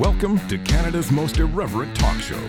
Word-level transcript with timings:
Welcome 0.00 0.38
to 0.48 0.56
Canada's 0.56 1.10
most 1.10 1.36
irreverent 1.36 1.94
talk 1.94 2.18
show. 2.20 2.40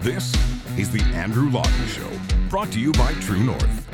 This 0.00 0.32
is 0.78 0.90
The 0.90 1.02
Andrew 1.12 1.50
Lawton 1.50 1.86
Show, 1.86 2.08
brought 2.48 2.72
to 2.72 2.80
you 2.80 2.92
by 2.92 3.12
True 3.20 3.40
North. 3.40 3.90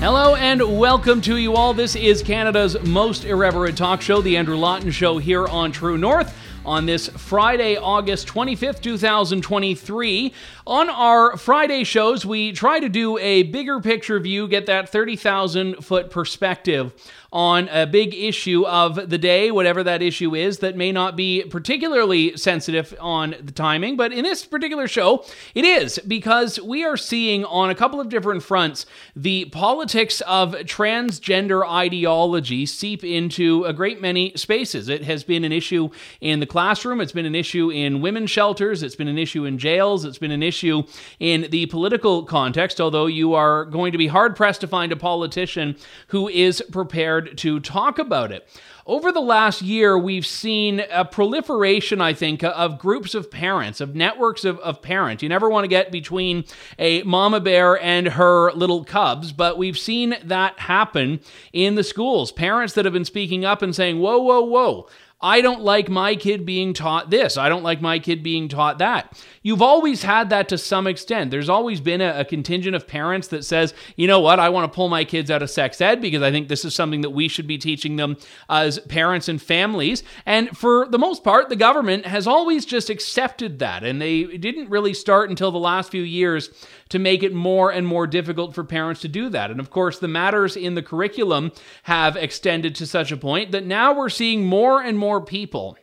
Hello 0.00 0.34
and 0.34 0.80
welcome 0.80 1.20
to 1.20 1.36
you 1.36 1.54
all. 1.54 1.72
This 1.72 1.94
is 1.94 2.24
Canada's 2.24 2.76
most 2.82 3.24
irreverent 3.24 3.78
talk 3.78 4.02
show, 4.02 4.20
The 4.20 4.36
Andrew 4.36 4.56
Lawton 4.56 4.90
Show, 4.90 5.18
here 5.18 5.46
on 5.46 5.70
True 5.70 5.96
North 5.96 6.36
on 6.64 6.86
this 6.86 7.08
Friday, 7.08 7.76
August 7.76 8.26
25th, 8.26 8.80
2023. 8.80 10.34
On 10.66 10.90
our 10.90 11.36
Friday 11.36 11.84
shows, 11.84 12.26
we 12.26 12.52
try 12.52 12.80
to 12.80 12.88
do 12.88 13.16
a 13.18 13.44
bigger 13.44 13.80
picture 13.80 14.18
view, 14.18 14.48
get 14.48 14.66
that 14.66 14.88
30,000 14.88 15.84
foot 15.84 16.10
perspective 16.10 16.92
on 17.32 17.68
a 17.68 17.86
big 17.86 18.14
issue 18.14 18.66
of 18.66 19.08
the 19.08 19.18
day, 19.18 19.50
whatever 19.50 19.82
that 19.84 20.02
issue 20.02 20.34
is, 20.34 20.58
that 20.58 20.76
may 20.76 20.90
not 20.90 21.16
be 21.16 21.42
particularly 21.44 22.36
sensitive 22.36 22.94
on 23.00 23.36
the 23.42 23.52
timing. 23.52 23.96
But 23.96 24.12
in 24.12 24.24
this 24.24 24.44
particular 24.44 24.88
show, 24.88 25.24
it 25.54 25.64
is 25.64 25.98
because 26.06 26.60
we 26.60 26.84
are 26.84 26.96
seeing 26.96 27.44
on 27.44 27.70
a 27.70 27.74
couple 27.74 28.00
of 28.00 28.08
different 28.08 28.42
fronts 28.42 28.86
the 29.14 29.44
politics 29.46 30.20
of 30.22 30.54
transgender 30.54 31.68
ideology 31.68 32.66
seep 32.66 33.04
into 33.04 33.64
a 33.64 33.72
great 33.72 34.00
many 34.00 34.32
spaces. 34.36 34.88
It 34.88 35.04
has 35.04 35.22
been 35.22 35.44
an 35.44 35.52
issue 35.52 35.90
in 36.20 36.40
the 36.40 36.46
classroom, 36.46 37.00
it's 37.00 37.12
been 37.12 37.26
an 37.26 37.34
issue 37.34 37.70
in 37.70 38.00
women's 38.00 38.30
shelters, 38.30 38.82
it's 38.82 38.96
been 38.96 39.08
an 39.08 39.18
issue 39.18 39.44
in 39.44 39.58
jails, 39.58 40.04
it's 40.04 40.18
been 40.18 40.30
an 40.30 40.42
issue 40.42 40.82
in 41.18 41.46
the 41.50 41.66
political 41.66 42.24
context, 42.24 42.80
although 42.80 43.06
you 43.06 43.34
are 43.34 43.64
going 43.66 43.92
to 43.92 43.98
be 43.98 44.08
hard 44.08 44.34
pressed 44.34 44.60
to 44.62 44.66
find 44.66 44.92
a 44.92 44.96
politician 44.96 45.76
who 46.08 46.28
is 46.28 46.62
prepared 46.72 47.19
prepared 47.20 47.38
to 47.38 47.60
talk 47.60 47.98
about 47.98 48.32
it. 48.32 48.46
Over 48.86 49.12
the 49.12 49.20
last 49.20 49.62
year, 49.62 49.96
we've 49.96 50.26
seen 50.26 50.82
a 50.90 51.04
proliferation, 51.04 52.00
I 52.00 52.12
think, 52.12 52.42
of 52.42 52.78
groups 52.78 53.14
of 53.14 53.30
parents, 53.30 53.80
of 53.80 53.94
networks 53.94 54.44
of, 54.44 54.58
of 54.60 54.82
parents. 54.82 55.22
You 55.22 55.28
never 55.28 55.48
want 55.48 55.64
to 55.64 55.68
get 55.68 55.92
between 55.92 56.44
a 56.78 57.02
mama 57.02 57.40
bear 57.40 57.80
and 57.80 58.08
her 58.08 58.52
little 58.52 58.84
cubs, 58.84 59.32
but 59.32 59.58
we've 59.58 59.78
seen 59.78 60.16
that 60.24 60.58
happen 60.58 61.20
in 61.52 61.76
the 61.76 61.84
schools. 61.84 62.32
Parents 62.32 62.74
that 62.74 62.84
have 62.84 62.94
been 62.94 63.04
speaking 63.04 63.44
up 63.44 63.62
and 63.62 63.74
saying, 63.74 64.00
whoa, 64.00 64.18
whoa, 64.18 64.40
whoa. 64.40 64.88
I 65.22 65.42
don't 65.42 65.60
like 65.60 65.90
my 65.90 66.16
kid 66.16 66.46
being 66.46 66.72
taught 66.72 67.10
this. 67.10 67.36
I 67.36 67.50
don't 67.50 67.62
like 67.62 67.82
my 67.82 67.98
kid 67.98 68.22
being 68.22 68.48
taught 68.48 68.78
that. 68.78 69.22
You've 69.42 69.60
always 69.60 70.02
had 70.02 70.30
that 70.30 70.48
to 70.48 70.56
some 70.56 70.86
extent. 70.86 71.30
There's 71.30 71.50
always 71.50 71.80
been 71.80 72.00
a, 72.00 72.20
a, 72.20 72.24
contingent 72.24 72.74
of 72.74 72.86
parents 72.86 73.28
that 73.28 73.44
says, 73.44 73.74
you 73.96 74.06
know 74.06 74.20
what, 74.20 74.40
I 74.40 74.48
want 74.48 74.70
to 74.70 74.74
pull 74.74 74.88
my 74.88 75.04
kids 75.04 75.30
out 75.30 75.42
of 75.42 75.50
sex 75.50 75.80
ed 75.80 76.00
because 76.00 76.22
I 76.22 76.30
think 76.30 76.48
this 76.48 76.64
is 76.64 76.74
something 76.74 77.02
that 77.02 77.10
we 77.10 77.28
should 77.28 77.46
be 77.46 77.58
teaching 77.58 77.96
them 77.96 78.16
as 78.48 78.78
parents 78.78 79.28
and 79.28 79.40
families. 79.40 80.02
And 80.24 80.56
for 80.56 80.86
the 80.88 80.98
most 80.98 81.22
part, 81.22 81.50
the 81.50 81.56
government 81.56 82.06
has 82.06 82.26
always 82.26 82.64
just 82.64 82.88
accepted 82.88 83.58
that. 83.58 83.84
And 83.84 84.00
they 84.00 84.24
didn't 84.24 84.70
really 84.70 84.94
start 84.94 85.28
until 85.28 85.50
the 85.50 85.58
last 85.58 85.90
few 85.90 86.02
years 86.02 86.50
to 86.90 86.98
make 86.98 87.22
it 87.22 87.32
more 87.32 87.70
and 87.70 87.86
more 87.86 88.06
difficult 88.06 88.54
for 88.54 88.64
parents 88.64 89.00
to 89.00 89.08
do 89.08 89.28
that. 89.30 89.50
And 89.50 89.60
of 89.60 89.70
course, 89.70 89.98
the 89.98 90.08
matters 90.08 90.56
in 90.56 90.74
the 90.74 90.82
curriculum 90.82 91.52
have 91.84 92.16
extended 92.16 92.74
to 92.76 92.86
such 92.86 93.12
a 93.12 93.16
point 93.16 93.52
that 93.52 93.64
now 93.64 93.92
we're 93.92 94.08
seeing 94.08 94.44
more 94.44 94.82
and 94.82 94.98
more 94.98 95.09
people 95.18 95.76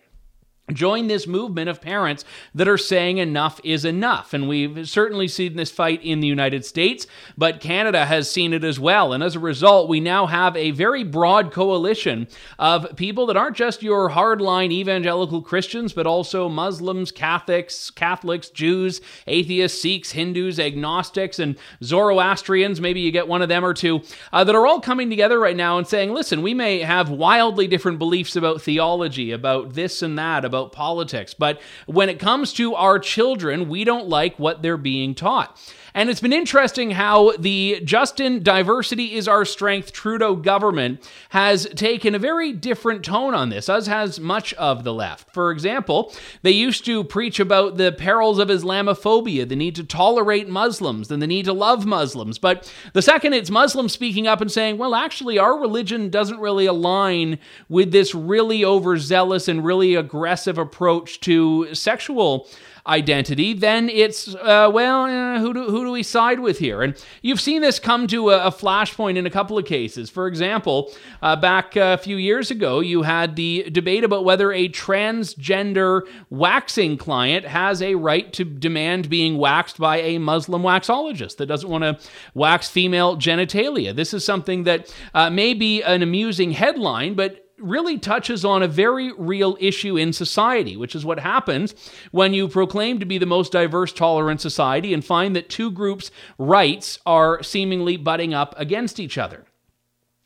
join 0.73 1.07
this 1.07 1.27
movement 1.27 1.69
of 1.69 1.81
parents 1.81 2.25
that 2.53 2.67
are 2.67 2.77
saying 2.77 3.17
enough 3.17 3.61
is 3.63 3.85
enough. 3.85 4.33
And 4.33 4.49
we've 4.49 4.87
certainly 4.89 5.27
seen 5.27 5.55
this 5.55 5.71
fight 5.71 6.03
in 6.03 6.19
the 6.19 6.27
United 6.27 6.65
States, 6.65 7.07
but 7.37 7.61
Canada 7.61 8.05
has 8.05 8.29
seen 8.29 8.53
it 8.53 8.63
as 8.63 8.79
well. 8.79 9.13
And 9.13 9.23
as 9.23 9.35
a 9.35 9.39
result, 9.39 9.87
we 9.87 9.99
now 9.99 10.25
have 10.25 10.57
a 10.57 10.71
very 10.71 11.03
broad 11.03 11.51
coalition 11.51 12.27
of 12.59 12.95
people 12.95 13.25
that 13.27 13.37
aren't 13.37 13.55
just 13.55 13.81
your 13.81 14.09
hardline 14.09 14.71
evangelical 14.71 15.41
Christians, 15.41 15.93
but 15.93 16.05
also 16.05 16.49
Muslims, 16.49 17.11
Catholics, 17.11 17.89
Catholics, 17.89 18.49
Jews, 18.49 18.99
atheists, 19.25 19.81
Sikhs, 19.81 20.11
Hindus, 20.11 20.59
agnostics, 20.59 21.39
and 21.39 21.57
Zoroastrians. 21.81 22.81
Maybe 22.81 22.99
you 22.99 23.11
get 23.11 23.27
one 23.27 23.41
of 23.41 23.49
them 23.49 23.63
or 23.63 23.73
two 23.73 24.01
uh, 24.33 24.43
that 24.43 24.55
are 24.55 24.67
all 24.67 24.81
coming 24.81 25.09
together 25.09 25.39
right 25.39 25.55
now 25.55 25.77
and 25.77 25.87
saying, 25.87 26.13
listen, 26.13 26.41
we 26.41 26.53
may 26.53 26.79
have 26.79 27.09
wildly 27.09 27.67
different 27.67 27.99
beliefs 27.99 28.35
about 28.35 28.61
theology, 28.61 29.31
about 29.31 29.73
this 29.73 30.01
and 30.01 30.17
that, 30.17 30.43
about 30.43 30.56
about 30.57 30.71
politics. 30.71 31.33
But 31.33 31.61
when 31.85 32.09
it 32.09 32.19
comes 32.19 32.53
to 32.53 32.75
our 32.75 32.99
children, 32.99 33.69
we 33.69 33.83
don't 33.83 34.07
like 34.07 34.37
what 34.37 34.61
they're 34.61 34.77
being 34.77 35.15
taught. 35.15 35.57
And 35.97 36.11
it's 36.11 36.21
been 36.21 36.31
interesting 36.31 36.91
how 36.91 37.31
the 37.39 37.81
Justin 37.83 38.43
Diversity 38.43 39.15
is 39.15 39.27
Our 39.27 39.45
Strength 39.45 39.93
Trudeau 39.93 40.35
government 40.35 41.09
has 41.29 41.65
taken 41.69 42.13
a 42.13 42.19
very 42.19 42.53
different 42.53 43.03
tone 43.03 43.33
on 43.33 43.49
this, 43.49 43.67
as 43.67 43.87
has 43.87 44.19
much 44.19 44.53
of 44.53 44.83
the 44.83 44.93
left. 44.93 45.33
For 45.33 45.49
example, 45.49 46.13
they 46.43 46.51
used 46.51 46.85
to 46.85 47.03
preach 47.03 47.39
about 47.39 47.77
the 47.77 47.91
perils 47.91 48.37
of 48.37 48.49
Islamophobia, 48.49 49.49
the 49.49 49.55
need 49.55 49.73
to 49.73 49.83
tolerate 49.83 50.47
Muslims, 50.47 51.09
and 51.09 51.19
the 51.19 51.25
need 51.25 51.45
to 51.45 51.53
love 51.53 51.87
Muslims. 51.87 52.37
But 52.37 52.71
the 52.93 53.01
second 53.01 53.33
it's 53.33 53.49
Muslims 53.49 53.91
speaking 53.91 54.27
up 54.27 54.39
and 54.39 54.51
saying, 54.51 54.77
well, 54.77 54.93
actually, 54.93 55.39
our 55.39 55.59
religion 55.59 56.11
doesn't 56.11 56.39
really 56.39 56.67
align 56.67 57.39
with 57.69 57.91
this 57.91 58.13
really 58.13 58.63
overzealous 58.63 59.47
and 59.47 59.65
really 59.65 59.95
aggressive 59.95 60.59
approach 60.59 61.21
to 61.21 61.73
sexual 61.73 62.47
identity, 62.87 63.53
then 63.53 63.89
it's 63.89 64.33
uh, 64.35 64.69
well, 64.73 65.03
uh, 65.03 65.39
who 65.39 65.53
do 65.53 65.65
who 65.65 65.83
do 65.83 65.91
we 65.91 66.03
side 66.03 66.39
with 66.39 66.59
here? 66.59 66.81
And 66.81 66.95
you've 67.21 67.41
seen 67.41 67.61
this 67.61 67.79
come 67.79 68.07
to 68.07 68.29
a, 68.29 68.47
a 68.47 68.51
flashpoint 68.51 69.17
in 69.17 69.25
a 69.25 69.29
couple 69.29 69.57
of 69.57 69.65
cases. 69.65 70.09
For 70.09 70.27
example, 70.27 70.93
uh, 71.21 71.35
back 71.35 71.75
a 71.75 71.97
few 71.97 72.17
years 72.17 72.51
ago, 72.51 72.79
you 72.79 73.03
had 73.03 73.35
the 73.35 73.69
debate 73.71 74.03
about 74.03 74.25
whether 74.25 74.51
a 74.51 74.69
transgender 74.69 76.01
waxing 76.29 76.97
client 76.97 77.45
has 77.45 77.81
a 77.81 77.95
right 77.95 78.31
to 78.33 78.43
demand 78.43 79.09
being 79.09 79.37
waxed 79.37 79.77
by 79.77 79.97
a 79.97 80.17
Muslim 80.17 80.61
waxologist 80.61 81.37
that 81.37 81.47
doesn't 81.47 81.69
want 81.69 81.83
to 81.83 81.97
wax 82.33 82.69
female 82.69 83.17
genitalia. 83.17 83.95
This 83.95 84.13
is 84.13 84.23
something 84.23 84.63
that 84.63 84.93
uh, 85.13 85.29
may 85.29 85.53
be 85.53 85.81
an 85.83 86.01
amusing 86.01 86.51
headline, 86.51 87.15
but 87.15 87.46
really 87.57 87.97
touches 87.97 88.45
on 88.45 88.61
a 88.61 88.67
very 88.67 89.11
real 89.13 89.57
issue 89.59 89.97
in 89.97 90.13
society, 90.13 90.77
which 90.77 90.95
is 90.95 91.03
what 91.03 91.19
happens 91.19 91.73
when 92.11 92.33
you 92.33 92.47
proclaim 92.47 92.99
to 92.99 93.05
be 93.05 93.17
the 93.17 93.25
most 93.25 93.51
diverse, 93.51 93.91
tolerant 93.91 94.39
society 94.39 94.93
and 94.93 95.03
find 95.03 95.35
that 95.35 95.49
two 95.49 95.71
groups' 95.71 96.11
rights 96.37 96.99
are 97.05 97.41
seemingly 97.41 97.97
butting 97.97 98.33
up 98.33 98.53
against 98.57 98.99
each 98.99 99.17
other. 99.17 99.46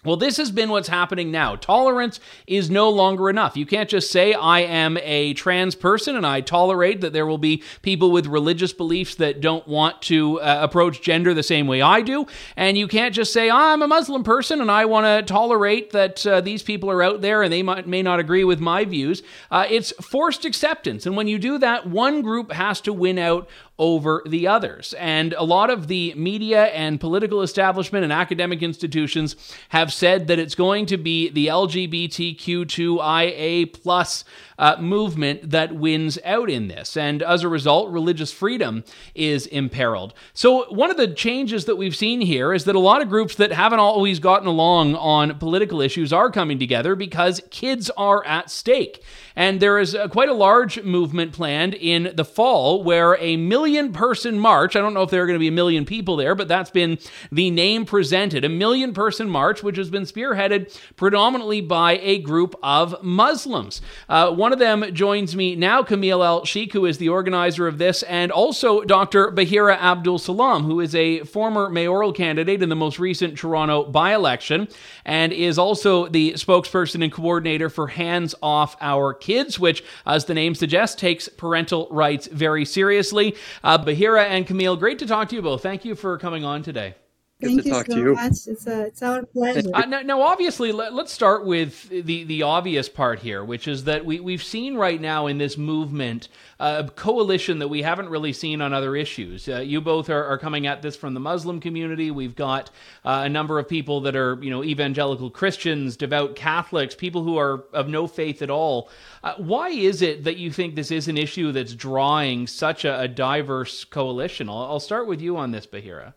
Well, 0.03 0.17
this 0.17 0.37
has 0.37 0.49
been 0.49 0.71
what's 0.71 0.87
happening 0.87 1.29
now. 1.29 1.55
Tolerance 1.55 2.19
is 2.47 2.71
no 2.71 2.89
longer 2.89 3.29
enough. 3.29 3.55
You 3.55 3.67
can't 3.67 3.87
just 3.87 4.09
say, 4.09 4.33
I 4.33 4.61
am 4.61 4.97
a 4.97 5.35
trans 5.35 5.75
person 5.75 6.15
and 6.15 6.25
I 6.25 6.41
tolerate 6.41 7.01
that 7.01 7.13
there 7.13 7.27
will 7.27 7.37
be 7.37 7.61
people 7.83 8.09
with 8.09 8.25
religious 8.25 8.73
beliefs 8.73 9.13
that 9.15 9.41
don't 9.41 9.67
want 9.67 10.01
to 10.03 10.41
uh, 10.41 10.57
approach 10.59 11.03
gender 11.03 11.35
the 11.35 11.43
same 11.43 11.67
way 11.67 11.83
I 11.83 12.01
do. 12.01 12.25
And 12.55 12.79
you 12.79 12.87
can't 12.87 13.13
just 13.13 13.31
say, 13.31 13.51
I'm 13.51 13.83
a 13.83 13.87
Muslim 13.87 14.23
person 14.23 14.59
and 14.59 14.71
I 14.71 14.85
want 14.85 15.05
to 15.05 15.31
tolerate 15.31 15.91
that 15.91 16.25
uh, 16.25 16.41
these 16.41 16.63
people 16.63 16.89
are 16.89 17.03
out 17.03 17.21
there 17.21 17.43
and 17.43 17.53
they 17.53 17.61
might, 17.61 17.87
may 17.87 18.01
not 18.01 18.19
agree 18.19 18.43
with 18.43 18.59
my 18.59 18.85
views. 18.85 19.21
Uh, 19.51 19.67
it's 19.69 19.91
forced 20.01 20.45
acceptance. 20.45 21.05
And 21.05 21.15
when 21.15 21.27
you 21.27 21.37
do 21.37 21.59
that, 21.59 21.85
one 21.85 22.23
group 22.23 22.53
has 22.53 22.81
to 22.81 22.93
win 22.93 23.19
out 23.19 23.47
over 23.79 24.21
the 24.25 24.47
others. 24.47 24.93
And 24.99 25.33
a 25.33 25.43
lot 25.43 25.69
of 25.69 25.87
the 25.87 26.13
media 26.15 26.65
and 26.65 26.99
political 26.99 27.41
establishment 27.41 28.03
and 28.03 28.13
academic 28.13 28.61
institutions 28.61 29.35
have 29.69 29.91
said 29.91 30.27
that 30.27 30.37
it's 30.39 30.55
going 30.55 30.85
to 30.87 30.97
be 30.97 31.29
the 31.29 31.47
LGBTQ2IA 31.47 33.73
plus 33.73 34.23
uh, 34.61 34.77
movement 34.79 35.49
that 35.49 35.75
wins 35.75 36.19
out 36.23 36.47
in 36.47 36.67
this. 36.67 36.95
And 36.95 37.23
as 37.23 37.43
a 37.43 37.49
result, 37.49 37.91
religious 37.91 38.31
freedom 38.31 38.83
is 39.15 39.47
imperiled. 39.47 40.13
So, 40.33 40.71
one 40.71 40.91
of 40.91 40.97
the 40.97 41.07
changes 41.07 41.65
that 41.65 41.77
we've 41.77 41.95
seen 41.95 42.21
here 42.21 42.53
is 42.53 42.65
that 42.65 42.75
a 42.75 42.79
lot 42.79 43.01
of 43.01 43.09
groups 43.09 43.35
that 43.35 43.51
haven't 43.51 43.79
always 43.79 44.19
gotten 44.19 44.47
along 44.47 44.95
on 44.95 45.37
political 45.39 45.81
issues 45.81 46.13
are 46.13 46.29
coming 46.29 46.59
together 46.59 46.95
because 46.95 47.41
kids 47.49 47.89
are 47.97 48.23
at 48.25 48.51
stake. 48.51 49.03
And 49.35 49.59
there 49.59 49.79
is 49.79 49.95
a, 49.95 50.09
quite 50.09 50.29
a 50.29 50.33
large 50.33 50.83
movement 50.83 51.31
planned 51.31 51.73
in 51.73 52.11
the 52.15 52.25
fall 52.25 52.83
where 52.83 53.17
a 53.19 53.37
million 53.37 53.93
person 53.93 54.37
march, 54.37 54.75
I 54.75 54.79
don't 54.79 54.93
know 54.93 55.03
if 55.03 55.09
there 55.09 55.23
are 55.23 55.25
going 55.25 55.37
to 55.37 55.39
be 55.39 55.47
a 55.47 55.51
million 55.51 55.85
people 55.85 56.17
there, 56.17 56.35
but 56.35 56.47
that's 56.47 56.69
been 56.69 56.99
the 57.31 57.49
name 57.49 57.85
presented, 57.85 58.45
a 58.45 58.49
million 58.49 58.93
person 58.93 59.29
march, 59.29 59.63
which 59.63 59.77
has 59.77 59.89
been 59.89 60.03
spearheaded 60.03 60.77
predominantly 60.95 61.61
by 61.61 61.97
a 61.97 62.19
group 62.19 62.55
of 62.61 63.01
Muslims. 63.01 63.81
Uh, 64.07 64.31
one 64.31 64.50
of 64.53 64.59
them 64.59 64.85
joins 64.93 65.35
me 65.35 65.55
now, 65.55 65.83
Kamel 65.83 66.23
el-Cheikh, 66.23 66.73
who 66.73 66.85
is 66.85 66.97
the 66.97 67.09
organizer 67.09 67.67
of 67.67 67.77
this, 67.77 68.03
and 68.03 68.31
also 68.31 68.81
Dr. 68.81 69.31
Bahira 69.31 69.77
Abdulsalam, 69.77 70.65
who 70.65 70.79
is 70.79 70.95
a 70.95 71.23
former 71.23 71.69
mayoral 71.69 72.13
candidate 72.13 72.61
in 72.61 72.69
the 72.69 72.75
most 72.75 72.99
recent 72.99 73.37
Toronto 73.37 73.83
by 73.83 74.13
election 74.13 74.67
and 75.05 75.33
is 75.33 75.57
also 75.57 76.07
the 76.07 76.33
spokesperson 76.33 77.03
and 77.03 77.11
coordinator 77.11 77.69
for 77.69 77.87
Hands 77.87 78.33
Off 78.41 78.75
Our 78.81 79.13
Kids, 79.13 79.59
which, 79.59 79.83
as 80.05 80.25
the 80.25 80.33
name 80.33 80.55
suggests, 80.55 80.95
takes 80.95 81.27
parental 81.27 81.87
rights 81.91 82.27
very 82.27 82.65
seriously. 82.65 83.35
Uh, 83.63 83.77
Bahira 83.77 84.25
and 84.25 84.47
Kamel, 84.47 84.77
great 84.77 84.99
to 84.99 85.05
talk 85.05 85.29
to 85.29 85.35
you 85.35 85.41
both. 85.41 85.63
Thank 85.63 85.85
you 85.85 85.95
for 85.95 86.17
coming 86.17 86.45
on 86.45 86.63
today. 86.63 86.95
Thank 87.41 87.65
you 87.65 87.73
so 87.73 87.83
to 87.83 87.97
you. 87.97 88.13
much. 88.13 88.31
It's, 88.47 88.67
a, 88.67 88.85
it's 88.85 89.01
our 89.01 89.25
pleasure. 89.25 89.69
Uh, 89.73 89.85
now, 89.85 90.01
now, 90.01 90.21
obviously, 90.21 90.71
let, 90.71 90.93
us 90.93 91.11
start 91.11 91.45
with 91.45 91.89
the, 91.89 92.23
the 92.23 92.43
obvious 92.43 92.87
part 92.87 93.19
here, 93.19 93.43
which 93.43 93.67
is 93.67 93.85
that 93.85 94.05
we, 94.05 94.19
we've 94.19 94.43
seen 94.43 94.75
right 94.75 95.01
now 95.01 95.27
in 95.27 95.37
this 95.37 95.57
movement 95.57 96.29
uh, 96.59 96.83
a 96.85 96.91
coalition 96.91 97.59
that 97.59 97.67
we 97.67 97.81
haven't 97.81 98.09
really 98.09 98.33
seen 98.33 98.61
on 98.61 98.73
other 98.73 98.95
issues. 98.95 99.49
Uh, 99.49 99.59
you 99.59 99.81
both 99.81 100.09
are, 100.09 100.23
are, 100.25 100.37
coming 100.37 100.67
at 100.67 100.81
this 100.81 100.95
from 100.95 101.13
the 101.13 101.19
Muslim 101.19 101.59
community. 101.59 102.11
We've 102.11 102.35
got 102.35 102.69
uh, 103.03 103.23
a 103.25 103.29
number 103.29 103.57
of 103.57 103.67
people 103.67 104.01
that 104.01 104.15
are, 104.15 104.37
you 104.41 104.51
know, 104.51 104.63
evangelical 104.63 105.29
Christians, 105.31 105.97
devout 105.97 106.35
Catholics, 106.35 106.93
people 106.93 107.23
who 107.23 107.37
are 107.37 107.65
of 107.73 107.87
no 107.87 108.05
faith 108.05 108.41
at 108.41 108.49
all. 108.49 108.89
Uh, 109.23 109.33
why 109.37 109.69
is 109.69 110.01
it 110.01 110.23
that 110.23 110.37
you 110.37 110.51
think 110.51 110.75
this 110.75 110.91
is 110.91 111.07
an 111.07 111.17
issue 111.17 111.51
that's 111.51 111.73
drawing 111.73 112.45
such 112.45 112.85
a, 112.85 113.01
a 113.01 113.07
diverse 113.07 113.83
coalition? 113.83 114.47
I'll, 114.47 114.57
I'll 114.57 114.79
start 114.79 115.07
with 115.07 115.21
you 115.21 115.37
on 115.37 115.51
this, 115.51 115.65
Bahira. 115.65 116.13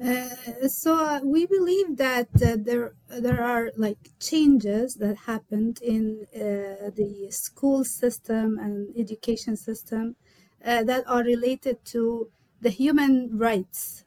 Uh, 0.00 0.66
so 0.68 0.96
uh, 1.04 1.20
we 1.22 1.46
believe 1.46 1.96
that 1.96 2.28
uh, 2.42 2.56
there 2.58 2.94
there 3.08 3.42
are 3.42 3.70
like 3.76 4.10
changes 4.18 4.96
that 4.96 5.16
happened 5.30 5.80
in 5.82 6.26
uh, 6.34 6.90
the 6.96 7.28
school 7.30 7.84
system 7.84 8.58
and 8.58 8.96
education 8.96 9.56
system 9.56 10.16
uh, 10.64 10.82
that 10.82 11.04
are 11.06 11.22
related 11.22 11.84
to 11.84 12.30
the 12.60 12.70
human 12.70 13.36
rights 13.36 14.04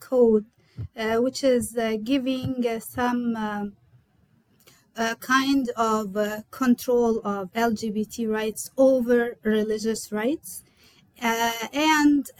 code, 0.00 0.46
which 0.96 1.44
is 1.44 1.76
giving 2.04 2.64
some 2.80 3.36
um, 3.36 3.76
kind 5.20 5.68
of 5.76 6.16
control 6.50 7.20
of 7.24 7.52
LGBT 7.54 8.26
rights 8.26 8.70
over 8.76 9.36
religious 9.42 10.10
rights, 10.10 10.64
and 11.20 12.30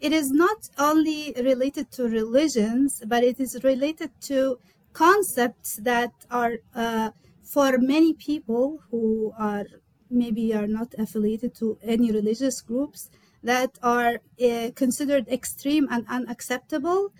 it 0.00 0.12
is 0.12 0.30
not 0.30 0.68
only 0.78 1.34
related 1.36 1.90
to 1.92 2.04
religions, 2.04 3.02
but 3.06 3.24
it 3.24 3.40
is 3.40 3.62
related 3.64 4.10
to 4.22 4.58
concepts 4.92 5.76
that 5.76 6.12
are 6.30 6.54
uh, 6.74 7.10
for 7.42 7.78
many 7.78 8.12
people 8.12 8.80
who 8.90 9.32
are 9.38 9.66
maybe 10.10 10.54
are 10.54 10.66
not 10.66 10.94
affiliated 10.98 11.54
to 11.56 11.78
any 11.82 12.12
religious 12.12 12.60
groups 12.60 13.10
that 13.42 13.78
are 13.82 14.20
uh, 14.42 14.70
considered 14.74 15.28
extreme 15.28 15.86
and 15.90 16.06
unacceptable, 16.08 17.12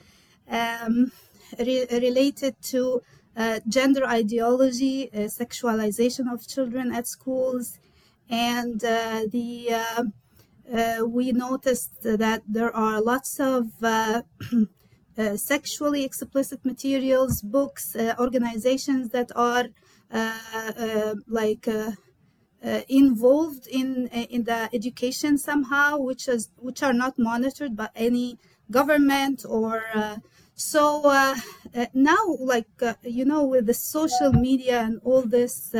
um, 0.49 1.13
re- 1.59 1.87
related 1.91 2.55
to 2.63 3.03
uh, 3.37 3.61
gender 3.69 4.07
ideology, 4.07 5.13
uh, 5.13 5.19
sexualization 5.43 6.33
of 6.33 6.47
children 6.47 6.95
at 6.95 7.07
schools, 7.07 7.79
and 8.31 8.85
uh, 8.85 9.23
the 9.31 9.75
uh, 10.73 11.05
we 11.07 11.33
noticed 11.33 12.03
that 12.03 12.43
there 12.49 12.75
are 12.75 13.01
lots 13.01 13.39
of 13.39 13.69
uh, 13.83 14.23
uh, 15.19 15.37
sexually 15.37 16.05
explicit 16.05 16.65
materials, 16.65 17.43
books, 17.43 17.95
uh, 17.95 18.15
organizations 18.19 19.11
that 19.11 19.31
are 19.37 19.67
uh, 20.11 20.39
uh, 20.79 21.15
like 21.29 21.69
involved 22.89 23.67
in 23.67 24.07
in 24.09 24.45
the 24.45 24.71
education 24.73 25.37
somehow, 25.37 25.99
which 25.99 26.29
is 26.29 26.49
which 26.57 26.83
are 26.83 26.95
not 26.95 27.19
monitored 27.19 27.77
by 27.77 27.89
any 27.95 28.39
government 28.71 29.45
or. 29.49 29.83
so 30.57 30.83
now, 31.93 32.25
like 32.39 32.71
you 33.03 33.25
know, 33.25 33.43
with 33.45 33.67
the 33.67 33.75
social 33.75 34.33
media 34.33 34.81
and 34.87 35.01
all 35.05 35.23
this 35.23 35.75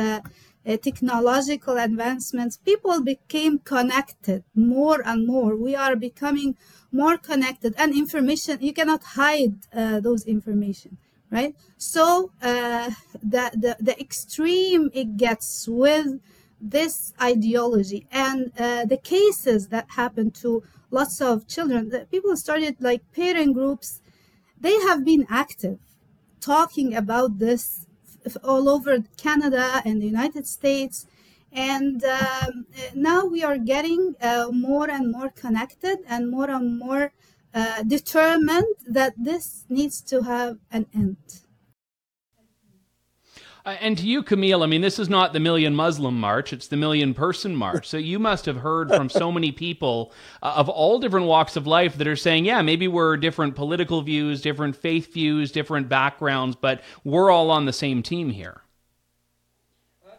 uh, 0.67 0.77
technological 0.77 1.77
advancements, 1.77 2.57
people 2.57 3.01
became 3.03 3.59
connected 3.59 4.43
more 4.55 5.01
and 5.05 5.27
more. 5.27 5.55
We 5.55 5.75
are 5.75 5.95
becoming 5.95 6.55
more 6.91 7.17
connected, 7.17 7.75
and 7.77 7.93
information 7.93 8.57
you 8.61 8.73
cannot 8.73 9.03
hide 9.03 9.55
uh, 9.73 9.99
those 9.99 10.25
information, 10.25 10.97
right? 11.29 11.55
So 11.77 12.31
uh, 12.41 12.91
the, 13.21 13.51
the 13.53 13.77
the 13.79 13.99
extreme 13.99 14.89
it 14.93 15.17
gets 15.17 15.67
with 15.67 16.19
this 16.59 17.13
ideology 17.21 18.07
and 18.11 18.51
uh, 18.57 18.85
the 18.85 18.97
cases 18.97 19.67
that 19.67 19.85
happen 19.91 20.31
to 20.31 20.63
lots 20.89 21.21
of 21.21 21.47
children, 21.47 21.91
people 22.09 22.35
started 22.37 22.77
like 22.79 23.01
parent 23.11 23.53
groups. 23.53 24.01
They 24.59 24.73
have 24.87 25.03
been 25.05 25.27
active, 25.29 25.79
talking 26.39 26.95
about 26.95 27.39
this 27.39 27.84
all 28.43 28.69
over 28.69 29.03
Canada 29.17 29.81
and 29.85 30.01
the 30.01 30.05
United 30.05 30.47
States. 30.47 31.07
And 31.51 32.03
um, 32.03 32.65
now 32.93 33.25
we 33.25 33.43
are 33.43 33.57
getting 33.57 34.15
uh, 34.21 34.49
more 34.51 34.89
and 34.89 35.11
more 35.11 35.29
connected 35.29 35.99
and 36.07 36.29
more 36.29 36.49
and 36.49 36.79
more 36.79 37.13
uh, 37.53 37.83
determined 37.83 38.75
that 38.85 39.13
this 39.17 39.63
needs 39.69 40.01
to 40.01 40.23
have 40.23 40.57
an 40.71 40.85
end. 40.93 41.44
Uh, 43.65 43.75
and 43.81 43.97
to 43.97 44.05
you, 44.05 44.21
Kamel, 44.21 44.61
I 44.61 44.67
mean, 44.67 44.81
this 44.81 44.99
is 44.99 45.09
not 45.09 45.33
the 45.33 45.39
Million 45.39 45.75
Muslim 45.75 46.19
March, 46.19 46.53
it's 46.53 46.67
the 46.67 46.77
Million 46.77 47.15
Person 47.15 47.55
March. 47.55 47.87
So 47.87 47.97
you 47.97 48.19
must 48.19 48.45
have 48.45 48.57
heard 48.57 48.89
from 48.89 49.09
so 49.09 49.31
many 49.31 49.51
people 49.51 50.13
uh, 50.43 50.53
of 50.55 50.69
all 50.69 50.99
different 50.99 51.25
walks 51.25 51.55
of 51.55 51.65
life 51.65 51.97
that 51.97 52.07
are 52.07 52.15
saying, 52.15 52.45
yeah, 52.45 52.61
maybe 52.61 52.87
we're 52.87 53.17
different 53.17 53.55
political 53.55 54.03
views, 54.03 54.41
different 54.41 54.75
faith 54.75 55.11
views, 55.11 55.51
different 55.51 55.89
backgrounds, 55.89 56.55
but 56.55 56.81
we're 57.03 57.31
all 57.31 57.49
on 57.49 57.65
the 57.65 57.73
same 57.73 58.03
team 58.03 58.29
here. 58.29 58.61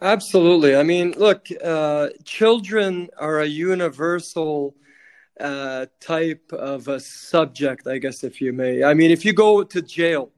Absolutely. 0.01 0.75
I 0.75 0.83
mean, 0.83 1.13
look, 1.17 1.47
uh, 1.63 2.09
children 2.25 3.09
are 3.17 3.39
a 3.39 3.47
universal 3.47 4.75
uh, 5.39 5.85
type 6.01 6.51
of 6.51 6.89
a 6.89 6.99
subject, 6.99 7.87
I 7.87 7.97
guess, 7.99 8.25
if 8.25 8.41
you 8.41 8.51
may. 8.51 8.83
I 8.83 8.93
mean, 8.93 9.09
if 9.09 9.23
you 9.23 9.31
go 9.31 9.63
to 9.63 9.81
jail 9.81 10.31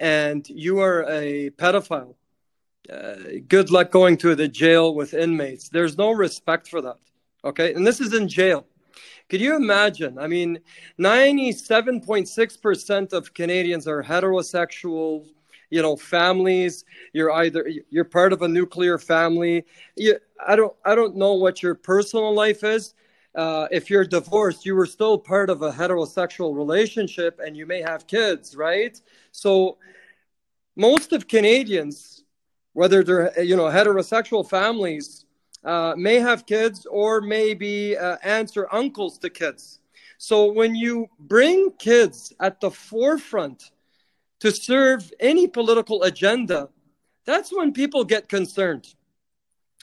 and 0.00 0.48
you 0.48 0.80
are 0.80 1.04
a 1.08 1.50
pedophile, 1.50 2.14
uh, 2.90 3.14
good 3.48 3.70
luck 3.70 3.90
going 3.90 4.16
to 4.18 4.34
the 4.34 4.48
jail 4.48 4.94
with 4.94 5.14
inmates. 5.14 5.68
There's 5.68 5.96
no 5.96 6.10
respect 6.10 6.68
for 6.68 6.80
that. 6.82 6.96
Okay. 7.44 7.72
And 7.74 7.86
this 7.86 8.00
is 8.00 8.14
in 8.14 8.28
jail. 8.28 8.66
Could 9.28 9.40
you 9.40 9.54
imagine? 9.54 10.18
I 10.18 10.26
mean, 10.26 10.58
97.6% 10.98 13.12
of 13.12 13.32
Canadians 13.32 13.86
are 13.86 14.02
heterosexual, 14.02 15.24
you 15.70 15.82
know, 15.82 15.94
families. 15.94 16.84
You're 17.12 17.30
either, 17.30 17.70
you're 17.90 18.04
part 18.04 18.32
of 18.32 18.42
a 18.42 18.48
nuclear 18.48 18.98
family. 18.98 19.64
You, 19.94 20.18
I 20.44 20.56
don't, 20.56 20.74
I 20.84 20.96
don't 20.96 21.14
know 21.14 21.34
what 21.34 21.62
your 21.62 21.76
personal 21.76 22.34
life 22.34 22.64
is. 22.64 22.94
Uh, 23.36 23.68
if 23.70 23.88
you're 23.88 24.04
divorced, 24.04 24.66
you 24.66 24.74
were 24.74 24.86
still 24.86 25.16
part 25.16 25.48
of 25.48 25.62
a 25.62 25.70
heterosexual 25.70 26.56
relationship 26.56 27.38
and 27.44 27.56
you 27.56 27.66
may 27.66 27.80
have 27.80 28.08
kids, 28.08 28.56
right? 28.56 29.00
So 29.30 29.78
most 30.74 31.12
of 31.12 31.28
Canadians 31.28 32.19
whether 32.72 33.02
they're 33.02 33.42
you 33.42 33.56
know 33.56 33.64
heterosexual 33.64 34.48
families 34.48 35.26
uh, 35.64 35.94
may 35.96 36.16
have 36.16 36.46
kids 36.46 36.86
or 36.86 37.20
maybe 37.20 37.96
uh, 37.96 38.16
aunts 38.22 38.56
or 38.56 38.72
uncles 38.74 39.18
to 39.18 39.28
kids. 39.28 39.80
So 40.18 40.52
when 40.52 40.74
you 40.74 41.08
bring 41.18 41.72
kids 41.78 42.32
at 42.40 42.60
the 42.60 42.70
forefront 42.70 43.70
to 44.40 44.50
serve 44.50 45.10
any 45.20 45.46
political 45.46 46.02
agenda, 46.02 46.68
that's 47.24 47.52
when 47.52 47.72
people 47.72 48.04
get 48.04 48.28
concerned. 48.28 48.94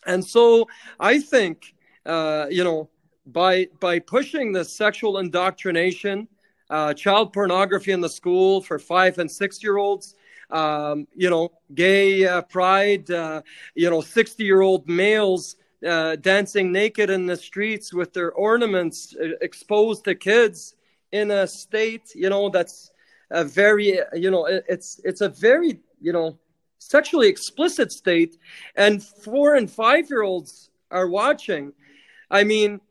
And 0.05 0.23
so 0.23 0.67
I 0.99 1.19
think 1.19 1.75
uh, 2.05 2.47
you 2.49 2.63
know 2.63 2.89
by 3.25 3.67
by 3.79 3.99
pushing 3.99 4.51
the 4.51 4.63
sexual 4.63 5.17
indoctrination, 5.17 6.27
uh, 6.69 6.93
child 6.93 7.33
pornography 7.33 7.91
in 7.91 8.01
the 8.01 8.09
school 8.09 8.61
for 8.61 8.79
five 8.79 9.17
and 9.19 9.29
six 9.29 9.61
year 9.61 9.77
olds 9.77 10.15
um, 10.49 11.07
you 11.15 11.29
know, 11.29 11.51
gay 11.73 12.25
uh, 12.25 12.41
pride, 12.43 13.09
uh, 13.11 13.41
you 13.75 13.89
know, 13.89 14.01
60 14.01 14.43
year 14.43 14.61
old 14.61 14.87
males 14.87 15.55
uh, 15.85 16.15
dancing 16.17 16.71
naked 16.71 17.09
in 17.09 17.25
the 17.25 17.35
streets 17.35 17.93
with 17.93 18.13
their 18.13 18.31
ornaments 18.31 19.15
uh, 19.21 19.29
exposed 19.41 20.03
to 20.05 20.15
kids 20.15 20.75
in 21.11 21.31
a 21.31 21.47
state, 21.47 22.11
you 22.15 22.29
know, 22.29 22.49
that's 22.49 22.91
a 23.31 23.43
very, 23.43 23.99
you 24.13 24.31
know, 24.31 24.45
it's, 24.45 24.99
it's 25.03 25.21
a 25.21 25.29
very, 25.29 25.79
you 26.01 26.13
know, 26.13 26.37
sexually 26.79 27.27
explicit 27.27 27.91
state. 27.91 28.37
And 28.75 29.03
four 29.03 29.55
and 29.55 29.69
five 29.69 30.09
year 30.09 30.21
olds 30.21 30.69
are 30.91 31.07
watching. 31.07 31.73
I 32.29 32.43
mean, 32.43 32.81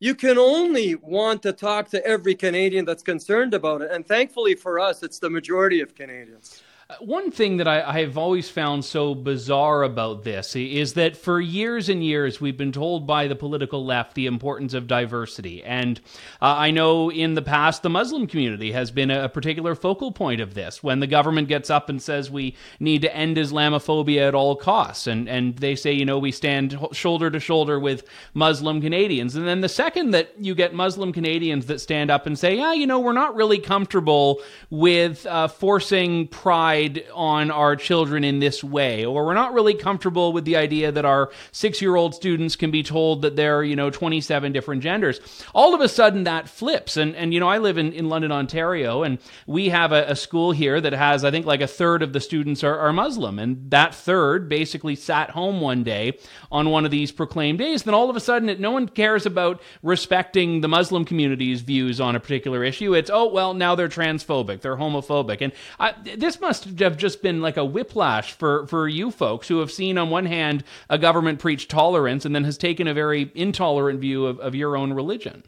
you 0.00 0.14
can 0.14 0.38
only 0.38 0.96
want 0.96 1.42
to 1.42 1.52
talk 1.52 1.88
to 1.90 2.04
every 2.06 2.34
Canadian 2.34 2.84
that's 2.84 3.02
concerned 3.02 3.54
about 3.54 3.82
it. 3.82 3.90
And 3.90 4.06
thankfully 4.06 4.54
for 4.54 4.78
us, 4.78 5.02
it's 5.02 5.18
the 5.18 5.30
majority 5.30 5.80
of 5.80 5.94
Canadians. 5.94 6.62
One 7.00 7.30
thing 7.30 7.56
that 7.56 7.66
I, 7.66 8.00
have 8.00 8.18
always 8.18 8.50
found 8.50 8.84
so 8.84 9.14
bizarre 9.14 9.84
about 9.84 10.22
this 10.22 10.54
is 10.54 10.92
that 10.94 11.16
for 11.16 11.40
years 11.40 11.88
and 11.88 12.04
years 12.04 12.42
we've 12.42 12.58
been 12.58 12.72
told 12.72 13.06
by 13.06 13.26
the 13.26 13.34
political 13.34 13.86
left 13.86 14.14
the 14.14 14.26
importance 14.26 14.74
of 14.74 14.86
diversity. 14.86 15.64
And 15.64 15.98
uh, 16.42 16.56
I 16.58 16.72
know 16.72 17.10
in 17.10 17.32
the 17.32 17.42
past 17.42 17.82
the 17.82 17.88
Muslim 17.88 18.26
community 18.26 18.72
has 18.72 18.90
been 18.90 19.10
a, 19.10 19.30
particular 19.30 19.74
focal 19.74 20.12
point 20.12 20.42
of 20.42 20.52
this 20.52 20.82
when 20.82 21.00
the 21.00 21.06
government 21.06 21.48
gets 21.48 21.70
up 21.70 21.88
and 21.88 22.02
says 22.02 22.30
we 22.30 22.54
need 22.78 23.00
to 23.00 23.16
end 23.16 23.38
Islamophobia 23.38 24.28
at 24.28 24.34
all 24.34 24.54
costs. 24.54 25.06
And, 25.06 25.26
and 25.26 25.56
they 25.56 25.76
say, 25.76 25.92
you 25.92 26.04
know, 26.04 26.18
we 26.18 26.32
stand 26.32 26.78
shoulder 26.92 27.30
to 27.30 27.40
shoulder 27.40 27.80
with 27.80 28.06
Muslim 28.34 28.82
Canadians. 28.82 29.36
And 29.36 29.48
then 29.48 29.62
the 29.62 29.70
second 29.70 30.10
that 30.10 30.34
you 30.38 30.54
get 30.54 30.74
Muslim 30.74 31.14
Canadians 31.14 31.64
that 31.66 31.80
stand 31.80 32.10
up 32.10 32.26
and 32.26 32.38
say, 32.38 32.58
yeah, 32.58 32.74
you 32.74 32.86
know, 32.86 33.00
we're 33.00 33.12
not 33.12 33.34
really 33.34 33.58
comfortable 33.58 34.42
with 34.68 35.24
uh, 35.24 35.48
forcing 35.48 36.28
pride 36.28 36.73
on 37.12 37.50
our 37.50 37.76
children 37.76 38.24
in 38.24 38.38
this 38.38 38.64
way, 38.64 39.04
or 39.04 39.24
we're 39.24 39.34
not 39.34 39.54
really 39.54 39.74
comfortable 39.74 40.32
with 40.32 40.44
the 40.44 40.56
idea 40.56 40.92
that 40.92 41.04
our 41.04 41.30
six 41.52 41.80
year 41.80 41.96
old 41.96 42.14
students 42.14 42.56
can 42.56 42.70
be 42.70 42.82
told 42.82 43.22
that 43.22 43.36
they're, 43.36 43.62
you 43.62 43.76
know, 43.76 43.90
27 43.90 44.52
different 44.52 44.82
genders. 44.82 45.20
All 45.54 45.74
of 45.74 45.80
a 45.80 45.88
sudden 45.88 46.24
that 46.24 46.48
flips. 46.48 46.96
And, 46.96 47.14
and 47.16 47.32
you 47.32 47.40
know, 47.40 47.48
I 47.48 47.58
live 47.58 47.78
in, 47.78 47.92
in 47.92 48.08
London, 48.08 48.32
Ontario, 48.32 49.02
and 49.02 49.18
we 49.46 49.68
have 49.68 49.92
a, 49.92 50.04
a 50.08 50.16
school 50.16 50.52
here 50.52 50.80
that 50.80 50.92
has, 50.92 51.24
I 51.24 51.30
think, 51.30 51.46
like 51.46 51.60
a 51.60 51.66
third 51.66 52.02
of 52.02 52.12
the 52.12 52.20
students 52.20 52.64
are, 52.64 52.78
are 52.78 52.92
Muslim. 52.92 53.38
And 53.38 53.70
that 53.70 53.94
third 53.94 54.48
basically 54.48 54.96
sat 54.96 55.30
home 55.30 55.60
one 55.60 55.84
day 55.84 56.18
on 56.50 56.70
one 56.70 56.84
of 56.84 56.90
these 56.90 57.12
proclaimed 57.12 57.58
days. 57.58 57.82
Then 57.82 57.94
all 57.94 58.10
of 58.10 58.16
a 58.16 58.20
sudden, 58.20 58.48
it, 58.48 58.60
no 58.60 58.70
one 58.70 58.88
cares 58.88 59.26
about 59.26 59.60
respecting 59.82 60.60
the 60.60 60.68
Muslim 60.68 61.04
community's 61.04 61.60
views 61.60 62.00
on 62.00 62.16
a 62.16 62.20
particular 62.20 62.64
issue. 62.64 62.94
It's, 62.94 63.10
oh, 63.10 63.30
well, 63.30 63.54
now 63.54 63.74
they're 63.74 63.88
transphobic, 63.88 64.60
they're 64.60 64.76
homophobic. 64.76 65.40
And 65.40 65.52
I, 65.78 65.94
this 66.16 66.40
must 66.40 66.63
have 66.78 66.96
just 66.96 67.22
been 67.22 67.40
like 67.40 67.56
a 67.56 67.64
whiplash 67.64 68.32
for, 68.32 68.66
for 68.66 68.88
you 68.88 69.10
folks 69.10 69.48
who 69.48 69.60
have 69.60 69.70
seen, 69.70 69.98
on 69.98 70.10
one 70.10 70.26
hand, 70.26 70.64
a 70.90 70.98
government 70.98 71.38
preach 71.38 71.68
tolerance 71.68 72.24
and 72.24 72.34
then 72.34 72.44
has 72.44 72.58
taken 72.58 72.86
a 72.86 72.94
very 72.94 73.30
intolerant 73.34 74.00
view 74.00 74.26
of, 74.26 74.38
of 74.40 74.54
your 74.54 74.76
own 74.76 74.92
religion. 74.92 75.44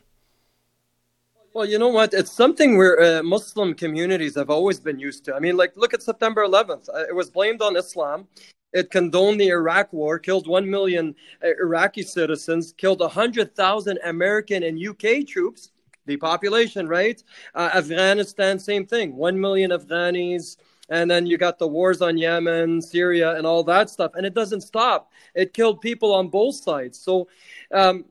Well, 1.56 1.64
you 1.64 1.78
know 1.78 1.88
what? 1.88 2.12
It's 2.12 2.32
something 2.32 2.76
where 2.76 3.00
uh, 3.00 3.22
Muslim 3.22 3.72
communities 3.72 4.34
have 4.34 4.50
always 4.50 4.78
been 4.78 4.98
used 4.98 5.24
to. 5.24 5.34
I 5.34 5.40
mean, 5.40 5.56
like, 5.56 5.74
look 5.74 5.94
at 5.94 6.02
September 6.02 6.46
11th. 6.46 6.90
Uh, 6.94 7.04
it 7.08 7.14
was 7.14 7.30
blamed 7.30 7.62
on 7.62 7.76
Islam. 7.76 8.28
It 8.74 8.90
condoned 8.90 9.40
the 9.40 9.48
Iraq 9.48 9.90
war, 9.90 10.18
killed 10.18 10.46
1 10.46 10.68
million 10.68 11.14
uh, 11.42 11.48
Iraqi 11.58 12.02
citizens, 12.02 12.74
killed 12.76 13.00
100,000 13.00 13.98
American 14.04 14.64
and 14.64 14.78
UK 14.78 15.26
troops, 15.26 15.70
the 16.04 16.18
population, 16.18 16.86
right? 16.88 17.24
Uh, 17.54 17.70
Afghanistan, 17.74 18.58
same 18.58 18.84
thing. 18.84 19.16
1 19.16 19.40
million 19.40 19.70
Afghanis, 19.70 20.58
and 20.88 21.10
then 21.10 21.26
you 21.26 21.36
got 21.36 21.58
the 21.58 21.66
wars 21.66 22.00
on 22.02 22.16
Yemen, 22.16 22.80
Syria, 22.80 23.36
and 23.36 23.46
all 23.46 23.64
that 23.64 23.90
stuff. 23.90 24.12
And 24.14 24.24
it 24.26 24.34
doesn't 24.34 24.62
stop. 24.62 25.10
It 25.34 25.52
killed 25.52 25.80
people 25.80 26.14
on 26.14 26.28
both 26.28 26.54
sides. 26.54 26.98
So 26.98 27.28
um, 27.72 28.04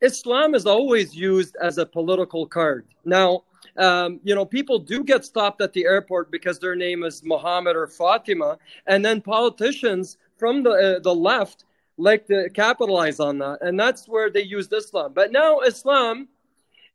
Islam 0.00 0.54
is 0.54 0.66
always 0.66 1.14
used 1.14 1.56
as 1.60 1.78
a 1.78 1.86
political 1.86 2.46
card. 2.46 2.86
Now, 3.04 3.44
um, 3.76 4.20
you 4.22 4.34
know, 4.34 4.44
people 4.44 4.78
do 4.78 5.02
get 5.04 5.24
stopped 5.24 5.60
at 5.62 5.72
the 5.72 5.84
airport 5.84 6.30
because 6.30 6.58
their 6.58 6.74
name 6.74 7.04
is 7.04 7.22
Muhammad 7.24 7.76
or 7.76 7.86
Fatima, 7.86 8.58
and 8.86 9.04
then 9.04 9.20
politicians 9.20 10.18
from 10.36 10.62
the 10.62 10.70
uh, 10.70 10.98
the 10.98 11.14
left 11.14 11.64
like 11.96 12.26
to 12.26 12.50
capitalize 12.50 13.20
on 13.20 13.38
that, 13.38 13.58
and 13.62 13.78
that's 13.78 14.08
where 14.08 14.28
they 14.30 14.42
used 14.42 14.72
Islam. 14.72 15.12
But 15.14 15.32
now 15.32 15.60
Islam 15.60 16.28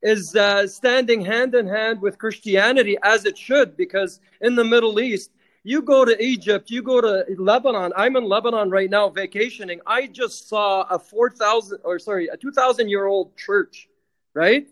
is 0.01 0.35
uh, 0.35 0.67
standing 0.67 1.21
hand 1.21 1.55
in 1.55 1.67
hand 1.67 2.01
with 2.01 2.17
Christianity 2.17 2.97
as 3.03 3.25
it 3.25 3.37
should, 3.37 3.75
because 3.75 4.19
in 4.41 4.55
the 4.55 4.63
Middle 4.63 4.99
East, 4.99 5.31
you 5.63 5.81
go 5.81 6.05
to 6.05 6.23
Egypt, 6.23 6.69
you 6.69 6.81
go 6.81 7.01
to 7.01 7.25
Lebanon. 7.37 7.91
I'm 7.95 8.15
in 8.15 8.23
Lebanon 8.23 8.69
right 8.69 8.89
now 8.89 9.09
vacationing. 9.09 9.81
I 9.85 10.07
just 10.07 10.47
saw 10.47 10.83
a 10.83 10.97
4,000 10.97 11.79
or 11.83 11.99
sorry, 11.99 12.27
a 12.27 12.37
2,000 12.37 12.87
year 12.87 13.05
old 13.05 13.35
church, 13.35 13.89
right? 14.33 14.67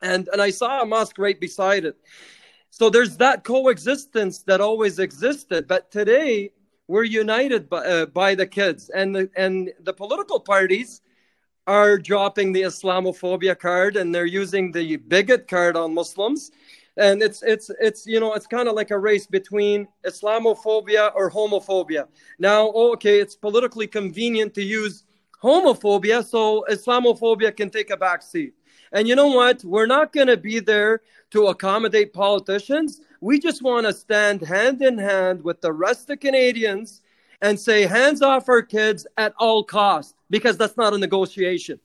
And, 0.00 0.28
and 0.32 0.40
I 0.40 0.50
saw 0.50 0.82
a 0.82 0.86
mosque 0.86 1.18
right 1.18 1.38
beside 1.38 1.84
it. 1.84 1.96
So 2.70 2.88
there's 2.88 3.16
that 3.18 3.44
coexistence 3.44 4.38
that 4.44 4.60
always 4.60 4.98
existed. 4.98 5.66
But 5.66 5.90
today, 5.90 6.52
we're 6.88 7.04
united 7.04 7.68
by, 7.68 7.84
uh, 7.84 8.06
by 8.06 8.34
the 8.34 8.46
kids 8.46 8.90
and 8.90 9.14
the, 9.14 9.30
and 9.36 9.72
the 9.80 9.92
political 9.92 10.38
parties 10.38 11.00
are 11.66 11.98
dropping 11.98 12.52
the 12.52 12.62
Islamophobia 12.62 13.58
card 13.58 13.96
and 13.96 14.14
they're 14.14 14.26
using 14.26 14.70
the 14.70 14.96
bigot 14.96 15.48
card 15.48 15.76
on 15.76 15.94
Muslims. 15.94 16.52
And 16.96 17.22
it's 17.22 17.42
it's 17.42 17.70
it's 17.78 18.06
you 18.06 18.20
know 18.20 18.32
it's 18.32 18.46
kind 18.46 18.68
of 18.68 18.74
like 18.74 18.90
a 18.90 18.98
race 18.98 19.26
between 19.26 19.86
Islamophobia 20.06 21.12
or 21.14 21.30
homophobia. 21.30 22.06
Now, 22.38 22.72
oh, 22.74 22.92
okay, 22.94 23.20
it's 23.20 23.36
politically 23.36 23.86
convenient 23.86 24.54
to 24.54 24.62
use 24.62 25.04
homophobia, 25.42 26.24
so 26.24 26.64
Islamophobia 26.70 27.54
can 27.54 27.68
take 27.68 27.90
a 27.90 27.96
back 27.98 28.22
seat. 28.22 28.54
And 28.92 29.06
you 29.06 29.14
know 29.14 29.26
what? 29.26 29.62
We're 29.62 29.86
not 29.86 30.12
going 30.12 30.28
to 30.28 30.38
be 30.38 30.58
there 30.58 31.02
to 31.32 31.48
accommodate 31.48 32.14
politicians. 32.14 33.02
We 33.20 33.38
just 33.40 33.62
want 33.62 33.86
to 33.86 33.92
stand 33.92 34.40
hand 34.40 34.80
in 34.80 34.96
hand 34.96 35.42
with 35.42 35.60
the 35.60 35.72
rest 35.72 36.08
of 36.08 36.20
Canadians 36.20 37.02
and 37.42 37.60
say 37.60 37.82
hands 37.82 38.22
off 38.22 38.48
our 38.48 38.62
kids 38.62 39.06
at 39.18 39.34
all 39.38 39.64
costs 39.64 40.15
because 40.30 40.56
that's 40.56 40.76
not 40.76 40.94
a 40.94 40.98
negotiation. 40.98 41.80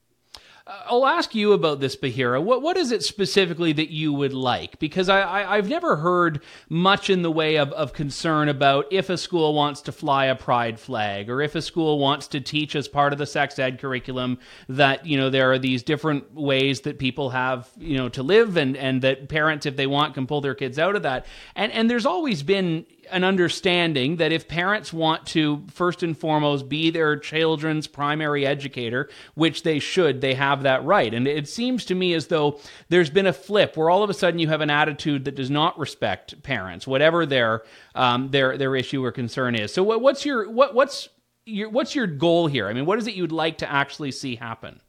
Uh, 0.68 0.84
I'll 0.86 1.08
ask 1.08 1.34
you 1.34 1.54
about 1.54 1.80
this, 1.80 1.96
Bahira. 1.96 2.42
What 2.42 2.62
what 2.62 2.78
is 2.78 2.92
it 2.92 3.04
specifically 3.04 3.74
that 3.74 3.90
you 3.90 4.14
would 4.14 4.34
like? 4.34 4.78
Because 4.80 5.10
I, 5.10 5.54
I 5.54 5.56
have 5.56 5.68
never 5.68 5.96
heard 5.96 6.42
much 6.70 7.10
in 7.10 7.24
the 7.24 7.32
way 7.32 7.58
of, 7.58 7.72
of 7.72 7.94
concern 7.94 8.48
about 8.48 8.86
if 8.92 9.10
a 9.10 9.18
school 9.18 9.54
wants 9.56 9.82
to 9.82 9.92
fly 9.92 10.26
a 10.26 10.36
pride 10.36 10.80
flag 10.80 11.30
or 11.30 11.42
if 11.42 11.56
a 11.56 11.62
school 11.62 11.98
wants 11.98 12.28
to 12.28 12.42
teach 12.42 12.76
as 12.76 12.88
part 12.88 13.12
of 13.12 13.20
the 13.20 13.26
sex 13.26 13.58
ed 13.58 13.80
curriculum 13.80 14.38
that 14.70 15.06
you 15.06 15.18
know 15.18 15.30
there 15.30 15.52
are 15.52 15.60
these 15.60 15.82
different 15.82 16.32
ways 16.34 16.82
that 16.82 17.00
people 17.00 17.32
have 17.32 17.70
you 17.78 17.98
know 17.98 18.10
to 18.10 18.22
live 18.22 18.56
and 18.56 18.78
and 18.78 19.02
that 19.02 19.30
parents 19.30 19.66
if 19.66 19.76
they 19.76 19.88
want 19.88 20.14
can 20.14 20.28
pull 20.28 20.42
their 20.42 20.56
kids 20.56 20.78
out 20.78 20.96
of 20.96 21.02
that. 21.04 21.26
And 21.56 21.72
and 21.72 21.90
there's 21.90 22.06
always 22.06 22.44
been 22.44 22.86
an 23.10 23.24
understanding 23.24 24.17
that 24.17 24.31
if 24.31 24.48
parents 24.48 24.93
want 24.93 25.25
to 25.27 25.63
first 25.72 26.03
and 26.03 26.17
foremost 26.17 26.70
be 26.70 26.89
their 26.89 27.17
children's 27.17 27.88
primary 27.88 28.46
educator, 28.46 29.10
which 29.34 29.63
they 29.63 29.79
should, 29.79 30.22
they 30.22 30.34
have 30.34 30.63
that 30.63 30.84
right. 30.84 31.13
And 31.13 31.27
it 31.27 31.48
seems 31.48 31.86
to 31.86 31.96
me 31.96 32.13
as 32.13 32.27
though 32.27 32.60
there's 32.89 33.10
been 33.10 33.27
a 33.27 33.34
flip 33.34 33.75
where 33.75 33.89
all 33.89 34.03
of 34.03 34.10
a 34.10 34.13
sudden 34.13 34.39
you 34.39 34.48
have 34.50 34.62
an 34.62 34.70
attitude 34.70 35.25
that 35.25 35.36
does 35.36 35.50
not 35.50 35.77
respect 35.79 36.41
parents, 36.43 36.86
whatever 36.88 37.25
their 37.25 37.63
um, 37.96 38.29
their 38.29 38.58
their 38.58 38.75
issue 38.75 39.03
or 39.03 39.12
concern 39.12 39.55
is. 39.55 39.74
So 39.74 39.84
what, 39.84 40.01
what's 40.01 40.25
your 40.25 40.50
what 40.50 40.74
what's 40.75 41.10
your 41.46 41.70
what's 41.70 41.96
your 41.96 42.08
goal 42.08 42.48
here? 42.48 42.67
I 42.67 42.74
mean, 42.74 42.86
what 42.86 43.00
is 43.00 43.08
it 43.08 43.15
you'd 43.15 43.31
like 43.31 43.60
to 43.60 43.72
actually 43.72 44.12
see 44.12 44.36
happen? 44.36 44.81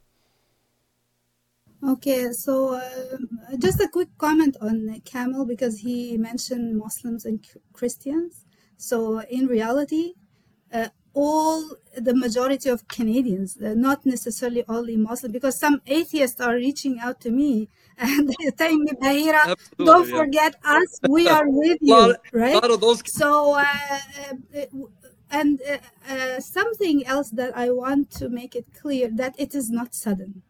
Okay, 1.85 2.31
so 2.31 2.75
uh, 2.75 3.17
just 3.59 3.81
a 3.81 3.89
quick 3.89 4.09
comment 4.17 4.57
on 4.61 5.01
Kamel 5.05 5.45
because 5.45 5.81
he 5.81 6.17
mentioned 6.17 6.79
Muslims 6.79 7.25
and 7.25 7.45
Christians. 7.73 8.45
So 8.77 9.21
in 9.23 9.49
reality, 9.49 10.13
uh, 10.73 10.89
all 11.13 11.65
the 11.97 12.15
majority 12.15 12.69
of 12.69 12.87
Canadians, 12.87 13.59
uh, 13.61 13.75
not 13.75 14.07
necessarily 14.07 14.65
only 14.69 14.97
Muslim, 14.97 15.33
because 15.33 15.59
some 15.59 15.83
atheists 15.89 16.41
are 16.41 16.55
reaching 16.55 17.01
out 17.01 17.21
to 17.23 17.33
me 17.33 17.69
and 17.99 18.33
they're 18.39 18.53
telling 18.53 18.85
me, 18.85 18.93
Bahira, 19.03 19.57
don't 19.77 20.09
yeah. 20.09 20.17
forget 20.17 20.55
us, 20.65 21.01
we 21.09 21.29
are 21.29 21.49
with 21.49 21.79
you, 21.81 21.95
lot, 21.95 22.17
right? 22.33 22.63
Those... 22.81 23.03
So, 23.13 23.55
uh, 23.55 23.65
uh, 24.57 24.67
and 25.33 25.61
uh, 26.09 26.39
something 26.39 27.05
else 27.07 27.31
that 27.31 27.57
I 27.57 27.71
want 27.71 28.13
to 28.13 28.29
make 28.29 28.55
it 28.55 28.67
clear 28.73 29.11
that 29.15 29.35
it 29.37 29.55
is 29.55 29.69
not 29.69 29.95
sudden 29.95 30.43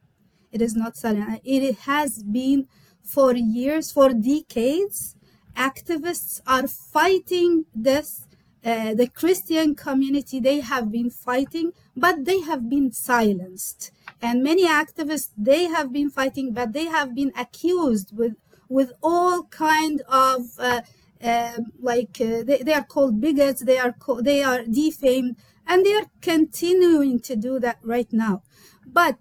it 0.52 0.62
is 0.62 0.74
not 0.74 0.96
sudden. 0.96 1.40
It 1.44 1.76
has 1.80 2.22
been 2.22 2.68
for 3.02 3.34
years, 3.34 3.90
for 3.90 4.10
decades. 4.10 5.16
Activists 5.56 6.40
are 6.46 6.66
fighting 6.66 7.66
this. 7.74 8.26
Uh, 8.64 8.94
the 8.94 9.08
Christian 9.08 9.74
community, 9.74 10.38
they 10.38 10.60
have 10.60 10.92
been 10.92 11.10
fighting, 11.10 11.72
but 11.96 12.24
they 12.24 12.40
have 12.42 12.70
been 12.70 12.92
silenced. 12.92 13.90
And 14.20 14.40
many 14.44 14.68
activists, 14.68 15.30
they 15.36 15.64
have 15.64 15.92
been 15.92 16.10
fighting, 16.10 16.52
but 16.52 16.72
they 16.72 16.84
have 16.84 17.12
been 17.12 17.32
accused 17.36 18.16
with, 18.16 18.36
with 18.68 18.92
all 19.02 19.42
kind 19.44 20.02
of, 20.06 20.60
uh, 20.60 20.82
uh, 21.20 21.56
like, 21.80 22.20
uh, 22.20 22.44
they, 22.44 22.58
they 22.58 22.72
are 22.72 22.84
called 22.84 23.20
bigots, 23.20 23.62
they 23.64 23.78
are, 23.78 23.94
co- 23.98 24.20
they 24.20 24.44
are 24.44 24.62
defamed, 24.62 25.34
and 25.66 25.84
they 25.84 25.94
are 25.94 26.06
continuing 26.20 27.18
to 27.18 27.34
do 27.34 27.58
that 27.58 27.78
right 27.82 28.12
now. 28.12 28.42
But 28.86 29.18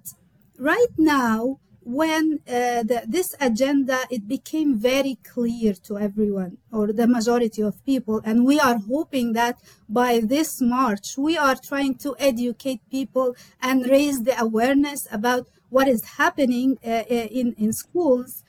right 0.62 0.94
now 0.98 1.60
when 1.84 2.40
uh, 2.48 2.84
the, 2.84 3.04
this 3.08 3.34
agenda 3.40 3.98
it 4.12 4.28
became 4.28 4.78
very 4.78 5.18
clear 5.24 5.74
to 5.74 5.98
everyone 5.98 6.58
or 6.72 6.94
the 6.94 7.08
majority 7.08 7.64
of 7.64 7.84
people 7.84 8.22
and 8.24 8.46
we 8.46 8.60
are 8.60 8.78
hoping 8.78 9.34
that 9.34 9.60
by 9.90 10.22
this 10.24 10.62
march 10.62 11.18
we 11.18 11.36
are 11.36 11.56
trying 11.56 11.96
to 11.96 12.16
educate 12.20 12.80
people 12.92 13.36
and 13.60 13.90
raise 13.90 14.22
the 14.22 14.40
awareness 14.40 15.08
about 15.12 15.48
what 15.70 15.88
is 15.88 16.04
happening 16.18 16.78
uh, 16.86 16.90
uh 16.90 17.28
in 17.40 17.56
in 17.58 17.74
schools. 17.74 18.44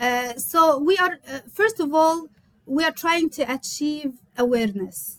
Uh, 0.00 0.32
so 0.36 0.78
we 0.78 0.96
are 0.96 1.18
uh, 1.28 1.40
first 1.52 1.80
of 1.80 1.92
all 1.92 2.28
we 2.64 2.82
are 2.82 2.92
trying 2.92 3.28
to 3.28 3.42
achieve 3.52 4.12
awareness 4.38 5.18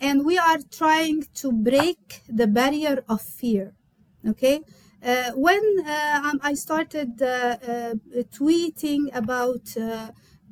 and 0.00 0.24
we 0.24 0.38
are 0.38 0.60
trying 0.70 1.26
to 1.34 1.52
break 1.52 2.22
the 2.28 2.46
barrier 2.46 3.04
of 3.08 3.20
fear 3.20 3.74
okay 4.26 4.60
uh, 5.04 5.30
when 5.34 5.62
uh, 5.86 6.20
um, 6.24 6.40
i 6.42 6.54
started 6.54 7.20
uh, 7.22 7.26
uh 7.26 7.94
tweeting 8.32 9.14
about 9.14 9.64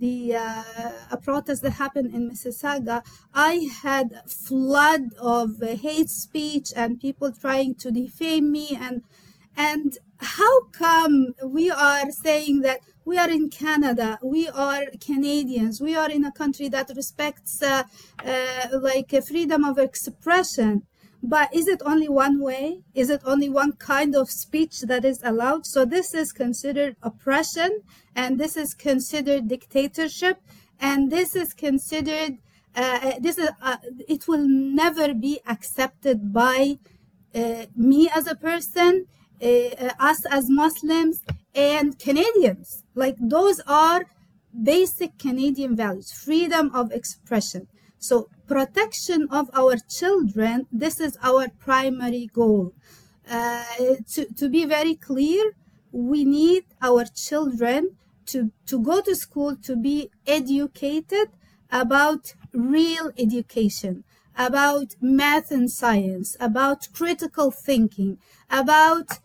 the 0.00 0.36
uh, 0.36 1.16
protest 1.24 1.62
that 1.62 1.72
happened 1.72 2.14
in 2.14 2.30
Mississauga, 2.30 3.04
I 3.34 3.68
had 3.82 4.22
flood 4.28 5.12
of 5.20 5.60
hate 5.60 6.08
speech 6.08 6.72
and 6.76 7.00
people 7.00 7.32
trying 7.32 7.74
to 7.76 7.90
defame 7.90 8.52
me 8.52 8.78
and 8.80 9.02
and 9.56 9.98
how 10.20 10.66
come 10.70 11.34
we 11.44 11.70
are 11.70 12.10
saying 12.12 12.60
that 12.60 12.78
we 13.04 13.18
are 13.18 13.30
in 13.30 13.48
Canada, 13.48 14.18
we 14.22 14.48
are 14.48 14.84
Canadians, 15.00 15.80
we 15.80 15.96
are 15.96 16.10
in 16.10 16.24
a 16.24 16.32
country 16.32 16.68
that 16.68 16.90
respects 16.94 17.62
uh, 17.62 17.82
uh, 18.24 18.66
like 18.80 19.10
freedom 19.26 19.64
of 19.64 19.78
expression. 19.78 20.82
But 21.22 21.54
is 21.54 21.66
it 21.66 21.82
only 21.84 22.08
one 22.08 22.40
way? 22.40 22.82
Is 22.94 23.10
it 23.10 23.22
only 23.24 23.48
one 23.48 23.72
kind 23.72 24.14
of 24.14 24.30
speech 24.30 24.82
that 24.82 25.04
is 25.04 25.20
allowed? 25.24 25.66
So 25.66 25.84
this 25.84 26.14
is 26.14 26.32
considered 26.32 26.96
oppression, 27.02 27.82
and 28.14 28.38
this 28.38 28.56
is 28.56 28.72
considered 28.74 29.48
dictatorship, 29.48 30.40
and 30.80 31.10
this 31.10 31.34
is 31.34 31.52
considered 31.52 32.38
uh, 32.78 33.14
this 33.18 33.38
is 33.38 33.50
uh, 33.60 33.76
it 34.06 34.28
will 34.28 34.46
never 34.46 35.12
be 35.12 35.40
accepted 35.46 36.32
by 36.32 36.78
uh, 37.34 37.66
me 37.74 38.08
as 38.14 38.26
a 38.28 38.36
person, 38.36 39.06
uh, 39.42 39.46
uh, 39.46 39.90
us 39.98 40.24
as 40.30 40.48
Muslims, 40.48 41.22
and 41.54 41.98
Canadians. 41.98 42.84
Like 42.94 43.16
those 43.18 43.60
are 43.66 44.06
basic 44.62 45.18
Canadian 45.18 45.74
values: 45.74 46.12
freedom 46.12 46.70
of 46.72 46.92
expression. 46.92 47.66
So 47.98 48.28
protection 48.48 49.28
of 49.30 49.50
our 49.54 49.76
children, 49.76 50.66
this 50.72 50.98
is 51.00 51.16
our 51.22 51.48
primary 51.48 52.28
goal. 52.32 52.72
Uh, 53.30 53.62
to, 54.12 54.24
to 54.34 54.48
be 54.48 54.64
very 54.64 54.94
clear, 54.94 55.52
we 55.92 56.24
need 56.24 56.64
our 56.80 57.04
children 57.04 57.96
to, 58.26 58.50
to 58.66 58.80
go 58.80 59.00
to 59.02 59.14
school 59.14 59.56
to 59.56 59.76
be 59.76 60.10
educated 60.26 61.28
about 61.70 62.34
real 62.52 63.10
education, 63.18 64.04
about 64.36 64.94
math 65.00 65.50
and 65.50 65.70
science, 65.70 66.36
about 66.40 66.88
critical 66.94 67.50
thinking, 67.50 68.18
about 68.50 69.18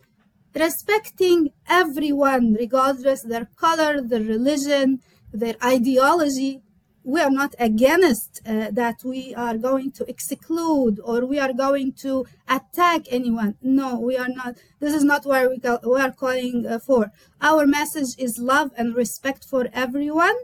respecting 0.54 1.50
everyone, 1.68 2.54
regardless 2.54 3.22
their 3.22 3.46
color, 3.56 4.00
their 4.00 4.22
religion, 4.22 5.00
their 5.32 5.56
ideology, 5.64 6.60
we 7.04 7.20
are 7.20 7.30
not 7.30 7.54
against 7.58 8.40
uh, 8.46 8.70
that 8.72 9.04
we 9.04 9.34
are 9.34 9.58
going 9.58 9.92
to 9.92 10.08
exclude 10.08 10.98
or 11.04 11.26
we 11.26 11.38
are 11.38 11.52
going 11.52 11.92
to 11.92 12.24
attack 12.48 13.02
anyone. 13.10 13.54
No 13.62 14.00
we 14.00 14.16
are 14.16 14.28
not. 14.28 14.56
This 14.80 14.94
is 14.94 15.04
not 15.04 15.26
what 15.26 15.50
we, 15.50 15.58
call, 15.60 15.78
we 15.84 16.00
are 16.00 16.10
calling 16.12 16.66
uh, 16.66 16.78
for. 16.78 17.12
Our 17.42 17.66
message 17.66 18.18
is 18.18 18.38
love 18.38 18.72
and 18.76 18.96
respect 18.96 19.44
for 19.44 19.68
everyone. 19.72 20.34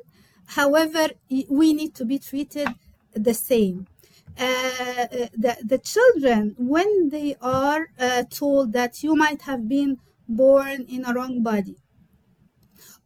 However 0.48 1.08
we 1.48 1.72
need 1.72 1.94
to 1.94 2.04
be 2.04 2.18
treated 2.18 2.68
the 3.14 3.34
same. 3.34 3.86
Uh, 4.38 4.44
uh 4.44 5.06
the, 5.36 5.56
the 5.64 5.78
children 5.78 6.54
when 6.58 7.08
they 7.08 7.36
are 7.40 7.88
uh, 7.98 8.22
told 8.30 8.72
that 8.74 9.02
you 9.02 9.16
might 9.16 9.42
have 9.42 9.68
been 9.68 9.98
born 10.28 10.84
in 10.88 11.04
a 11.04 11.12
wrong 11.12 11.42
body 11.42 11.76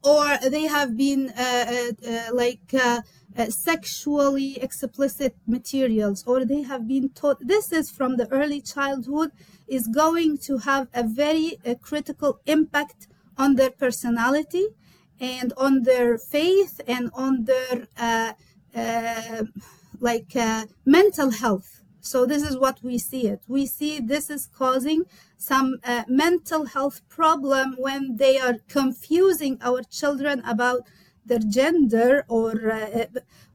or 0.05 0.37
they 0.51 0.65
have 0.67 0.97
been 0.97 1.31
uh, 1.31 1.93
like 2.33 2.75
uh, 3.37 3.51
sexually 3.51 4.63
explicit 4.63 5.35
materials 5.47 6.23
or 6.27 6.45
they 6.45 6.63
have 6.63 6.87
been 6.87 7.09
taught 7.09 7.39
this 7.41 7.73
is 7.73 7.91
from 7.91 8.17
the 8.17 8.29
early 8.31 8.61
childhood 8.61 9.31
is 9.67 9.89
going 9.89 10.39
to 10.39 10.59
have 10.59 10.87
a 10.95 11.03
very 11.03 11.59
uh, 11.67 11.75
critical 11.83 12.41
impact 12.47 13.09
on 13.37 13.57
their 13.57 13.71
personality 13.71 14.67
and 15.19 15.53
on 15.57 15.83
their 15.83 16.17
faith 16.17 16.81
and 16.87 17.11
on 17.15 17.45
their 17.45 17.89
uh, 17.99 18.33
uh 18.77 19.43
like 20.01 20.35
mental 20.85 21.31
health. 21.31 21.83
So 22.01 22.27
this 22.27 22.43
is 22.43 22.59
what 22.59 22.83
we 22.83 22.99
see 22.99 23.27
it. 23.29 23.43
We 23.49 23.65
see 23.65 24.01
this 24.01 24.29
is 24.29 24.47
causing 24.47 25.05
some 25.39 25.77
mental 26.09 26.67
health 26.67 27.01
problem 27.09 27.77
when 27.79 28.17
they 28.17 28.39
are 28.39 28.57
confusing 28.69 29.57
our 29.63 29.83
children 29.83 30.43
about 30.45 30.83
their 31.27 31.39
gender 31.39 32.25
or 32.29 32.71
uh, 32.71 33.07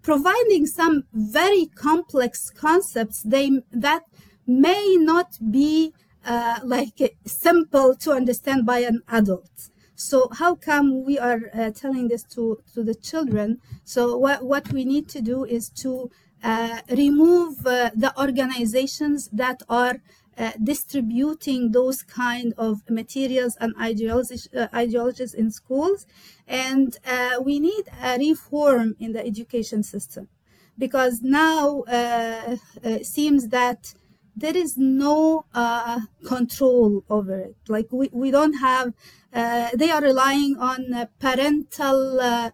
providing 0.01 0.65
some 0.65 1.03
very 1.13 1.65
complex 1.67 2.49
concepts 2.49 3.21
they 3.23 3.61
that 3.71 4.03
may 4.47 4.97
not 4.99 5.37
be 5.51 5.93
uh, 6.25 6.59
like 6.63 7.17
simple 7.25 7.95
to 7.95 8.11
understand 8.11 8.65
by 8.65 8.79
an 8.79 9.01
adult. 9.07 9.69
So 9.95 10.29
how 10.31 10.55
come 10.55 11.05
we 11.05 11.19
are 11.19 11.41
uh, 11.53 11.71
telling 11.71 12.07
this 12.07 12.23
to 12.35 12.59
to 12.73 12.83
the 12.83 12.95
children? 12.95 13.59
So 13.83 14.17
what 14.17 14.43
what 14.43 14.71
we 14.71 14.85
need 14.85 15.09
to 15.09 15.21
do 15.21 15.43
is 15.43 15.69
to 15.83 16.09
uh, 16.43 16.79
remove 16.89 17.65
uh, 17.65 17.91
the 17.95 18.13
organizations 18.17 19.29
that 19.33 19.61
are 19.67 20.01
uh, 20.39 20.53
distributing 20.63 21.73
those 21.73 22.01
kind 22.01 22.53
of 22.57 22.89
materials 22.89 23.57
and 23.59 23.75
ideologies, 23.77 24.47
uh, 24.55 24.67
ideologies 24.73 25.33
in 25.33 25.51
schools. 25.51 26.05
And 26.47 26.97
uh, 27.05 27.41
we 27.43 27.59
need 27.59 27.83
a 28.01 28.17
reform 28.17 28.95
in 29.01 29.11
the 29.11 29.25
education 29.25 29.83
system 29.83 30.29
because 30.77 31.19
now 31.21 31.81
uh, 31.81 32.55
it 32.81 33.05
seems 33.05 33.49
that 33.49 33.93
there 34.33 34.55
is 34.55 34.77
no 34.77 35.43
uh, 35.53 35.99
control 36.25 37.03
over 37.09 37.37
it. 37.37 37.57
Like 37.67 37.87
we, 37.91 38.09
we 38.13 38.31
don't 38.31 38.53
have, 38.53 38.93
they 39.33 39.91
are 39.91 40.01
relying 40.01 40.55
on 40.57 41.09
parental 41.19 42.51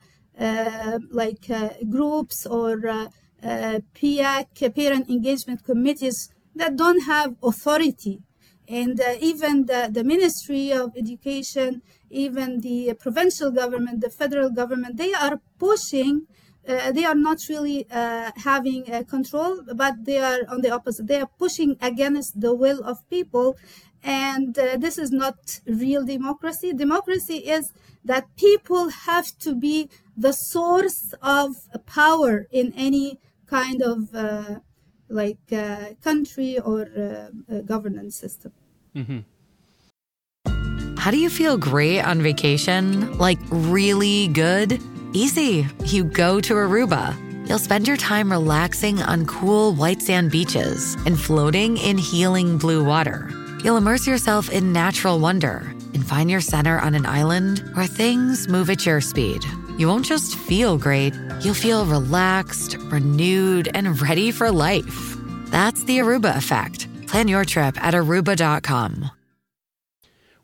like 1.12 1.48
groups 1.88 2.48
or 2.48 3.10
PIAC, 3.44 4.76
parent 4.76 5.08
engagement 5.08 5.64
committees 5.64 6.32
that 6.56 6.76
don't 6.76 7.02
have 7.02 7.36
authority. 7.44 8.22
And 8.68 9.00
uh, 9.00 9.16
even 9.20 9.68
the, 9.68 9.90
the 9.92 10.04
Ministry 10.04 10.72
of 10.72 10.92
Education, 10.98 11.84
even 12.10 12.62
the 12.62 12.94
provincial 13.00 13.52
government, 13.52 14.02
the 14.02 14.10
federal 14.10 14.50
government, 14.50 14.98
they 14.98 15.14
are 15.14 15.40
pushing 15.60 16.28
uh, 16.68 16.92
they 16.92 17.06
are 17.06 17.16
not 17.16 17.38
really 17.48 17.86
uh, 17.92 18.32
having 18.38 18.92
uh, 18.92 19.04
control, 19.04 19.62
but 19.76 20.04
they 20.04 20.18
are 20.18 20.40
on 20.50 20.62
the 20.62 20.72
opposite. 20.72 21.08
They 21.08 21.22
are 21.22 21.30
pushing 21.38 21.78
against 21.82 22.42
the 22.42 22.56
will 22.56 22.84
of 22.84 23.08
people, 23.10 23.56
and 24.04 24.58
uh, 24.58 24.78
this 24.78 24.98
is 24.98 25.12
not 25.12 25.60
real 25.68 26.04
democracy. 26.04 26.74
Democracy 26.74 27.38
is 27.38 27.72
that 28.04 28.36
people 28.36 28.90
have 28.90 29.28
to 29.40 29.54
be 29.54 29.90
the 30.18 30.32
source 30.32 31.14
of 31.22 31.56
power 31.86 32.48
in 32.52 32.74
any 32.76 33.20
kind 33.46 33.82
of 33.82 34.14
uh, 34.16 34.60
like 35.10 35.38
uh, 35.52 35.94
country 36.02 36.60
or 36.60 36.88
uh, 36.98 37.60
governance 37.62 38.16
system. 38.16 38.52
Mm-hmm. 38.96 39.20
How 40.98 41.12
do 41.12 41.18
you 41.18 41.30
feel 41.30 41.58
great 41.58 42.02
on 42.02 42.22
vacation? 42.22 43.16
Like 43.18 43.38
really 43.50 44.28
good? 44.30 44.82
Easy. 45.14 45.68
You 45.86 46.04
go 46.06 46.42
to 46.42 46.54
Aruba. 46.54 47.16
You'll 47.48 47.60
spend 47.60 47.88
your 47.88 47.98
time 47.98 48.32
relaxing 48.32 49.02
on 49.04 49.28
cool 49.28 49.74
white 49.74 50.02
sand 50.02 50.32
beaches 50.32 50.96
and 51.06 51.20
floating 51.20 51.78
in 51.78 52.00
healing 52.00 52.58
blue 52.58 52.84
water. 52.84 53.30
You'll 53.64 53.78
immerse 53.78 54.08
yourself 54.08 54.50
in 54.50 54.74
natural 54.74 55.20
wonder 55.20 55.72
and 55.94 56.06
find 56.06 56.30
your 56.30 56.42
center 56.42 56.80
on 56.80 56.96
an 56.96 57.06
island 57.06 57.60
where 57.74 57.86
things 57.86 58.48
move 58.48 58.70
at 58.72 58.86
your 58.86 59.00
speed 59.00 59.46
you 59.78 59.88
won't 59.88 60.06
just 60.06 60.36
feel 60.36 60.78
great, 60.78 61.14
you'll 61.42 61.54
feel 61.54 61.86
relaxed, 61.86 62.78
renewed, 62.78 63.70
and 63.74 64.02
ready 64.02 64.32
for 64.32 64.52
life. 64.52 65.16
That's 65.48 65.84
the 65.84 66.00
Aruba 66.00 66.36
effect. 66.36 66.88
Plan 67.08 67.28
your 67.28 67.46
trip 67.46 67.82
at 67.84 67.94
aruba.com. 67.94 69.12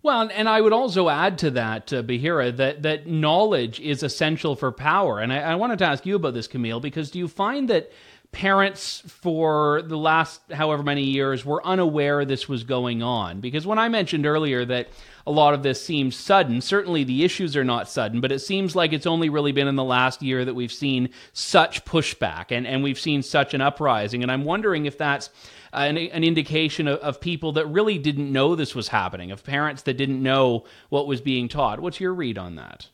Well, 0.03 0.29
and 0.33 0.49
I 0.49 0.61
would 0.61 0.73
also 0.73 1.09
add 1.09 1.37
to 1.39 1.51
that, 1.51 1.93
uh, 1.93 2.01
Bahira, 2.01 2.55
that, 2.57 2.81
that 2.81 3.05
knowledge 3.05 3.79
is 3.79 4.01
essential 4.01 4.55
for 4.55 4.71
power. 4.71 5.19
And 5.19 5.31
I, 5.31 5.39
I 5.39 5.55
wanted 5.55 5.77
to 5.79 5.85
ask 5.85 6.05
you 6.07 6.15
about 6.15 6.33
this, 6.33 6.47
Kamel, 6.47 6.79
because 6.79 7.11
do 7.11 7.19
you 7.19 7.27
find 7.27 7.69
that 7.69 7.91
parents 8.31 9.03
for 9.07 9.81
the 9.81 9.97
last 9.97 10.41
however 10.51 10.83
many 10.83 11.03
years 11.03 11.45
were 11.45 11.65
unaware 11.65 12.25
this 12.25 12.47
was 12.47 12.63
going 12.63 13.03
on? 13.03 13.41
Because 13.41 13.67
when 13.67 13.79
I 13.79 13.89
mentioned 13.89 14.25
earlier 14.25 14.65
that 14.65 14.87
a 15.25 15.31
lot 15.31 15.53
of 15.53 15.63
this 15.63 15.83
seems 15.83 16.15
sudden. 16.15 16.61
Certainly 16.61 17.03
the 17.03 17.23
issues 17.23 17.55
are 17.55 17.63
not 17.63 17.89
sudden, 17.89 18.21
but 18.21 18.31
it 18.31 18.39
seems 18.39 18.75
like 18.75 18.93
it's 18.93 19.05
only 19.05 19.29
really 19.29 19.51
been 19.51 19.67
in 19.67 19.75
the 19.75 19.83
last 19.83 20.21
year 20.21 20.45
that 20.45 20.53
we've 20.53 20.71
seen 20.71 21.09
such 21.33 21.85
pushback 21.85 22.45
and, 22.49 22.65
and 22.65 22.83
we've 22.83 22.99
seen 22.99 23.21
such 23.21 23.53
an 23.53 23.61
uprising. 23.61 24.23
And 24.23 24.31
I'm 24.31 24.43
wondering 24.43 24.85
if 24.85 24.97
that's 24.97 25.29
an, 25.73 25.97
an 25.97 26.23
indication 26.23 26.87
of, 26.87 26.99
of 26.99 27.21
people 27.21 27.53
that 27.53 27.67
really 27.67 27.97
didn't 27.97 28.31
know 28.31 28.55
this 28.55 28.75
was 28.75 28.87
happening, 28.89 29.31
of 29.31 29.43
parents 29.43 29.83
that 29.83 29.97
didn't 29.97 30.21
know 30.21 30.65
what 30.89 31.07
was 31.07 31.21
being 31.21 31.47
taught. 31.47 31.79
What's 31.79 31.99
your 31.99 32.13
read 32.13 32.37
on 32.37 32.55
that? 32.55 32.87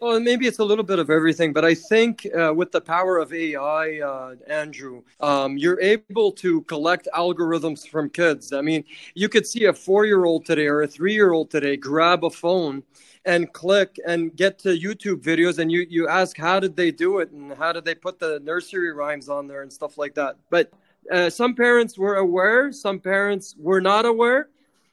Well, 0.00 0.20
maybe 0.20 0.46
it's 0.46 0.58
a 0.58 0.64
little 0.64 0.84
bit 0.84 0.98
of 0.98 1.08
everything, 1.08 1.54
but 1.54 1.64
I 1.64 1.74
think 1.74 2.26
uh, 2.38 2.52
with 2.54 2.70
the 2.70 2.82
power 2.82 3.16
of 3.16 3.32
AI, 3.32 4.00
uh, 4.00 4.34
Andrew, 4.46 5.02
um, 5.20 5.56
you're 5.56 5.80
able 5.80 6.32
to 6.32 6.60
collect 6.62 7.08
algorithms 7.14 7.88
from 7.88 8.10
kids. 8.10 8.52
I 8.52 8.60
mean, 8.60 8.84
you 9.14 9.30
could 9.30 9.46
see 9.46 9.64
a 9.64 9.72
four 9.72 10.04
year 10.04 10.26
old 10.26 10.44
today 10.44 10.66
or 10.66 10.82
a 10.82 10.86
three 10.86 11.14
year 11.14 11.32
old 11.32 11.50
today 11.50 11.78
grab 11.78 12.24
a 12.24 12.30
phone 12.30 12.82
and 13.24 13.50
click 13.54 13.96
and 14.06 14.36
get 14.36 14.58
to 14.60 14.68
YouTube 14.68 15.22
videos, 15.22 15.58
and 15.58 15.72
you, 15.72 15.86
you 15.88 16.08
ask, 16.08 16.36
how 16.36 16.60
did 16.60 16.76
they 16.76 16.90
do 16.90 17.18
it? 17.20 17.30
And 17.30 17.54
how 17.54 17.72
did 17.72 17.86
they 17.86 17.94
put 17.94 18.18
the 18.18 18.38
nursery 18.40 18.92
rhymes 18.92 19.30
on 19.30 19.46
there 19.46 19.62
and 19.62 19.72
stuff 19.72 19.96
like 19.96 20.14
that? 20.14 20.36
But 20.50 20.70
uh, 21.10 21.30
some 21.30 21.54
parents 21.54 21.96
were 21.96 22.16
aware, 22.16 22.70
some 22.70 23.00
parents 23.00 23.54
were 23.58 23.80
not 23.80 24.04
aware. 24.04 24.50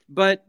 But 0.08 0.46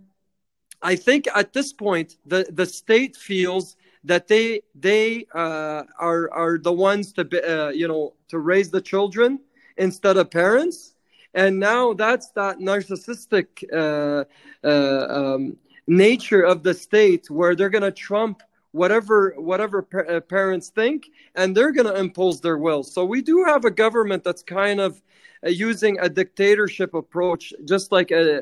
I 0.81 0.95
think 0.97 1.27
at 1.35 1.53
this 1.53 1.73
point, 1.73 2.17
the, 2.27 2.47
the 2.53 2.67
state 2.67 3.17
feels 3.17 3.77
that 4.05 4.29
they 4.29 4.61
they 4.75 5.27
uh, 5.35 5.83
are 5.99 6.31
are 6.33 6.59
the 6.59 6.73
ones 6.73 7.12
to 7.14 7.25
be, 7.25 7.40
uh, 7.43 7.71
you 7.71 7.88
know 7.88 8.14
to 8.29 8.38
raise 8.38 8.71
the 8.71 8.81
children 8.81 9.40
instead 9.77 10.17
of 10.17 10.31
parents. 10.31 10.95
And 11.37 11.59
now 11.59 11.95
that's 11.95 12.31
that 12.33 12.59
narcissistic 12.59 13.64
uh, 13.73 14.25
uh 14.64 15.07
um, 15.09 15.57
nature 15.87 16.43
of 16.43 16.62
the 16.62 16.75
state 16.75 17.29
where 17.29 17.55
they're 17.55 17.71
going 17.71 17.83
to 17.83 17.90
trump 17.90 18.43
whatever 18.75 19.35
whatever 19.39 19.83
pa- 19.83 20.09
uh, 20.15 20.21
parents 20.21 20.69
think 20.69 21.11
and 21.37 21.57
they're 21.57 21.73
going 21.73 21.87
to 21.87 21.99
impose 21.99 22.41
their 22.41 22.59
will 22.59 22.83
so 22.83 23.05
we 23.05 23.23
do 23.23 23.45
have 23.45 23.65
a 23.65 23.71
government 23.71 24.25
that's 24.25 24.43
kind 24.43 24.81
of 24.81 25.01
uh, 25.45 25.51
using 25.51 25.99
a 26.01 26.09
dictatorship 26.09 26.95
approach, 26.95 27.53
just 27.67 27.93
like 27.93 28.11
uh, 28.13 28.41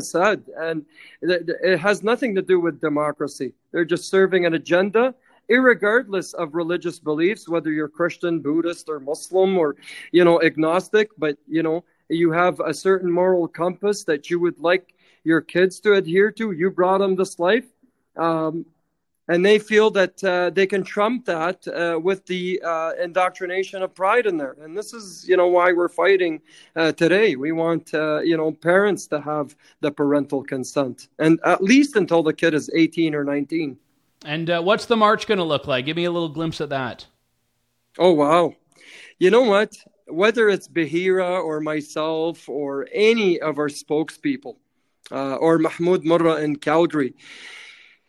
said. 0.00 0.42
And 0.56 0.86
it 1.20 1.78
has 1.78 2.02
nothing 2.02 2.34
to 2.36 2.42
do 2.42 2.58
with 2.58 2.80
democracy. 2.80 3.52
They're 3.70 3.84
just 3.84 4.08
serving 4.08 4.46
an 4.46 4.54
agenda 4.54 5.14
regardless 5.50 6.34
of 6.34 6.54
religious 6.54 6.98
beliefs 6.98 7.48
whether 7.48 7.72
you're 7.72 7.88
christian 7.88 8.38
buddhist 8.38 8.88
or 8.90 9.00
muslim 9.00 9.56
or 9.56 9.76
you 10.12 10.22
know 10.22 10.42
agnostic 10.42 11.08
but 11.16 11.38
you 11.48 11.62
know 11.62 11.82
you 12.10 12.30
have 12.30 12.60
a 12.60 12.74
certain 12.74 13.10
moral 13.10 13.48
compass 13.48 14.04
that 14.04 14.28
you 14.28 14.38
would 14.38 14.58
like 14.58 14.94
your 15.24 15.40
kids 15.40 15.80
to 15.80 15.94
adhere 15.94 16.30
to 16.30 16.52
you 16.52 16.70
brought 16.70 16.98
them 16.98 17.16
this 17.16 17.38
life 17.38 17.64
um, 18.18 18.66
and 19.28 19.44
they 19.44 19.58
feel 19.58 19.90
that 19.90 20.24
uh, 20.24 20.50
they 20.50 20.66
can 20.66 20.82
trump 20.82 21.26
that 21.26 21.68
uh, 21.68 21.98
with 22.00 22.24
the 22.26 22.60
uh, 22.64 22.92
indoctrination 23.00 23.82
of 23.82 23.94
pride 23.94 24.26
in 24.26 24.38
there. 24.38 24.56
And 24.62 24.76
this 24.76 24.94
is, 24.94 25.28
you 25.28 25.36
know, 25.36 25.48
why 25.48 25.72
we're 25.72 25.88
fighting 25.88 26.40
uh, 26.74 26.92
today. 26.92 27.36
We 27.36 27.52
want, 27.52 27.92
uh, 27.92 28.20
you 28.20 28.36
know, 28.36 28.50
parents 28.52 29.06
to 29.08 29.20
have 29.20 29.54
the 29.80 29.90
parental 29.90 30.42
consent, 30.42 31.08
and 31.18 31.38
at 31.44 31.62
least 31.62 31.96
until 31.96 32.22
the 32.22 32.32
kid 32.32 32.54
is 32.54 32.70
18 32.74 33.14
or 33.14 33.22
19. 33.22 33.76
And 34.24 34.50
uh, 34.50 34.62
what's 34.62 34.86
the 34.86 34.96
march 34.96 35.26
going 35.26 35.38
to 35.38 35.44
look 35.44 35.66
like? 35.66 35.84
Give 35.84 35.96
me 35.96 36.04
a 36.04 36.10
little 36.10 36.30
glimpse 36.30 36.60
of 36.60 36.70
that. 36.70 37.06
Oh 37.98 38.12
wow! 38.12 38.54
You 39.18 39.30
know 39.30 39.42
what? 39.42 39.76
Whether 40.06 40.48
it's 40.48 40.68
Bahira 40.68 41.44
or 41.44 41.60
myself 41.60 42.48
or 42.48 42.88
any 42.92 43.38
of 43.40 43.58
our 43.58 43.68
spokespeople, 43.68 44.56
or 45.10 45.58
Mahmoud 45.58 46.04
Murra 46.04 46.36
in 46.36 46.56
Calgary 46.56 47.14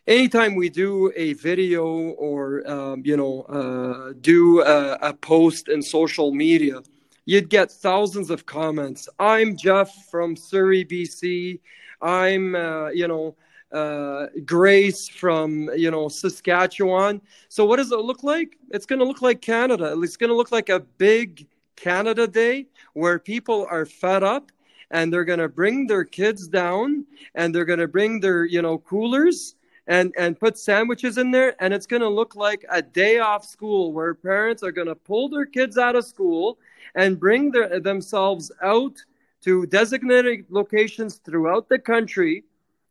anytime 0.09 0.55
we 0.55 0.69
do 0.69 1.13
a 1.15 1.33
video 1.33 1.85
or 1.85 2.69
um, 2.69 3.03
you 3.05 3.15
know 3.15 3.43
uh, 3.43 4.13
do 4.19 4.61
a, 4.61 4.93
a, 5.01 5.13
post 5.13 5.69
in 5.69 5.81
social 5.81 6.33
media 6.33 6.81
you'd 7.25 7.47
get 7.47 7.71
thousands 7.71 8.31
of 8.31 8.45
comments. 8.45 9.07
I'm 9.19 9.55
jeff 9.55 9.89
from 10.09 10.35
surrey 10.35 10.83
bc 10.83 11.59
i'm 12.01 12.55
uh, 12.55 12.89
you 12.89 13.07
know 13.07 13.35
uh, 13.71 14.25
grace 14.45 15.07
from 15.07 15.69
you 15.75 15.91
know 15.91 16.09
saskatchewan. 16.09 17.21
So 17.49 17.65
what 17.65 17.75
does 17.75 17.91
it 17.91 17.99
look 17.99 18.23
like? 18.23 18.57
It's 18.71 18.87
going 18.87 18.97
to 18.97 19.05
look 19.05 19.21
like 19.21 19.41
canada. 19.41 19.95
It's 20.01 20.17
going 20.17 20.31
to 20.31 20.35
look 20.35 20.51
like 20.51 20.69
a 20.69 20.79
big 20.79 21.45
canada 21.75 22.27
day 22.27 22.65
where 22.93 23.19
people 23.19 23.67
are 23.69 23.85
fed 23.85 24.23
up 24.23 24.51
and 24.89 25.13
they're 25.13 25.23
going 25.23 25.39
to 25.39 25.47
bring 25.47 25.85
their 25.85 26.03
kids 26.03 26.47
down 26.47 27.05
and 27.35 27.53
they're 27.53 27.63
going 27.63 27.79
to 27.79 27.87
bring 27.87 28.19
their 28.19 28.43
you 28.43 28.63
know 28.63 28.79
coolers 28.79 29.53
and 29.89 30.13
and 30.17 30.39
put 30.39 30.57
sandwiches 30.57 31.17
in 31.17 31.31
there 31.31 31.55
and 31.61 31.73
it's 31.73 31.87
going 31.87 32.01
to 32.01 32.07
look 32.07 32.35
like 32.35 32.63
a 32.69 32.81
day 32.81 33.17
off 33.19 33.43
school 33.43 33.91
where 33.91 34.13
parents 34.13 34.63
are 34.63 34.71
going 34.71 34.87
to 34.87 34.95
pull 34.95 35.27
their 35.27 35.47
kids 35.47 35.77
out 35.77 35.95
of 35.95 36.05
school 36.05 36.59
and 36.95 37.19
bring 37.19 37.51
their, 37.51 37.79
themselves 37.79 38.51
out 38.61 38.95
to 39.41 39.65
designated 39.65 40.45
locations 40.49 41.15
throughout 41.15 41.67
the 41.69 41.79
country 41.79 42.43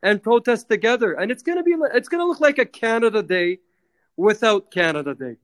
and 0.02 0.22
protest 0.22 0.68
together. 0.68 1.14
And 1.14 1.30
it's 1.30 1.42
going 1.42 1.58
to 1.58 1.64
be 1.64 1.76
it's 1.94 2.08
going 2.08 2.20
to 2.20 2.26
look 2.26 2.40
like 2.40 2.58
a 2.58 2.66
Canada 2.66 3.22
Day 3.22 3.61
without 4.16 4.70
Canada 4.72 5.14
Day 5.14 5.37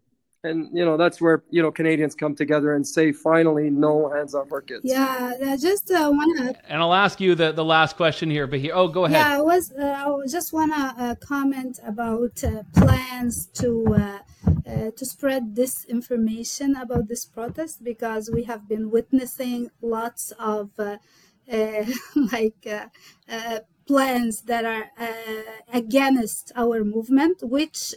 and 0.44 0.68
you 0.72 0.84
know 0.84 0.96
that's 0.96 1.20
where 1.20 1.42
you 1.50 1.62
know 1.62 1.72
Canadians 1.72 2.14
come 2.14 2.34
together 2.36 2.74
and 2.74 2.86
say 2.86 3.12
finally 3.12 3.70
no 3.70 4.10
hands 4.10 4.34
off 4.34 4.52
our 4.52 4.60
kids. 4.60 4.82
Yeah, 4.84 5.32
I 5.44 5.56
just 5.56 5.90
uh, 5.90 6.10
wanna. 6.12 6.54
And 6.68 6.80
I'll 6.80 6.94
ask 6.94 7.20
you 7.20 7.34
the 7.34 7.52
the 7.52 7.64
last 7.64 7.96
question 7.96 8.30
here, 8.30 8.46
but 8.46 8.60
here, 8.60 8.74
oh, 8.74 8.88
go 8.88 9.06
ahead. 9.06 9.16
Yeah, 9.16 9.38
I 9.38 9.40
was 9.40 9.72
uh, 9.72 10.04
I 10.06 10.26
just 10.28 10.52
wanna 10.52 10.94
uh, 10.98 11.14
comment 11.16 11.80
about 11.84 12.44
uh, 12.44 12.62
plans 12.76 13.46
to. 13.54 13.84
Uh, 13.94 14.18
uh, 14.66 14.90
to 14.96 15.04
spread 15.04 15.54
this 15.56 15.84
information 15.86 16.74
about 16.76 17.06
this 17.06 17.26
protest 17.26 17.84
because 17.84 18.30
we 18.30 18.44
have 18.44 18.66
been 18.66 18.90
witnessing 18.90 19.70
lots 19.82 20.32
of 20.38 20.70
like 22.32 22.66
plans 23.86 24.42
that 24.42 24.64
are 24.64 24.90
against 25.72 26.50
our 26.56 26.82
movement, 26.82 27.42
which 27.42 27.94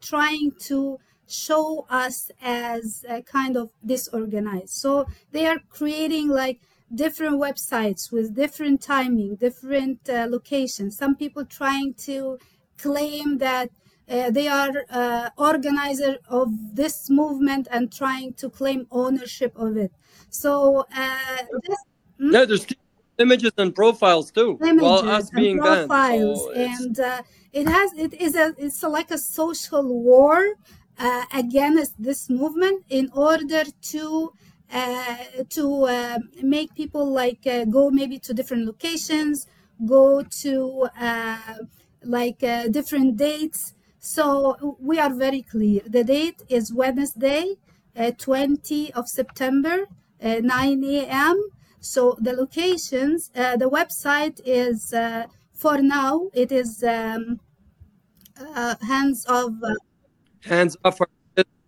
trying 0.00 0.52
to 0.58 0.98
show 1.26 1.86
us 1.90 2.30
as 2.40 3.04
a 3.08 3.22
kind 3.22 3.56
of 3.56 3.70
disorganized. 3.84 4.70
So 4.70 5.06
they 5.32 5.46
are 5.46 5.58
creating 5.68 6.28
like 6.28 6.60
different 6.94 7.40
websites 7.40 8.12
with 8.12 8.34
different 8.34 8.80
timing, 8.82 9.36
different 9.36 10.08
uh, 10.08 10.26
locations. 10.28 10.96
Some 10.96 11.16
people 11.16 11.44
trying 11.44 11.94
to 12.04 12.38
claim 12.78 13.38
that 13.38 13.70
uh, 14.08 14.30
they 14.30 14.46
are 14.46 14.84
uh, 14.90 15.30
organizer 15.36 16.18
of 16.28 16.48
this 16.74 17.10
movement 17.10 17.66
and 17.70 17.92
trying 17.92 18.32
to 18.34 18.48
claim 18.48 18.86
ownership 18.90 19.52
of 19.56 19.76
it. 19.76 19.92
So 20.30 20.86
uh, 20.94 21.36
this, 21.66 21.78
hmm? 22.18 22.32
yeah, 22.32 22.44
there's 22.44 22.66
images 23.18 23.52
and 23.58 23.74
profiles 23.74 24.30
too. 24.30 24.58
Images 24.62 24.82
while 24.82 25.08
us 25.08 25.30
being 25.30 25.58
profiles, 25.58 26.44
so 26.44 26.52
and 26.52 27.00
uh, 27.00 27.22
it 27.52 27.66
has 27.66 27.92
it 27.94 28.14
is 28.14 28.36
a 28.36 28.54
it's 28.58 28.82
a, 28.82 28.88
like 28.88 29.10
a 29.10 29.18
social 29.18 29.82
war 30.02 30.54
uh, 30.98 31.24
against 31.32 32.00
this 32.02 32.30
movement 32.30 32.84
in 32.88 33.10
order 33.14 33.64
to 33.82 34.32
uh, 34.72 35.16
to 35.48 35.84
uh, 35.84 36.18
make 36.42 36.74
people 36.74 37.06
like 37.08 37.46
uh, 37.46 37.64
go 37.64 37.88
maybe 37.90 38.18
to 38.18 38.34
different 38.34 38.66
locations, 38.66 39.46
go 39.86 40.22
to 40.22 40.88
uh, 41.00 41.58
like 42.02 42.42
uh, 42.42 42.66
different 42.68 43.16
dates. 43.16 43.74
So 44.00 44.76
we 44.80 44.98
are 44.98 45.14
very 45.14 45.42
clear. 45.42 45.82
The 45.86 46.04
date 46.04 46.42
is 46.48 46.72
Wednesday, 46.72 47.54
20 48.18 48.92
of 48.94 49.08
September, 49.08 49.86
9 50.20 50.84
a.m. 50.84 51.40
So 51.80 52.16
the 52.20 52.32
locations, 52.32 53.30
the 53.30 53.70
website 53.70 54.40
is 54.44 54.94
for 55.52 55.78
now 55.78 56.28
it 56.34 56.52
is 56.52 56.84
um, 56.84 57.40
hands 58.82 59.24
of 59.26 59.54
hands 60.46 60.76
off 60.84 61.00
our 61.00 61.08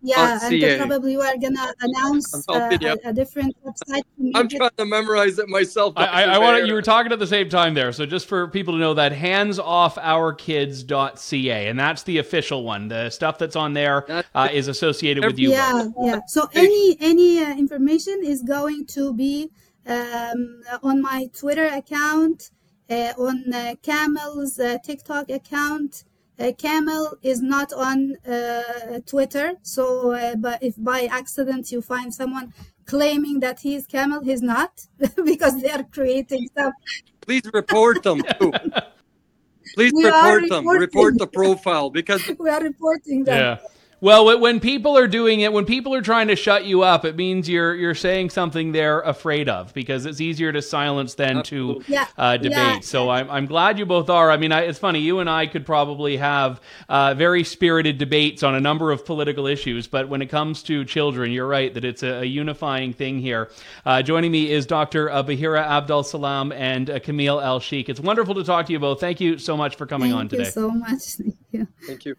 yeah, 0.00 0.38
and 0.40 0.78
probably 0.78 1.16
we 1.16 1.24
are 1.24 1.36
gonna 1.36 1.74
announce 1.80 2.32
uh, 2.48 2.70
a, 2.70 2.98
a, 3.08 3.12
different 3.12 3.56
website. 3.64 4.02
I'm 4.32 4.48
trying 4.48 4.70
to 4.76 4.84
memorize 4.84 5.40
it 5.40 5.48
myself. 5.48 5.94
I, 5.96 6.06
I, 6.06 6.22
I 6.22 6.38
want 6.38 6.68
you 6.68 6.74
were 6.74 6.82
talking 6.82 7.10
at 7.10 7.18
the 7.18 7.26
same 7.26 7.48
time 7.48 7.74
there, 7.74 7.90
so 7.90 8.06
just 8.06 8.28
for 8.28 8.46
people 8.46 8.74
to 8.74 8.80
know 8.80 8.94
that 8.94 9.10
handsoffourkids.ca, 9.12 11.68
and 11.68 11.78
that's 11.78 12.04
the 12.04 12.18
official 12.18 12.62
one. 12.62 12.86
The 12.86 13.10
stuff 13.10 13.38
that's 13.38 13.56
on 13.56 13.72
there 13.72 14.06
uh, 14.36 14.48
is 14.52 14.68
associated 14.68 15.24
with 15.24 15.36
you. 15.36 15.50
Yeah, 15.50 15.88
yeah. 16.00 16.20
So 16.28 16.48
any 16.54 16.96
any 17.00 17.40
uh, 17.40 17.56
information 17.56 18.20
is 18.22 18.44
going 18.44 18.86
to 18.86 19.12
be 19.12 19.50
um, 19.84 20.62
on 20.84 21.02
my 21.02 21.28
Twitter 21.36 21.66
account, 21.66 22.52
uh, 22.88 23.14
on 23.18 23.52
uh, 23.52 23.74
Kamel's 23.82 24.60
uh, 24.60 24.78
TikTok 24.84 25.28
account 25.28 26.04
uh, 26.38 26.52
Kamel 26.56 27.18
is 27.22 27.40
not 27.42 27.72
on 27.72 28.16
uh, 28.26 29.00
Twitter. 29.06 29.54
So, 29.62 30.12
uh, 30.12 30.36
but 30.36 30.62
if 30.62 30.74
by 30.76 31.02
accident 31.10 31.72
you 31.72 31.82
find 31.82 32.14
someone 32.14 32.52
claiming 32.86 33.40
that 33.40 33.60
he's 33.60 33.86
Kamel, 33.86 34.22
he's 34.22 34.42
not 34.42 34.86
because 35.24 35.60
they 35.60 35.70
are 35.70 35.84
creating 35.84 36.48
stuff. 36.48 36.72
Please 37.20 37.42
report 37.52 38.02
them 38.02 38.22
too. 38.40 38.52
Please 39.74 39.92
we 39.92 40.04
report 40.04 40.48
them. 40.48 40.66
Report 40.68 41.18
the 41.18 41.26
profile 41.26 41.90
because 41.90 42.22
we 42.38 42.48
are 42.48 42.62
reporting 42.62 43.24
them. 43.24 43.38
Yeah. 43.38 43.68
Well, 44.00 44.38
when 44.40 44.60
people 44.60 44.96
are 44.96 45.08
doing 45.08 45.40
it, 45.40 45.52
when 45.52 45.64
people 45.64 45.92
are 45.92 46.00
trying 46.02 46.28
to 46.28 46.36
shut 46.36 46.64
you 46.64 46.82
up, 46.82 47.04
it 47.04 47.16
means 47.16 47.48
you're 47.48 47.74
you're 47.74 47.96
saying 47.96 48.30
something 48.30 48.70
they're 48.70 49.00
afraid 49.00 49.48
of 49.48 49.74
because 49.74 50.06
it's 50.06 50.20
easier 50.20 50.52
to 50.52 50.62
silence 50.62 51.14
than 51.14 51.42
to 51.44 51.82
Yeah. 51.88 52.06
uh, 52.16 52.36
debate. 52.36 52.52
Yeah. 52.52 52.78
So 52.80 53.10
I'm, 53.10 53.28
I'm 53.28 53.46
glad 53.46 53.76
you 53.76 53.86
both 53.86 54.08
are. 54.08 54.30
I 54.30 54.36
mean, 54.36 54.52
I, 54.52 54.60
it's 54.62 54.78
funny. 54.78 55.00
You 55.00 55.18
and 55.18 55.28
I 55.28 55.46
could 55.48 55.66
probably 55.66 56.16
have 56.18 56.60
uh, 56.88 57.14
very 57.14 57.42
spirited 57.42 57.98
debates 57.98 58.44
on 58.44 58.54
a 58.54 58.60
number 58.60 58.92
of 58.92 59.04
political 59.04 59.48
issues, 59.48 59.88
but 59.88 60.08
when 60.08 60.22
it 60.22 60.26
comes 60.26 60.62
to 60.64 60.84
children, 60.84 61.32
you're 61.32 61.48
right 61.48 61.74
that 61.74 61.84
it's 61.84 62.04
a, 62.04 62.20
a 62.20 62.24
unifying 62.24 62.92
thing 62.92 63.18
here. 63.18 63.50
Uh, 63.84 64.00
joining 64.02 64.30
me 64.30 64.48
is 64.50 64.64
Dr. 64.64 65.10
uh, 65.10 65.24
Bahira 65.24 65.66
Abdulsalam 65.66 66.54
and 66.54 66.88
uh, 66.88 67.00
Kamel 67.00 67.40
el-Cheikh. 67.40 67.88
It's 67.88 67.98
wonderful 68.00 68.36
to 68.36 68.44
talk 68.44 68.66
to 68.66 68.72
you 68.72 68.78
both. 68.78 69.00
Thank 69.00 69.20
you 69.20 69.38
so 69.38 69.56
much 69.56 69.74
for 69.74 69.86
coming 69.86 70.10
Thank 70.12 70.18
on 70.20 70.24
you 70.26 70.38
today. 70.44 70.50
so 70.50 70.70
much. 70.70 71.02
Thank 71.16 71.34
you. 71.50 71.66
Thank 71.84 72.04
you. 72.04 72.14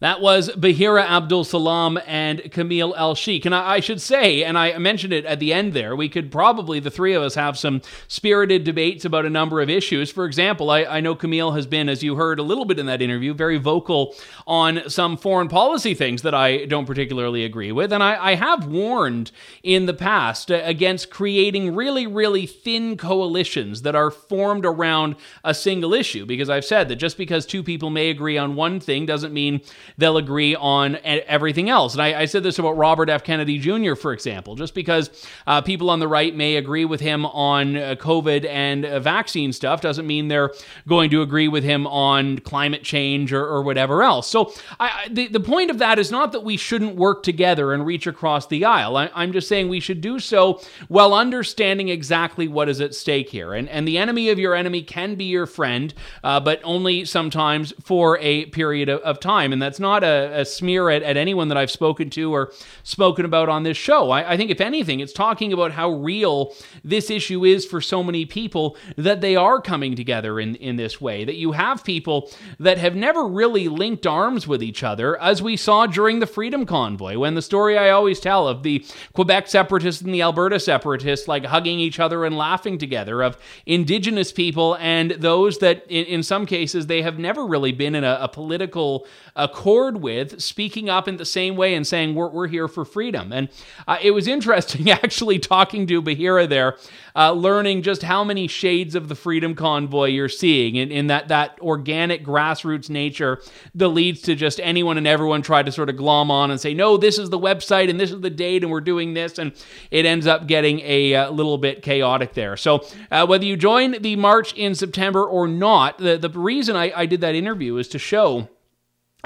That 0.00 0.20
was 0.20 0.50
Bahira 0.50 1.06
Abdulsalam 1.06 2.02
and 2.06 2.52
Kamel 2.52 2.94
el-Cheikh. 2.96 3.46
And 3.46 3.54
I, 3.54 3.76
I 3.76 3.80
should 3.80 4.02
say, 4.02 4.44
and 4.44 4.58
I 4.58 4.76
mentioned 4.76 5.14
it 5.14 5.24
at 5.24 5.40
the 5.40 5.54
end 5.54 5.72
there, 5.72 5.96
we 5.96 6.10
could 6.10 6.30
probably, 6.30 6.80
the 6.80 6.90
three 6.90 7.14
of 7.14 7.22
us, 7.22 7.34
have 7.34 7.56
some 7.56 7.80
spirited 8.06 8.62
debates 8.62 9.06
about 9.06 9.24
a 9.24 9.30
number 9.30 9.62
of 9.62 9.70
issues. 9.70 10.10
For 10.10 10.26
example, 10.26 10.70
I, 10.70 10.84
I 10.84 11.00
know 11.00 11.14
Kamel 11.14 11.52
has 11.52 11.66
been, 11.66 11.88
as 11.88 12.02
you 12.02 12.16
heard 12.16 12.38
a 12.38 12.42
little 12.42 12.66
bit 12.66 12.78
in 12.78 12.84
that 12.86 13.00
interview, 13.00 13.32
very 13.32 13.56
vocal 13.56 14.14
on 14.46 14.82
some 14.90 15.16
foreign 15.16 15.48
policy 15.48 15.94
things 15.94 16.20
that 16.20 16.34
I 16.34 16.66
don't 16.66 16.84
particularly 16.84 17.42
agree 17.46 17.72
with. 17.72 17.90
And 17.90 18.02
I, 18.02 18.32
I 18.32 18.34
have 18.34 18.66
warned 18.66 19.30
in 19.62 19.86
the 19.86 19.94
past 19.94 20.50
uh, 20.50 20.60
against 20.64 21.08
creating 21.08 21.74
really, 21.74 22.06
really 22.06 22.44
thin 22.44 22.98
coalitions 22.98 23.80
that 23.80 23.96
are 23.96 24.10
formed 24.10 24.66
around 24.66 25.16
a 25.42 25.54
single 25.54 25.94
issue, 25.94 26.26
because 26.26 26.50
I've 26.50 26.66
said 26.66 26.90
that 26.90 26.96
just 26.96 27.16
because 27.16 27.46
two 27.46 27.62
people 27.62 27.88
may 27.88 28.10
agree 28.10 28.36
on 28.36 28.56
one 28.56 28.78
thing 28.78 29.06
doesn't 29.06 29.32
mean 29.32 29.62
they'll 29.98 30.16
agree 30.16 30.54
on 30.54 30.96
everything 31.04 31.70
else. 31.70 31.94
And 31.94 32.02
I, 32.02 32.22
I 32.22 32.24
said 32.26 32.42
this 32.42 32.58
about 32.58 32.76
Robert 32.76 33.08
F. 33.08 33.24
Kennedy 33.24 33.58
Jr., 33.58 33.94
for 33.94 34.12
example. 34.12 34.54
Just 34.54 34.74
because 34.74 35.10
uh, 35.46 35.60
people 35.60 35.90
on 35.90 36.00
the 36.00 36.08
right 36.08 36.34
may 36.34 36.56
agree 36.56 36.84
with 36.84 37.00
him 37.00 37.26
on 37.26 37.76
uh, 37.76 37.94
COVID 37.98 38.46
and 38.46 38.84
uh, 38.84 39.00
vaccine 39.00 39.52
stuff 39.52 39.80
doesn't 39.80 40.06
mean 40.06 40.28
they're 40.28 40.52
going 40.86 41.10
to 41.10 41.22
agree 41.22 41.48
with 41.48 41.64
him 41.64 41.86
on 41.86 42.38
climate 42.40 42.82
change 42.82 43.32
or, 43.32 43.44
or 43.44 43.62
whatever 43.62 44.02
else. 44.02 44.28
So 44.28 44.52
I- 44.80 45.08
the, 45.10 45.28
the 45.28 45.40
point 45.40 45.70
of 45.70 45.78
that 45.78 45.98
is 45.98 46.10
not 46.10 46.32
that 46.32 46.44
we 46.44 46.56
shouldn't 46.56 46.96
work 46.96 47.22
together 47.22 47.72
and 47.72 47.86
reach 47.86 48.06
across 48.06 48.46
the 48.46 48.64
aisle. 48.64 48.96
I, 48.96 49.10
I'm 49.14 49.32
just 49.32 49.48
saying 49.48 49.68
we 49.68 49.80
should 49.80 50.00
do 50.00 50.18
so 50.18 50.60
while 50.88 51.14
understanding 51.14 51.88
exactly 51.88 52.48
what 52.48 52.68
is 52.68 52.80
at 52.80 52.94
stake 52.94 53.30
here. 53.30 53.54
And, 53.54 53.68
and 53.68 53.86
the 53.86 53.98
enemy 53.98 54.30
of 54.30 54.38
your 54.38 54.54
enemy 54.54 54.82
can 54.82 55.14
be 55.14 55.24
your 55.24 55.46
friend, 55.46 55.92
uh, 56.22 56.40
but 56.40 56.60
only 56.64 57.04
sometimes 57.04 57.72
for 57.82 58.18
a 58.18 58.46
period 58.46 58.88
of, 58.88 59.00
of 59.00 59.20
time. 59.20 59.52
And 59.52 59.60
that's 59.60 59.75
not 59.80 60.02
a, 60.02 60.40
a 60.40 60.44
smear 60.44 60.90
at, 60.90 61.02
at 61.02 61.16
anyone 61.16 61.48
that 61.48 61.58
I've 61.58 61.70
spoken 61.70 62.10
to 62.10 62.34
or 62.34 62.52
spoken 62.82 63.24
about 63.24 63.48
on 63.48 63.62
this 63.62 63.76
show. 63.76 64.10
I, 64.10 64.32
I 64.32 64.36
think, 64.36 64.50
if 64.50 64.60
anything, 64.60 65.00
it's 65.00 65.12
talking 65.12 65.52
about 65.52 65.72
how 65.72 65.90
real 65.90 66.54
this 66.82 67.10
issue 67.10 67.44
is 67.44 67.66
for 67.66 67.80
so 67.80 68.02
many 68.02 68.24
people 68.24 68.76
that 68.96 69.20
they 69.20 69.36
are 69.36 69.60
coming 69.60 69.94
together 69.96 70.40
in, 70.40 70.54
in 70.56 70.76
this 70.76 71.00
way. 71.00 71.24
That 71.24 71.36
you 71.36 71.52
have 71.52 71.84
people 71.84 72.30
that 72.58 72.78
have 72.78 72.96
never 72.96 73.26
really 73.26 73.68
linked 73.68 74.06
arms 74.06 74.46
with 74.46 74.62
each 74.62 74.82
other, 74.82 75.20
as 75.20 75.42
we 75.42 75.56
saw 75.56 75.86
during 75.86 76.20
the 76.20 76.26
Freedom 76.26 76.64
Convoy, 76.64 77.18
when 77.18 77.34
the 77.34 77.42
story 77.42 77.76
I 77.76 77.90
always 77.90 78.20
tell 78.20 78.48
of 78.48 78.62
the 78.62 78.84
Quebec 79.12 79.48
separatists 79.48 80.02
and 80.02 80.14
the 80.14 80.22
Alberta 80.22 80.58
separatists 80.58 81.28
like 81.28 81.44
hugging 81.44 81.78
each 81.78 82.00
other 82.00 82.24
and 82.24 82.36
laughing 82.36 82.78
together, 82.78 83.22
of 83.22 83.36
Indigenous 83.66 84.32
people 84.32 84.76
and 84.80 85.10
those 85.12 85.58
that, 85.58 85.84
in, 85.88 86.04
in 86.06 86.22
some 86.22 86.46
cases, 86.46 86.86
they 86.86 87.02
have 87.02 87.18
never 87.18 87.46
really 87.46 87.72
been 87.72 87.94
in 87.94 88.04
a, 88.04 88.18
a 88.22 88.28
political 88.28 89.06
accord 89.34 89.65
with, 89.66 90.40
speaking 90.40 90.88
up 90.88 91.08
in 91.08 91.16
the 91.16 91.24
same 91.24 91.56
way 91.56 91.74
and 91.74 91.84
saying, 91.84 92.14
We're, 92.14 92.28
we're 92.28 92.46
here 92.46 92.68
for 92.68 92.84
freedom. 92.84 93.32
And 93.32 93.48
uh, 93.88 93.98
it 94.00 94.12
was 94.12 94.28
interesting 94.36 94.90
actually 94.90 95.38
talking 95.38 95.86
to 95.88 96.00
Bahira 96.00 96.48
there, 96.48 96.76
uh, 97.16 97.32
learning 97.32 97.82
just 97.82 98.02
how 98.02 98.22
many 98.22 98.46
shades 98.46 98.94
of 98.94 99.08
the 99.08 99.16
Freedom 99.16 99.54
Convoy 99.56 100.06
you're 100.06 100.28
seeing 100.28 100.76
in, 100.76 100.92
in 100.92 101.08
that, 101.08 101.28
that 101.28 101.58
organic 101.60 102.24
grassroots 102.24 102.88
nature 102.88 103.42
that 103.74 103.88
leads 103.88 104.20
to 104.22 104.36
just 104.36 104.60
anyone 104.62 104.98
and 104.98 105.06
everyone 105.06 105.42
try 105.42 105.62
to 105.62 105.72
sort 105.72 105.88
of 105.88 105.96
glom 105.96 106.30
on 106.30 106.52
and 106.52 106.60
say, 106.60 106.72
No, 106.72 106.96
this 106.96 107.18
is 107.18 107.30
the 107.30 107.38
website 107.38 107.90
and 107.90 107.98
this 107.98 108.12
is 108.12 108.20
the 108.20 108.30
date 108.30 108.62
and 108.62 108.70
we're 108.70 108.80
doing 108.80 109.14
this. 109.14 109.38
And 109.38 109.52
it 109.90 110.06
ends 110.06 110.28
up 110.28 110.46
getting 110.46 110.80
a 110.80 111.14
uh, 111.14 111.30
little 111.30 111.58
bit 111.58 111.82
chaotic 111.82 112.34
there. 112.34 112.56
So 112.56 112.86
uh, 113.10 113.26
whether 113.26 113.44
you 113.44 113.56
join 113.56 114.00
the 114.00 114.14
march 114.14 114.52
in 114.54 114.76
September 114.76 115.24
or 115.24 115.48
not, 115.48 115.98
the, 115.98 116.16
the 116.16 116.30
reason 116.30 116.76
I, 116.76 116.92
I 116.94 117.06
did 117.06 117.20
that 117.22 117.34
interview 117.34 117.76
is 117.78 117.88
to 117.88 117.98
show 117.98 118.48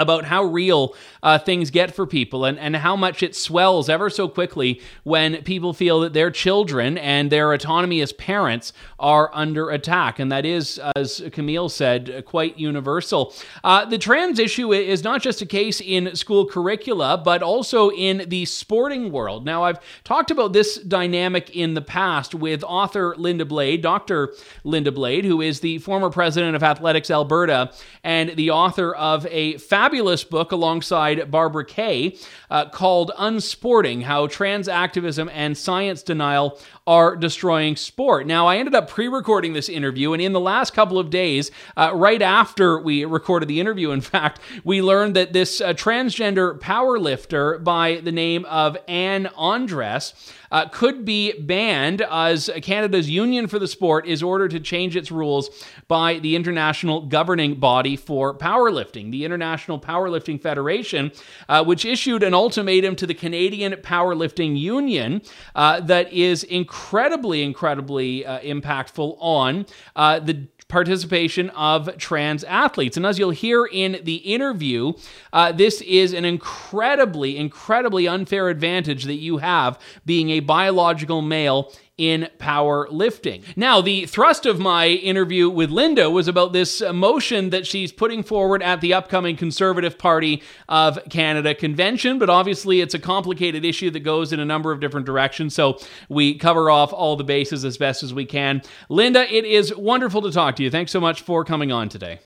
about 0.01 0.25
how 0.25 0.45
real 0.45 0.95
uh, 1.23 1.39
things 1.39 1.71
get 1.71 1.95
for 1.95 2.07
people 2.07 2.45
and, 2.45 2.59
and 2.59 2.77
how 2.77 2.97
much 2.97 3.23
it 3.23 3.37
swells 3.37 3.89
ever 3.89 4.09
so 4.09 4.27
quickly 4.29 4.81
when 5.03 5.43
people 5.43 5.73
feel 5.73 6.01
that 6.01 6.15
their 6.15 6.31
children 6.31 6.97
and 6.97 7.31
their 7.31 7.53
autonomy 7.53 8.01
as 8.01 8.13
parents 8.15 8.73
are 8.99 9.31
under 9.35 9.71
attack. 9.71 10.19
And 10.19 10.33
that 10.33 10.47
is, 10.47 10.81
as 10.97 11.23
Kamel 11.33 11.69
said, 11.69 12.25
quite 12.25 12.59
universal. 12.59 13.35
Uh, 13.63 13.85
the 13.85 13.99
trans 13.99 14.39
issue 14.39 14.73
is 14.73 15.05
not 15.05 15.21
just 15.21 15.43
a 15.43 15.47
case 15.47 15.81
in 15.81 16.17
school 16.17 16.47
curricula, 16.47 17.21
but 17.23 17.43
also 17.43 17.91
in 17.91 18.25
the 18.29 18.47
sporting 18.47 19.13
world. 19.13 19.45
Now, 19.45 19.65
I've 19.65 19.79
talked 20.05 20.31
about 20.31 20.53
this 20.53 20.79
dynamic 20.79 21.55
in 21.55 21.75
the 21.75 21.83
past 21.83 22.35
with 22.35 22.65
author 22.65 23.15
Linda 23.19 23.45
Blade, 23.45 23.83
Dr. 23.83 24.35
Linda 24.65 24.93
Blade, 24.93 25.25
who 25.27 25.43
is 25.43 25.61
the 25.61 25.79
former 25.79 26.09
president 26.09 26.57
of 26.57 26.63
Athletics 26.63 27.11
Alberta 27.11 27.73
and 28.03 28.31
the 28.31 28.51
author 28.51 28.95
of 28.95 29.27
a 29.27 29.59
fabulous 29.59 29.90
book 29.91 30.53
alongside 30.53 31.31
Barbara 31.31 31.65
Kay 31.65 32.17
uh, 32.49 32.69
called 32.69 33.11
Unsporting 33.19 34.03
How 34.03 34.29
Trans 34.29 34.69
Activism 34.69 35.29
and 35.33 35.59
Science 35.59 36.03
Denial 36.03 36.59
Are 36.87 37.17
Destroying 37.17 37.75
Sport. 37.75 38.27
Now, 38.27 38.47
I 38.47 38.59
ended 38.59 38.75
up 38.75 38.89
pre 38.89 39.09
recording 39.09 39.53
this 39.53 39.69
interview, 39.69 40.13
and 40.13 40.23
in 40.23 40.33
the 40.33 40.41
last 40.41 40.75
couple 40.75 40.99
of 40.99 41.11
days, 41.11 41.51
uh, 41.77 41.91
right 41.95 42.23
after 42.23 42.79
we 42.79 43.05
recorded 43.05 43.49
the 43.49 43.59
interview, 43.59 43.91
in 43.91 44.01
fact, 44.01 44.41
we 44.65 44.81
learned 44.81 45.17
that 45.17 45.33
this 45.33 45.61
uh, 45.61 45.73
transgender 45.73 46.59
powerlifter 46.61 47.63
by 47.63 47.97
the 47.97 48.13
name 48.13 48.45
of 48.45 48.77
Anne 48.87 49.27
Andres. 49.37 50.15
Uh, 50.51 50.69
could 50.69 51.05
be 51.05 51.33
banned 51.41 52.03
as 52.11 52.51
Canada's 52.63 53.09
Union 53.09 53.47
for 53.47 53.59
the 53.59 53.69
Sport 53.69 54.07
is 54.07 54.23
ordered 54.23 54.51
to 54.51 54.61
change 54.61 54.97
its 54.97 55.11
rules 55.11 55.51
by 55.89 56.19
the 56.19 56.37
international 56.37 57.07
governing 57.07 57.55
body 57.55 57.97
for 57.97 58.37
powerlifting, 58.37 59.11
the 59.11 59.25
International 59.25 59.79
Powerlifting 59.79 60.41
Federation, 60.41 61.13
uh, 61.49 61.65
which 61.65 61.85
issued 61.85 62.23
an 62.23 62.35
ultimatum 62.35 62.97
to 62.97 63.07
the 63.07 63.15
Canadian 63.15 63.73
Powerlifting 63.75 64.59
Union 64.59 65.23
uh, 65.55 65.81
that 65.81 66.13
is 66.13 66.45
incredibly, 66.45 67.43
incredibly 67.43 68.25
uh, 68.25 68.41
impactful 68.41 69.17
on 69.21 69.67
uh, 69.97 70.19
the 70.19 70.47
participation 70.71 71.51
of 71.51 71.99
trans 71.99 72.45
athletes. 72.45 72.97
And 72.97 73.05
as 73.05 73.19
you'll 73.19 73.31
hear 73.31 73.67
in 73.67 74.01
the 74.05 74.17
interview, 74.17 74.95
uh, 75.33 75.53
this 75.53 75.83
is 75.83 76.15
an 76.15 76.25
incredibly, 76.25 77.37
incredibly 77.37 78.09
unfair 78.09 78.49
advantage 78.49 79.05
that 79.05 79.17
you 79.17 79.39
have 79.39 79.79
being 80.07 80.31
a 80.31 80.41
biological 80.41 81.21
male 81.21 81.73
in 82.01 82.29
powerlifting. 82.39 83.45
Now, 83.57 83.83
the 83.83 84.07
thrust 84.07 84.47
of 84.47 84.59
my 84.59 84.87
interview 84.89 85.51
with 85.51 85.69
Linda 85.71 86.09
was 86.09 86.29
about 86.29 86.55
this 86.55 86.81
motion 86.81 87.51
that 87.51 87.67
she's 87.67 87.93
putting 87.93 88.23
forward 88.23 88.63
at 88.63 88.81
the 88.81 88.95
upcoming 88.95 89.37
Conservative 89.37 89.99
Party 89.99 90.43
of 90.67 90.99
Canada 91.11 91.55
convention, 91.55 92.19
but 92.19 92.31
obviously 92.31 92.81
it's 92.81 92.95
a 92.95 92.99
complicated 92.99 93.67
issue 93.67 93.91
that 93.91 94.01
goes 94.01 94.33
in 94.33 94.41
a 94.41 94.47
number 94.47 94.73
of 94.73 94.81
different 94.81 95.05
directions, 95.05 95.55
so 95.55 95.79
we 96.09 96.39
cover 96.39 96.71
off 96.71 96.91
all 96.95 97.17
the 97.17 97.25
bases 97.25 97.67
as 97.67 97.77
best 97.77 98.03
as 98.03 98.15
we 98.15 98.25
can. 98.25 98.63
Linda, 98.89 99.31
it 99.31 99.45
is 99.45 99.77
wonderful 99.77 100.23
to 100.23 100.33
talk 100.33 100.57
to 100.57 100.63
you. 100.63 100.71
Thanks 100.71 100.93
so 100.93 101.01
much 101.01 101.21
for 101.21 101.45
coming 101.45 101.71
on 101.71 101.91
today. 101.91 102.21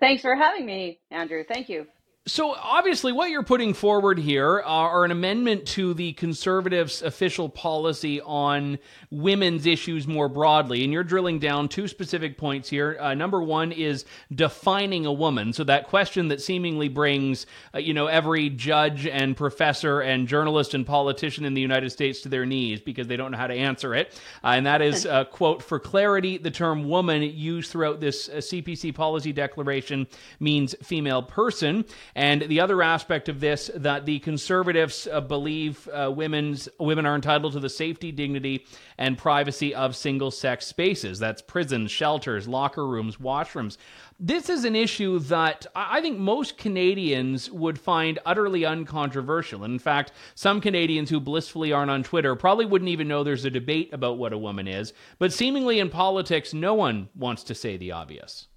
Thanks 0.00 0.22
for 0.22 0.34
having 0.34 0.66
me, 0.66 0.98
Andrew. 1.12 1.44
Thank 1.46 1.68
you. 1.68 1.86
So, 2.24 2.54
obviously, 2.54 3.10
what 3.10 3.30
you're 3.30 3.42
putting 3.42 3.74
forward 3.74 4.16
here 4.16 4.60
are 4.60 5.04
an 5.04 5.10
amendment 5.10 5.66
to 5.66 5.92
the 5.92 6.12
Conservatives' 6.12 7.02
official 7.02 7.48
policy 7.48 8.20
on 8.20 8.78
women's 9.10 9.66
issues 9.66 10.06
more 10.06 10.28
broadly. 10.28 10.84
And 10.84 10.92
you're 10.92 11.02
drilling 11.02 11.40
down 11.40 11.68
two 11.68 11.88
specific 11.88 12.38
points 12.38 12.68
here. 12.68 12.96
Uh, 13.00 13.14
number 13.14 13.42
one 13.42 13.72
is 13.72 14.04
defining 14.32 15.04
a 15.04 15.12
woman. 15.12 15.52
So, 15.52 15.64
that 15.64 15.88
question 15.88 16.28
that 16.28 16.40
seemingly 16.40 16.88
brings, 16.88 17.46
uh, 17.74 17.78
you 17.78 17.92
know, 17.92 18.06
every 18.06 18.50
judge 18.50 19.04
and 19.04 19.36
professor 19.36 20.00
and 20.00 20.28
journalist 20.28 20.74
and 20.74 20.86
politician 20.86 21.44
in 21.44 21.54
the 21.54 21.60
United 21.60 21.90
States 21.90 22.20
to 22.20 22.28
their 22.28 22.46
knees 22.46 22.80
because 22.80 23.08
they 23.08 23.16
don't 23.16 23.32
know 23.32 23.38
how 23.38 23.48
to 23.48 23.54
answer 23.54 23.96
it. 23.96 24.14
Uh, 24.44 24.50
and 24.50 24.64
that 24.66 24.80
is, 24.80 25.06
uh, 25.06 25.24
quote, 25.24 25.60
for 25.60 25.80
clarity, 25.80 26.38
the 26.38 26.52
term 26.52 26.88
woman 26.88 27.20
used 27.22 27.72
throughout 27.72 27.98
this 27.98 28.28
uh, 28.28 28.34
CPC 28.34 28.94
policy 28.94 29.32
declaration 29.32 30.06
means 30.38 30.76
female 30.84 31.20
person. 31.20 31.84
And 32.14 32.42
the 32.42 32.60
other 32.60 32.82
aspect 32.82 33.28
of 33.28 33.40
this 33.40 33.70
that 33.74 34.04
the 34.04 34.18
conservatives 34.18 35.08
uh, 35.10 35.20
believe 35.20 35.88
uh, 35.88 36.12
women's 36.14 36.68
women 36.78 37.06
are 37.06 37.14
entitled 37.14 37.54
to 37.54 37.60
the 37.60 37.70
safety, 37.70 38.12
dignity, 38.12 38.66
and 38.98 39.16
privacy 39.16 39.74
of 39.74 39.96
single-sex 39.96 40.66
spaces. 40.66 41.18
That's 41.18 41.40
prisons, 41.40 41.90
shelters, 41.90 42.46
locker 42.46 42.86
rooms, 42.86 43.16
washrooms. 43.16 43.78
This 44.20 44.50
is 44.50 44.64
an 44.64 44.76
issue 44.76 45.18
that 45.20 45.66
I 45.74 46.00
think 46.00 46.18
most 46.18 46.58
Canadians 46.58 47.50
would 47.50 47.80
find 47.80 48.18
utterly 48.26 48.64
uncontroversial. 48.64 49.64
And 49.64 49.72
in 49.72 49.78
fact, 49.78 50.12
some 50.34 50.60
Canadians 50.60 51.08
who 51.10 51.18
blissfully 51.18 51.72
aren't 51.72 51.90
on 51.90 52.02
Twitter 52.02 52.36
probably 52.36 52.66
wouldn't 52.66 52.90
even 52.90 53.08
know 53.08 53.24
there's 53.24 53.46
a 53.46 53.50
debate 53.50 53.92
about 53.92 54.18
what 54.18 54.32
a 54.32 54.38
woman 54.38 54.68
is. 54.68 54.92
But 55.18 55.32
seemingly 55.32 55.80
in 55.80 55.88
politics, 55.88 56.52
no 56.52 56.74
one 56.74 57.08
wants 57.16 57.42
to 57.44 57.54
say 57.54 57.76
the 57.76 57.92
obvious. 57.92 58.48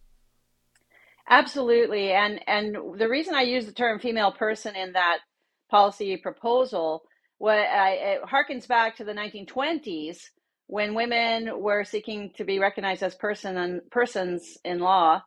Absolutely. 1.29 2.11
And 2.11 2.39
and 2.47 2.77
the 2.99 3.09
reason 3.09 3.33
I 3.35 3.41
use 3.41 3.65
the 3.65 3.71
term 3.73 3.99
female 3.99 4.31
person 4.31 4.75
in 4.75 4.93
that 4.93 5.19
policy 5.69 6.17
proposal 6.17 7.03
what 7.37 7.57
it 7.59 8.21
harkens 8.23 8.67
back 8.67 8.95
to 8.97 9.03
the 9.03 9.13
1920s 9.13 10.17
when 10.67 10.93
women 10.95 11.59
were 11.61 11.83
seeking 11.83 12.31
to 12.37 12.43
be 12.45 12.59
recognized 12.59 13.03
as 13.03 13.15
person 13.15 13.57
and 13.57 13.81
persons 13.91 14.57
in 14.63 14.79
law 14.79 15.21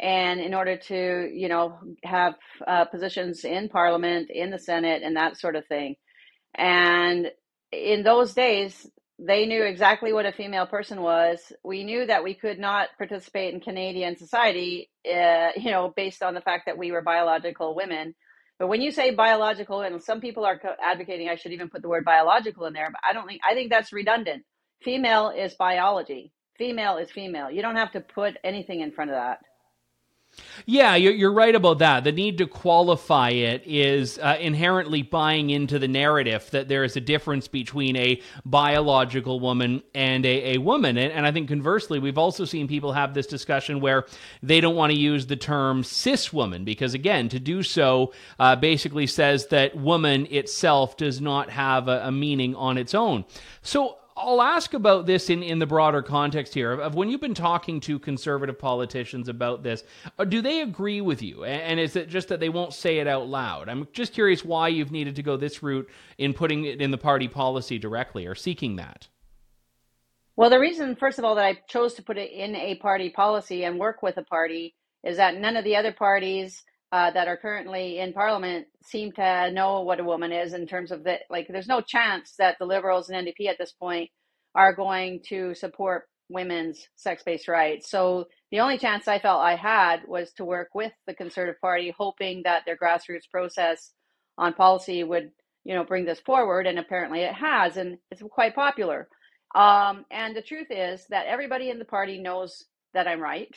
and 0.00 0.40
in 0.40 0.54
order 0.54 0.76
to 0.76 1.30
you 1.32 1.48
know 1.48 1.78
have 2.04 2.34
uh, 2.66 2.84
positions 2.86 3.44
in 3.44 3.68
parliament 3.68 4.28
in 4.30 4.50
the 4.50 4.58
senate 4.58 5.02
and 5.04 5.16
that 5.16 5.38
sort 5.38 5.54
of 5.56 5.66
thing 5.66 5.94
and 6.56 7.30
in 7.72 8.02
those 8.02 8.34
days 8.34 8.86
they 9.26 9.46
knew 9.46 9.62
exactly 9.64 10.12
what 10.12 10.26
a 10.26 10.32
female 10.32 10.66
person 10.66 11.02
was. 11.02 11.52
We 11.64 11.84
knew 11.84 12.06
that 12.06 12.24
we 12.24 12.34
could 12.34 12.58
not 12.58 12.90
participate 12.98 13.54
in 13.54 13.60
canadian 13.60 14.16
society 14.16 14.90
uh, 15.06 15.50
you 15.56 15.70
know 15.70 15.92
based 15.96 16.22
on 16.22 16.34
the 16.34 16.40
fact 16.42 16.66
that 16.66 16.78
we 16.78 16.92
were 16.92 17.02
biological 17.02 17.74
women. 17.76 18.14
But 18.58 18.68
when 18.68 18.82
you 18.82 18.92
say 18.92 19.12
biological 19.14 19.82
and 19.82 20.02
some 20.02 20.20
people 20.20 20.44
are 20.46 20.60
advocating 20.82 21.28
i 21.28 21.36
should 21.36 21.52
even 21.52 21.70
put 21.70 21.82
the 21.82 21.88
word 21.88 22.04
biological 22.04 22.66
in 22.66 22.74
there 22.74 22.90
but 22.90 23.00
i 23.08 23.12
don't 23.12 23.28
think 23.28 23.42
i 23.48 23.54
think 23.54 23.70
that's 23.70 23.92
redundant. 23.92 24.44
Female 24.82 25.30
is 25.30 25.54
biology. 25.54 26.32
Female 26.58 26.98
is 26.98 27.10
female. 27.10 27.50
You 27.50 27.62
don't 27.62 27.76
have 27.76 27.92
to 27.92 28.00
put 28.00 28.36
anything 28.44 28.80
in 28.80 28.92
front 28.92 29.10
of 29.12 29.16
that 29.16 29.38
yeah, 30.66 30.94
you're, 30.94 31.32
right 31.32 31.54
about 31.54 31.78
that. 31.78 32.04
The 32.04 32.12
need 32.12 32.38
to 32.38 32.46
qualify 32.46 33.30
it 33.30 33.62
is 33.66 34.18
uh, 34.18 34.36
inherently 34.40 35.02
buying 35.02 35.50
into 35.50 35.78
the 35.78 35.88
narrative 35.88 36.48
that 36.52 36.68
there 36.68 36.84
is 36.84 36.96
a 36.96 37.00
difference 37.00 37.48
between 37.48 37.96
a 37.96 38.20
biological 38.44 39.40
woman 39.40 39.82
and 39.94 40.24
a, 40.24 40.54
a 40.54 40.58
woman. 40.58 40.98
And, 40.98 41.12
and 41.12 41.26
I 41.26 41.32
think 41.32 41.48
conversely, 41.48 41.98
we've 41.98 42.18
also 42.18 42.44
seen 42.44 42.68
people 42.68 42.92
have 42.92 43.14
this 43.14 43.26
discussion 43.26 43.80
where 43.80 44.06
they 44.42 44.60
don't 44.60 44.76
want 44.76 44.92
to 44.92 44.98
use 44.98 45.26
the 45.26 45.36
term 45.36 45.82
cis 45.82 46.32
woman 46.32 46.64
because, 46.64 46.94
again, 46.94 47.28
to 47.30 47.40
do 47.40 47.62
so 47.62 48.12
uh, 48.38 48.54
basically 48.56 49.06
says 49.06 49.46
that 49.48 49.76
woman 49.76 50.26
itself 50.30 50.96
does 50.96 51.20
not 51.20 51.50
have 51.50 51.88
a, 51.88 52.06
a 52.06 52.12
meaning 52.12 52.54
on 52.54 52.78
its 52.78 52.94
own. 52.94 53.24
So 53.62 53.98
I'll 54.16 54.42
ask 54.42 54.74
about 54.74 55.06
this 55.06 55.30
in, 55.30 55.42
in 55.42 55.58
the 55.58 55.66
broader 55.66 56.02
context 56.02 56.52
here 56.52 56.72
of, 56.72 56.80
of, 56.80 56.94
when 56.94 57.08
you've 57.08 57.20
been 57.20 57.34
talking 57.34 57.80
to 57.80 57.98
conservative 57.98 58.58
politicians 58.58 59.28
about 59.28 59.62
this. 59.62 59.84
Uh, 60.18 60.24
do 60.24 60.42
they 60.42 60.60
agree 60.60 61.00
with 61.00 61.22
you? 61.22 61.44
And, 61.44 61.62
and 61.62 61.80
is 61.80 61.96
it 61.96 62.08
just 62.08 62.28
that 62.28 62.38
they 62.38 62.48
won't 62.48 62.74
say 62.74 62.98
it 62.98 63.06
out 63.06 63.28
loud? 63.28 63.68
I'm 63.68 63.88
just 63.92 64.12
curious 64.12 64.44
why 64.44 64.68
you've 64.68 64.92
needed 64.92 65.16
to 65.16 65.22
go 65.22 65.36
this 65.36 65.62
route 65.62 65.88
in 66.18 66.34
putting 66.34 66.64
it 66.64 66.82
in 66.82 66.90
the 66.90 66.98
party 66.98 67.28
policy 67.28 67.78
directly 67.78 68.26
or 68.26 68.34
seeking 68.34 68.76
that. 68.76 69.08
Well, 70.36 70.50
the 70.50 70.60
reason, 70.60 70.96
first 70.96 71.18
of 71.18 71.24
all, 71.24 71.34
that 71.34 71.44
I 71.44 71.60
chose 71.68 71.94
to 71.94 72.02
put 72.02 72.18
it 72.18 72.32
in 72.32 72.54
a 72.56 72.76
party 72.76 73.10
policy 73.10 73.64
and 73.64 73.78
work 73.78 74.02
with 74.02 74.16
a 74.16 74.22
party 74.22 74.74
is 75.04 75.16
that 75.16 75.38
none 75.38 75.56
of 75.56 75.64
the 75.64 75.76
other 75.76 75.92
parties 75.92 76.64
uh, 76.92 77.10
that 77.10 77.26
are 77.26 77.38
currently 77.38 77.98
in 77.98 78.12
parliament 78.12 78.66
seem 78.84 79.12
to 79.12 79.50
know 79.50 79.80
what 79.80 79.98
a 79.98 80.04
woman 80.04 80.30
is 80.30 80.52
in 80.52 80.66
terms 80.66 80.92
of 80.92 81.04
that. 81.04 81.22
Like, 81.30 81.48
there's 81.48 81.66
no 81.66 81.80
chance 81.80 82.34
that 82.38 82.56
the 82.58 82.66
Liberals 82.66 83.08
and 83.08 83.26
NDP 83.26 83.48
at 83.48 83.58
this 83.58 83.72
point 83.72 84.10
are 84.54 84.74
going 84.74 85.20
to 85.28 85.54
support 85.54 86.04
women's 86.28 86.86
sex 86.96 87.22
based 87.24 87.48
rights. 87.48 87.90
So, 87.90 88.26
the 88.50 88.60
only 88.60 88.76
chance 88.76 89.08
I 89.08 89.18
felt 89.18 89.40
I 89.40 89.56
had 89.56 90.02
was 90.06 90.32
to 90.34 90.44
work 90.44 90.68
with 90.74 90.92
the 91.06 91.14
Conservative 91.14 91.58
Party, 91.62 91.94
hoping 91.96 92.42
that 92.44 92.64
their 92.66 92.76
grassroots 92.76 93.30
process 93.30 93.92
on 94.36 94.52
policy 94.52 95.02
would, 95.02 95.30
you 95.64 95.74
know, 95.74 95.84
bring 95.84 96.04
this 96.04 96.20
forward. 96.20 96.66
And 96.66 96.78
apparently 96.78 97.20
it 97.20 97.34
has, 97.34 97.78
and 97.78 97.96
it's 98.10 98.22
quite 98.30 98.54
popular. 98.54 99.08
Um, 99.54 100.04
and 100.10 100.36
the 100.36 100.42
truth 100.42 100.68
is 100.70 101.06
that 101.08 101.26
everybody 101.26 101.70
in 101.70 101.78
the 101.78 101.86
party 101.86 102.18
knows 102.18 102.64
that 102.92 103.08
I'm 103.08 103.20
right. 103.20 103.54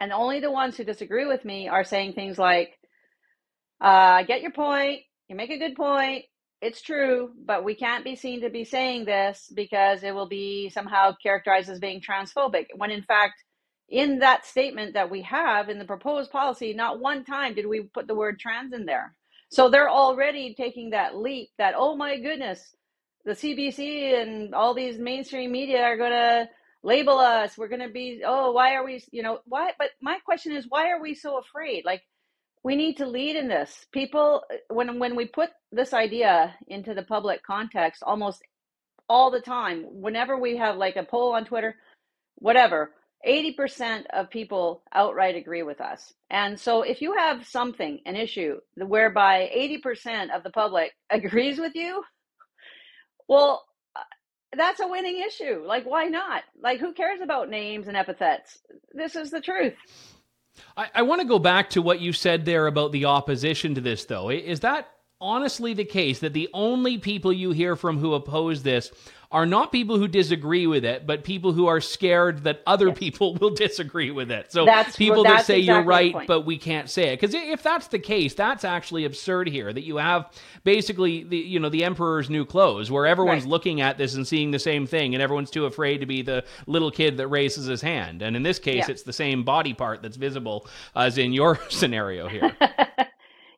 And 0.00 0.12
only 0.12 0.40
the 0.40 0.50
ones 0.50 0.76
who 0.76 0.84
disagree 0.84 1.26
with 1.26 1.44
me 1.44 1.68
are 1.68 1.84
saying 1.84 2.14
things 2.14 2.38
like, 2.38 2.78
uh, 3.82 3.86
I 4.18 4.22
get 4.24 4.42
your 4.42 4.52
point. 4.52 5.02
You 5.28 5.36
make 5.36 5.50
a 5.50 5.58
good 5.58 5.76
point. 5.76 6.24
It's 6.62 6.82
true, 6.82 7.30
but 7.46 7.64
we 7.64 7.74
can't 7.74 8.04
be 8.04 8.16
seen 8.16 8.42
to 8.42 8.50
be 8.50 8.64
saying 8.64 9.06
this 9.06 9.50
because 9.54 10.02
it 10.02 10.14
will 10.14 10.28
be 10.28 10.70
somehow 10.70 11.14
characterized 11.22 11.70
as 11.70 11.78
being 11.78 12.02
transphobic. 12.02 12.66
When 12.76 12.90
in 12.90 13.02
fact, 13.02 13.34
in 13.88 14.18
that 14.20 14.46
statement 14.46 14.94
that 14.94 15.10
we 15.10 15.22
have 15.22 15.68
in 15.68 15.78
the 15.78 15.84
proposed 15.84 16.30
policy, 16.30 16.74
not 16.74 17.00
one 17.00 17.24
time 17.24 17.54
did 17.54 17.66
we 17.66 17.82
put 17.82 18.06
the 18.06 18.14
word 18.14 18.38
trans 18.38 18.72
in 18.72 18.86
there. 18.86 19.14
So 19.50 19.68
they're 19.68 19.90
already 19.90 20.54
taking 20.54 20.90
that 20.90 21.16
leap 21.16 21.48
that, 21.58 21.74
oh 21.76 21.96
my 21.96 22.18
goodness, 22.18 22.74
the 23.24 23.32
CBC 23.32 24.22
and 24.22 24.54
all 24.54 24.74
these 24.74 24.98
mainstream 24.98 25.50
media 25.52 25.82
are 25.82 25.96
going 25.96 26.12
to 26.12 26.48
label 26.82 27.18
us 27.18 27.58
we're 27.58 27.68
going 27.68 27.80
to 27.80 27.88
be 27.88 28.22
oh 28.26 28.52
why 28.52 28.74
are 28.74 28.84
we 28.84 29.02
you 29.12 29.22
know 29.22 29.40
why 29.46 29.70
but 29.78 29.90
my 30.00 30.18
question 30.24 30.52
is 30.52 30.66
why 30.68 30.90
are 30.90 31.00
we 31.00 31.14
so 31.14 31.38
afraid 31.38 31.84
like 31.84 32.02
we 32.62 32.76
need 32.76 32.96
to 32.96 33.06
lead 33.06 33.36
in 33.36 33.48
this 33.48 33.86
people 33.92 34.42
uh, 34.50 34.74
when 34.74 34.98
when 34.98 35.16
we 35.16 35.26
put 35.26 35.50
this 35.72 35.92
idea 35.92 36.54
into 36.68 36.94
the 36.94 37.02
public 37.02 37.42
context 37.42 38.02
almost 38.06 38.42
all 39.08 39.30
the 39.30 39.40
time 39.40 39.84
whenever 39.90 40.38
we 40.38 40.56
have 40.56 40.76
like 40.76 40.96
a 40.96 41.04
poll 41.04 41.32
on 41.34 41.44
twitter 41.44 41.76
whatever 42.36 42.90
80% 43.26 44.04
of 44.14 44.30
people 44.30 44.82
outright 44.94 45.36
agree 45.36 45.62
with 45.62 45.80
us. 45.80 46.12
And 46.30 46.58
so 46.58 46.82
if 46.82 47.02
you 47.02 47.14
have 47.16 47.46
something, 47.46 48.00
an 48.06 48.16
issue, 48.16 48.60
whereby 48.76 49.50
80% 49.54 50.34
of 50.34 50.42
the 50.42 50.50
public 50.50 50.92
agrees 51.10 51.58
with 51.58 51.74
you, 51.74 52.02
well, 53.28 53.64
that's 54.56 54.80
a 54.80 54.88
winning 54.88 55.22
issue. 55.26 55.62
Like, 55.64 55.84
why 55.84 56.06
not? 56.06 56.42
Like, 56.60 56.80
who 56.80 56.92
cares 56.92 57.20
about 57.20 57.48
names 57.48 57.88
and 57.88 57.96
epithets? 57.96 58.58
This 58.92 59.16
is 59.16 59.30
the 59.30 59.40
truth. 59.40 59.74
I, 60.76 60.88
I 60.96 61.02
want 61.02 61.20
to 61.20 61.26
go 61.26 61.38
back 61.38 61.70
to 61.70 61.82
what 61.82 62.00
you 62.00 62.12
said 62.12 62.44
there 62.44 62.66
about 62.66 62.92
the 62.92 63.04
opposition 63.04 63.74
to 63.76 63.80
this, 63.80 64.04
though. 64.04 64.30
Is 64.30 64.60
that 64.60 64.88
honestly 65.20 65.74
the 65.74 65.84
case 65.84 66.20
that 66.20 66.32
the 66.32 66.48
only 66.54 66.98
people 66.98 67.32
you 67.32 67.50
hear 67.50 67.76
from 67.76 67.98
who 67.98 68.14
oppose 68.14 68.62
this 68.62 68.90
are 69.32 69.46
not 69.46 69.70
people 69.70 69.96
who 69.96 70.08
disagree 70.08 70.66
with 70.66 70.84
it, 70.84 71.06
but 71.06 71.22
people 71.22 71.52
who 71.52 71.68
are 71.68 71.80
scared 71.80 72.42
that 72.42 72.60
other 72.66 72.88
yes. 72.88 72.98
people 72.98 73.34
will 73.40 73.50
disagree 73.50 74.10
with 74.10 74.30
it. 74.30 74.50
So 74.50 74.64
that's, 74.64 74.96
people 74.96 75.22
that's 75.22 75.42
that 75.42 75.46
say 75.46 75.60
exactly 75.60 75.74
you're 75.76 75.84
right, 75.84 76.26
but 76.26 76.40
we 76.40 76.58
can't 76.58 76.90
say 76.90 77.12
it. 77.12 77.20
Because 77.20 77.34
if 77.34 77.62
that's 77.62 77.86
the 77.86 78.00
case, 78.00 78.34
that's 78.34 78.64
actually 78.64 79.04
absurd 79.04 79.48
here. 79.48 79.72
That 79.72 79.84
you 79.84 79.98
have 79.98 80.32
basically 80.64 81.22
the 81.22 81.36
you 81.36 81.60
know 81.60 81.68
the 81.68 81.84
emperor's 81.84 82.28
new 82.28 82.44
clothes, 82.44 82.90
where 82.90 83.06
everyone's 83.06 83.44
right. 83.44 83.50
looking 83.50 83.80
at 83.80 83.98
this 83.98 84.14
and 84.16 84.26
seeing 84.26 84.50
the 84.50 84.58
same 84.58 84.86
thing, 84.86 85.14
and 85.14 85.22
everyone's 85.22 85.50
too 85.50 85.66
afraid 85.66 85.98
to 85.98 86.06
be 86.06 86.22
the 86.22 86.44
little 86.66 86.90
kid 86.90 87.16
that 87.18 87.28
raises 87.28 87.66
his 87.66 87.80
hand. 87.80 88.22
And 88.22 88.34
in 88.34 88.42
this 88.42 88.58
case, 88.58 88.86
yeah. 88.88 88.92
it's 88.92 89.02
the 89.02 89.12
same 89.12 89.44
body 89.44 89.74
part 89.74 90.02
that's 90.02 90.16
visible 90.16 90.66
as 90.96 91.18
in 91.18 91.32
your 91.32 91.60
scenario 91.68 92.26
here. 92.26 92.56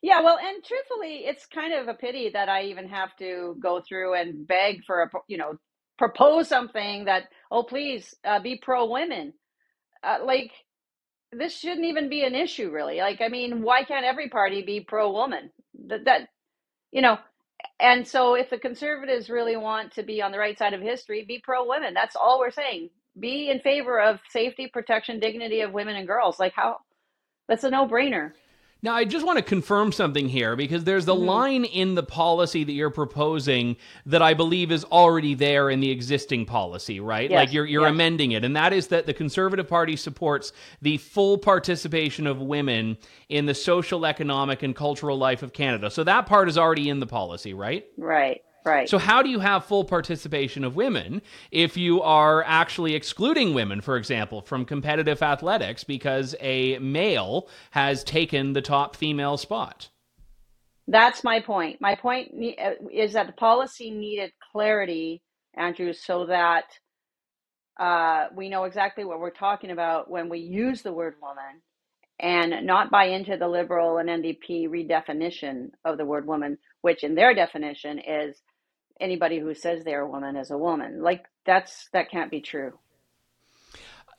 Yeah, 0.03 0.21
well, 0.23 0.39
and 0.39 0.65
truthfully, 0.65 1.25
it's 1.27 1.47
kind 1.47 1.75
of 1.75 1.89
a 1.89 1.95
pity 1.95 2.31
that 2.33 2.49
I 2.49 2.65
even 2.65 2.89
have 2.89 3.17
to 3.19 3.57
go 3.61 3.83
through 3.87 4.15
and 4.15 4.47
beg 4.47 4.85
for 4.85 5.03
a, 5.03 5.11
you 5.29 5.39
know, 5.39 5.55
propose 5.99 6.49
something 6.49 7.07
that, 7.07 7.25
oh, 7.51 7.65
please 7.65 8.15
uh, 8.25 8.41
be 8.41 8.61
pro 8.63 8.87
women. 8.87 9.35
Uh, 10.05 10.19
like, 10.25 10.53
this 11.33 11.57
shouldn't 11.57 11.87
even 11.87 12.09
be 12.11 12.25
an 12.25 12.35
issue, 12.35 12.71
really. 12.71 12.99
Like, 12.99 13.21
I 13.23 13.29
mean, 13.29 13.63
why 13.63 13.85
can't 13.85 14.07
every 14.07 14.29
party 14.31 14.63
be 14.63 14.81
pro 14.81 15.13
woman? 15.13 15.51
That, 15.89 16.07
that, 16.07 16.29
you 16.93 17.03
know, 17.03 17.19
and 17.81 18.07
so 18.09 18.35
if 18.35 18.51
the 18.51 18.59
conservatives 18.59 19.31
really 19.31 19.57
want 19.57 19.95
to 19.95 20.05
be 20.05 20.23
on 20.23 20.33
the 20.33 20.39
right 20.39 20.59
side 20.59 20.75
of 20.75 20.83
history, 20.83 21.25
be 21.27 21.41
pro 21.45 21.69
women. 21.69 21.95
That's 21.95 22.17
all 22.17 22.41
we're 22.41 22.51
saying. 22.53 22.91
Be 23.19 23.51
in 23.51 23.61
favor 23.61 24.01
of 24.01 24.21
safety, 24.31 24.69
protection, 24.73 25.21
dignity 25.21 25.63
of 25.63 25.73
women 25.73 25.97
and 25.97 26.07
girls. 26.09 26.41
Like, 26.41 26.55
how? 26.55 26.79
That's 27.49 27.65
a 27.65 27.71
no 27.71 27.89
brainer. 27.89 28.33
Now, 28.85 28.97
I 28.97 29.05
just 29.05 29.25
want 29.25 29.39
to 29.39 29.45
confirm 29.45 29.93
something 29.93 30.29
here 30.29 30.57
because 30.57 30.83
there's 30.83 31.07
a 31.07 31.13
mm-hmm. 31.13 31.25
line 31.25 31.65
in 31.65 31.95
the 31.95 32.03
policy 32.03 32.65
that 32.65 32.73
you're 32.73 32.91
proposing 32.91 33.77
that 34.07 34.23
I 34.23 34.35
believe 34.35 34.73
is 34.73 34.83
already 34.85 35.35
there 35.35 35.71
in 35.71 35.79
the 35.79 35.91
existing 35.91 36.47
policy, 36.47 36.99
right? 36.99 37.31
Yes. 37.31 37.37
Like 37.37 37.53
you're 37.53 37.65
you're 37.65 37.83
yes. 37.83 37.93
amending 37.93 38.33
it, 38.33 38.45
and 38.45 38.57
that 38.57 38.73
is 38.73 38.89
that 38.89 39.07
the 39.07 39.15
Conservative 39.15 39.69
Party 39.69 39.95
supports 39.95 40.53
the 40.81 40.97
full 40.97 41.39
participation 41.39 42.27
of 42.27 42.43
women 42.43 42.99
in 43.29 43.47
the 43.47 43.55
social, 43.55 44.05
economic, 44.05 44.65
and 44.65 44.75
cultural 44.75 45.17
life 45.17 45.45
of 45.45 45.53
Canada. 45.53 45.89
So 45.89 46.03
that 46.03 46.27
part 46.27 46.49
is 46.49 46.59
already 46.59 46.89
in 46.89 46.99
the 46.99 47.07
policy, 47.07 47.55
right? 47.55 47.87
Right. 47.97 48.43
Right. 48.65 48.89
So, 48.89 48.99
how 48.99 49.23
do 49.23 49.29
you 49.29 49.41
have 49.41 49.65
full 49.65 49.85
participation 49.85 50.63
of 50.63 50.77
women 50.77 51.23
if 51.51 51.77
you 51.77 52.01
are 52.03 52.45
actually 52.45 52.95
excluding 52.95 53.55
women, 53.55 53.81
for 53.81 53.97
example, 53.97 54.43
from 54.43 54.65
competitive 54.65 55.21
athletics 55.21 55.83
because 55.83 56.37
a 56.41 56.79
male 56.79 57.49
has 57.73 58.05
taken 58.05 58.53
the 58.53 58.63
top 58.63 58.95
female 58.95 59.37
spot? 59.37 59.89
That's 60.87 61.25
my 61.25 61.41
point. 61.41 61.81
My 61.81 61.95
point 61.95 62.33
uh, 62.61 62.73
is 62.93 63.15
that 63.15 63.27
the 63.27 63.33
policy 63.33 63.91
needed 63.91 64.33
clarity, 64.53 65.23
Andrew, 65.55 65.93
so 65.93 66.27
that 66.27 66.65
uh, 67.81 68.27
we 68.35 68.49
know 68.49 68.65
exactly 68.65 69.05
what 69.05 69.19
we're 69.19 69.31
talking 69.31 69.71
about 69.71 70.11
when 70.11 70.29
we 70.29 70.39
use 70.39 70.83
the 70.83 70.93
word 70.93 71.15
woman 71.21 71.63
and 72.21 72.65
not 72.67 72.91
buy 72.91 73.07
into 73.07 73.37
the 73.37 73.49
liberal 73.49 73.99
and 73.99 74.09
NDP 74.09 74.69
redefinition 74.69 75.71
of 75.85 75.99
the 75.99 76.05
word 76.05 76.27
woman, 76.27 76.59
which 76.83 77.03
in 77.03 77.15
their 77.15 77.35
definition 77.35 77.99
is 77.99 78.41
anybody 79.01 79.39
who 79.39 79.55
says 79.55 79.85
they're 79.85 80.03
a 80.03 80.09
woman 80.09 80.37
is 80.37 80.51
a 80.51 80.59
woman. 80.59 81.03
Like 81.03 81.27
that's 81.45 81.89
that 81.93 82.11
can't 82.11 82.31
be 82.31 82.41
true 82.41 82.73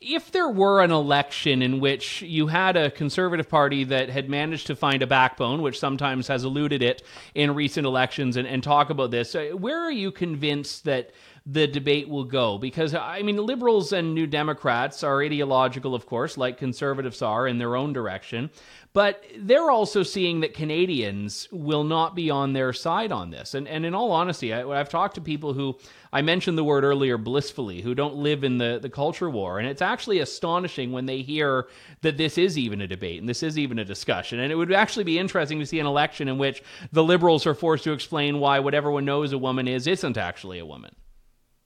if 0.03 0.31
there 0.31 0.49
were 0.49 0.81
an 0.81 0.91
election 0.91 1.61
in 1.61 1.79
which 1.79 2.21
you 2.21 2.47
had 2.47 2.75
a 2.75 2.91
conservative 2.91 3.47
party 3.47 3.85
that 3.85 4.09
had 4.09 4.29
managed 4.29 4.67
to 4.67 4.75
find 4.75 5.01
a 5.01 5.07
backbone, 5.07 5.61
which 5.61 5.79
sometimes 5.79 6.27
has 6.27 6.43
eluded 6.43 6.81
it 6.81 7.03
in 7.33 7.55
recent 7.55 7.87
elections, 7.87 8.35
and, 8.35 8.47
and 8.47 8.63
talk 8.63 8.89
about 8.89 9.11
this, 9.11 9.33
uh, 9.33 9.51
where 9.55 9.79
are 9.79 9.91
you 9.91 10.11
convinced 10.11 10.83
that 10.83 11.11
the 11.45 11.67
debate 11.67 12.07
will 12.07 12.23
go? 12.23 12.57
Because, 12.57 12.95
I 12.95 13.21
mean, 13.21 13.37
liberals 13.37 13.91
and 13.91 14.15
New 14.15 14.27
Democrats 14.27 15.03
are 15.03 15.21
ideological, 15.21 15.93
of 15.93 16.05
course, 16.05 16.37
like 16.37 16.57
conservatives 16.57 17.21
are 17.21 17.47
in 17.47 17.57
their 17.57 17.75
own 17.75 17.91
direction. 17.91 18.49
But 18.93 19.23
they're 19.35 19.71
also 19.71 20.03
seeing 20.03 20.41
that 20.41 20.53
Canadians 20.53 21.49
will 21.51 21.83
not 21.83 22.15
be 22.15 22.29
on 22.29 22.53
their 22.53 22.71
side 22.71 23.11
on 23.11 23.31
this. 23.31 23.55
And, 23.55 23.67
and 23.67 23.85
in 23.85 23.95
all 23.95 24.11
honesty, 24.11 24.53
I, 24.53 24.77
have 24.77 24.87
talked 24.87 25.15
to 25.15 25.21
people 25.21 25.53
who, 25.53 25.75
I 26.13 26.21
mentioned 26.21 26.59
the 26.59 26.63
word 26.63 26.83
earlier, 26.83 27.17
blissfully, 27.17 27.81
who 27.81 27.95
don't 27.95 28.15
live 28.15 28.43
in 28.43 28.59
the, 28.59 28.77
the 28.79 28.89
culture 28.89 29.31
war. 29.31 29.57
And 29.57 29.67
it's 29.67 29.81
actually 29.81 30.19
astonishing 30.19 30.91
when 30.91 31.07
they 31.07 31.23
hear 31.23 31.67
that 32.01 32.17
this 32.17 32.37
is 32.37 32.55
even 32.57 32.81
a 32.81 32.87
debate 32.87 33.19
and 33.19 33.27
this 33.27 33.41
is 33.41 33.57
even 33.57 33.79
a 33.79 33.85
discussion. 33.85 34.39
And 34.39 34.51
it 34.51 34.55
would 34.55 34.71
actually 34.71 35.05
be 35.05 35.17
interesting 35.17 35.59
to 35.59 35.65
see 35.65 35.79
an 35.79 35.87
election 35.87 36.27
in 36.27 36.37
which 36.37 36.63
the 36.91 37.03
Liberals 37.03 37.47
are 37.47 37.55
forced 37.55 37.83
to 37.85 37.93
explain 37.93 38.39
why 38.39 38.59
what 38.59 38.75
everyone 38.75 39.05
knows 39.05 39.33
a 39.33 39.37
woman 39.39 39.67
is 39.67 39.87
isn't 39.87 40.17
actually 40.17 40.59
a 40.59 40.65
woman. 40.65 40.95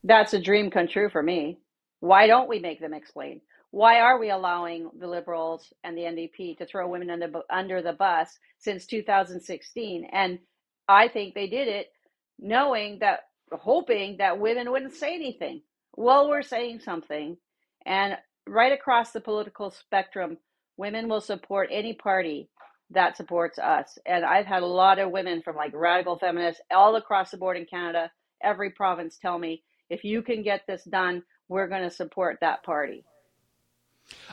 That's 0.07 0.33
a 0.33 0.41
dream 0.41 0.71
come 0.71 0.87
true 0.87 1.09
for 1.09 1.21
me. 1.21 1.59
Why 1.99 2.27
don't 2.27 2.49
we 2.49 2.59
make 2.59 2.79
them 2.79 2.93
explain? 2.93 3.41
why 3.71 3.99
are 3.99 4.19
we 4.19 4.29
allowing 4.29 4.89
the 4.97 5.07
liberals 5.07 5.73
and 5.83 5.97
the 5.97 6.03
NDP 6.03 6.57
to 6.57 6.65
throw 6.65 6.87
women 6.87 7.09
under, 7.09 7.27
under 7.49 7.81
the 7.81 7.93
bus 7.93 8.39
since 8.59 8.85
2016? 8.85 10.09
And 10.11 10.39
I 10.87 11.07
think 11.09 11.33
they 11.33 11.47
did 11.47 11.67
it 11.67 11.87
knowing 12.39 12.99
that, 12.99 13.21
hoping 13.51 14.17
that 14.17 14.39
women 14.39 14.71
wouldn't 14.71 14.93
say 14.93 15.13
anything. 15.15 15.61
Well, 15.95 16.29
we're 16.29 16.43
saying 16.43 16.79
something. 16.79 17.37
And 17.85 18.17
right 18.47 18.71
across 18.71 19.11
the 19.11 19.21
political 19.21 19.71
spectrum, 19.71 20.37
women 20.77 21.09
will 21.09 21.21
support 21.21 21.69
any 21.71 21.93
party 21.93 22.49
that 22.91 23.17
supports 23.17 23.59
us. 23.59 23.97
And 24.05 24.23
I've 24.23 24.45
had 24.45 24.63
a 24.63 24.67
lot 24.67 24.99
of 24.99 25.11
women 25.11 25.41
from 25.41 25.57
like 25.57 25.73
radical 25.73 26.17
feminists 26.17 26.61
all 26.71 26.95
across 26.95 27.31
the 27.31 27.37
board 27.37 27.57
in 27.57 27.65
Canada, 27.65 28.11
every 28.41 28.71
province 28.71 29.17
tell 29.21 29.37
me, 29.37 29.63
if 29.89 30.03
you 30.03 30.21
can 30.21 30.43
get 30.43 30.61
this 30.67 30.83
done, 30.83 31.23
we're 31.49 31.67
going 31.67 31.83
to 31.83 31.95
support 31.95 32.37
that 32.41 32.63
party. 32.63 33.05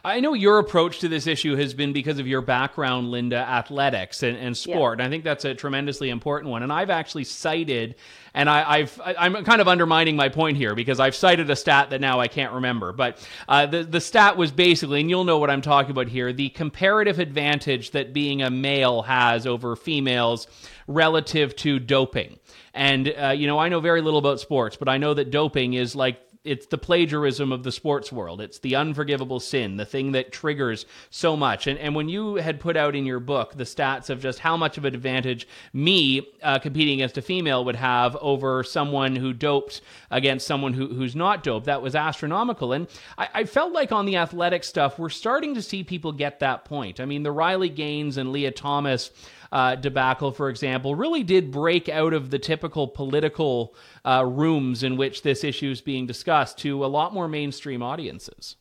I 0.04 0.20
know 0.20 0.34
your 0.34 0.58
approach 0.58 0.98
to 1.00 1.08
this 1.08 1.26
issue 1.26 1.56
has 1.56 1.72
been 1.72 1.94
because 1.94 2.18
of 2.18 2.26
your 2.26 2.42
background, 2.42 3.10
Linda, 3.10 3.38
athletics 3.38 4.22
and, 4.22 4.36
and 4.36 4.54
sport. 4.54 4.98
Yeah. 4.98 5.04
And 5.04 5.08
I 5.08 5.10
think 5.10 5.24
that's 5.24 5.46
a 5.46 5.54
tremendously 5.54 6.10
important 6.10 6.50
one. 6.50 6.62
And 6.62 6.70
I've 6.70 6.90
actually 6.90 7.24
cited, 7.24 7.94
and 8.34 8.50
I, 8.50 8.80
have 8.80 9.00
I'm 9.04 9.44
kind 9.44 9.62
of 9.62 9.68
undermining 9.68 10.14
my 10.14 10.28
point 10.28 10.58
here 10.58 10.74
because 10.74 11.00
I've 11.00 11.14
cited 11.14 11.48
a 11.48 11.56
stat 11.56 11.88
that 11.90 12.02
now 12.02 12.20
I 12.20 12.28
can't 12.28 12.52
remember. 12.52 12.92
But 12.92 13.26
uh, 13.48 13.64
the 13.64 13.82
the 13.82 14.00
stat 14.00 14.36
was 14.36 14.52
basically, 14.52 15.00
and 15.00 15.08
you'll 15.08 15.24
know 15.24 15.38
what 15.38 15.48
I'm 15.48 15.62
talking 15.62 15.90
about 15.90 16.08
here, 16.08 16.34
the 16.34 16.50
comparative 16.50 17.18
advantage 17.18 17.92
that 17.92 18.12
being 18.12 18.42
a 18.42 18.50
male 18.50 19.02
has 19.02 19.46
over 19.46 19.74
females 19.74 20.46
relative 20.86 21.56
to 21.56 21.78
doping. 21.78 22.38
And 22.74 23.14
uh, 23.18 23.28
you 23.28 23.46
know, 23.46 23.58
I 23.58 23.70
know 23.70 23.80
very 23.80 24.02
little 24.02 24.18
about 24.18 24.38
sports, 24.38 24.76
but 24.76 24.88
I 24.88 24.98
know 24.98 25.14
that 25.14 25.30
doping 25.30 25.74
is 25.74 25.96
like 25.96 26.20
it's 26.44 26.66
the 26.66 26.78
plagiarism 26.78 27.52
of 27.52 27.62
the 27.62 27.72
sports 27.72 28.12
world. 28.12 28.40
It's 28.40 28.58
the 28.58 28.76
unforgivable 28.76 29.40
sin, 29.40 29.76
the 29.76 29.86
thing 29.86 30.12
that 30.12 30.30
triggers 30.30 30.86
so 31.10 31.36
much. 31.36 31.66
And 31.66 31.78
and 31.78 31.94
when 31.94 32.08
you 32.08 32.36
had 32.36 32.60
put 32.60 32.76
out 32.76 32.94
in 32.94 33.06
your 33.06 33.20
book 33.20 33.54
the 33.54 33.64
stats 33.64 34.10
of 34.10 34.20
just 34.20 34.38
how 34.38 34.56
much 34.56 34.76
of 34.78 34.84
an 34.84 34.94
advantage 34.94 35.48
me 35.72 36.28
uh, 36.42 36.58
competing 36.58 36.94
against 36.94 37.18
a 37.18 37.22
female 37.22 37.64
would 37.64 37.76
have 37.76 38.16
over 38.20 38.62
someone 38.62 39.16
who 39.16 39.32
doped 39.32 39.80
against 40.10 40.46
someone 40.46 40.74
who, 40.74 40.88
who's 40.88 41.16
not 41.16 41.42
doped, 41.42 41.66
that 41.66 41.82
was 41.82 41.94
astronomical. 41.94 42.72
And 42.72 42.88
I, 43.16 43.28
I 43.34 43.44
felt 43.44 43.72
like 43.72 43.92
on 43.92 44.06
the 44.06 44.16
athletic 44.16 44.64
stuff, 44.64 44.98
we're 44.98 45.08
starting 45.08 45.54
to 45.54 45.62
see 45.62 45.82
people 45.82 46.12
get 46.12 46.40
that 46.40 46.64
point. 46.64 47.00
I 47.00 47.06
mean, 47.06 47.22
the 47.22 47.32
Riley 47.32 47.68
Gaines 47.70 48.16
and 48.16 48.32
Lia 48.32 48.50
Thomas 48.50 49.10
uh, 49.54 49.76
debacle, 49.76 50.32
for 50.32 50.50
example, 50.50 50.96
really 50.96 51.22
did 51.22 51.52
break 51.52 51.88
out 51.88 52.12
of 52.12 52.30
the 52.30 52.40
typical 52.40 52.88
political 52.88 53.76
uh, 54.04 54.24
rooms 54.26 54.82
in 54.82 54.96
which 54.96 55.22
this 55.22 55.44
issue 55.44 55.70
is 55.70 55.80
being 55.80 56.06
discussed 56.06 56.58
to 56.58 56.84
a 56.84 56.88
lot 56.88 57.14
more 57.14 57.28
mainstream 57.28 57.80
audiences. 57.80 58.56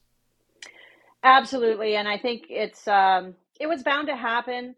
Absolutely, 1.23 1.95
and 1.95 2.07
I 2.07 2.19
think 2.19 2.43
it's 2.47 2.87
um, 2.87 3.33
it 3.59 3.65
was 3.65 3.81
bound 3.81 4.07
to 4.07 4.15
happen. 4.15 4.75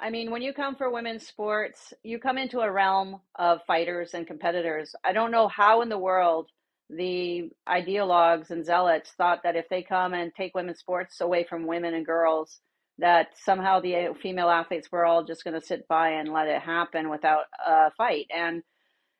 I 0.00 0.10
mean, 0.10 0.32
when 0.32 0.42
you 0.42 0.52
come 0.52 0.74
for 0.74 0.90
women's 0.90 1.28
sports, 1.28 1.94
you 2.02 2.18
come 2.18 2.38
into 2.38 2.58
a 2.58 2.70
realm 2.70 3.20
of 3.36 3.60
fighters 3.64 4.14
and 4.14 4.26
competitors. 4.26 4.96
I 5.04 5.12
don't 5.12 5.30
know 5.30 5.46
how 5.46 5.82
in 5.82 5.88
the 5.88 5.98
world 5.98 6.50
the 6.90 7.50
ideologues 7.68 8.50
and 8.50 8.66
zealots 8.66 9.12
thought 9.12 9.44
that 9.44 9.54
if 9.54 9.68
they 9.68 9.84
come 9.84 10.12
and 10.12 10.34
take 10.34 10.56
women's 10.56 10.80
sports 10.80 11.20
away 11.20 11.46
from 11.48 11.68
women 11.68 11.94
and 11.94 12.04
girls, 12.04 12.58
that 13.02 13.36
somehow 13.44 13.80
the 13.80 14.14
female 14.22 14.48
athletes 14.48 14.90
were 14.90 15.04
all 15.04 15.24
just 15.24 15.42
going 15.44 15.58
to 15.60 15.66
sit 15.66 15.86
by 15.88 16.10
and 16.10 16.32
let 16.32 16.46
it 16.46 16.62
happen 16.62 17.10
without 17.10 17.44
a 17.66 17.90
fight. 17.98 18.26
And 18.34 18.62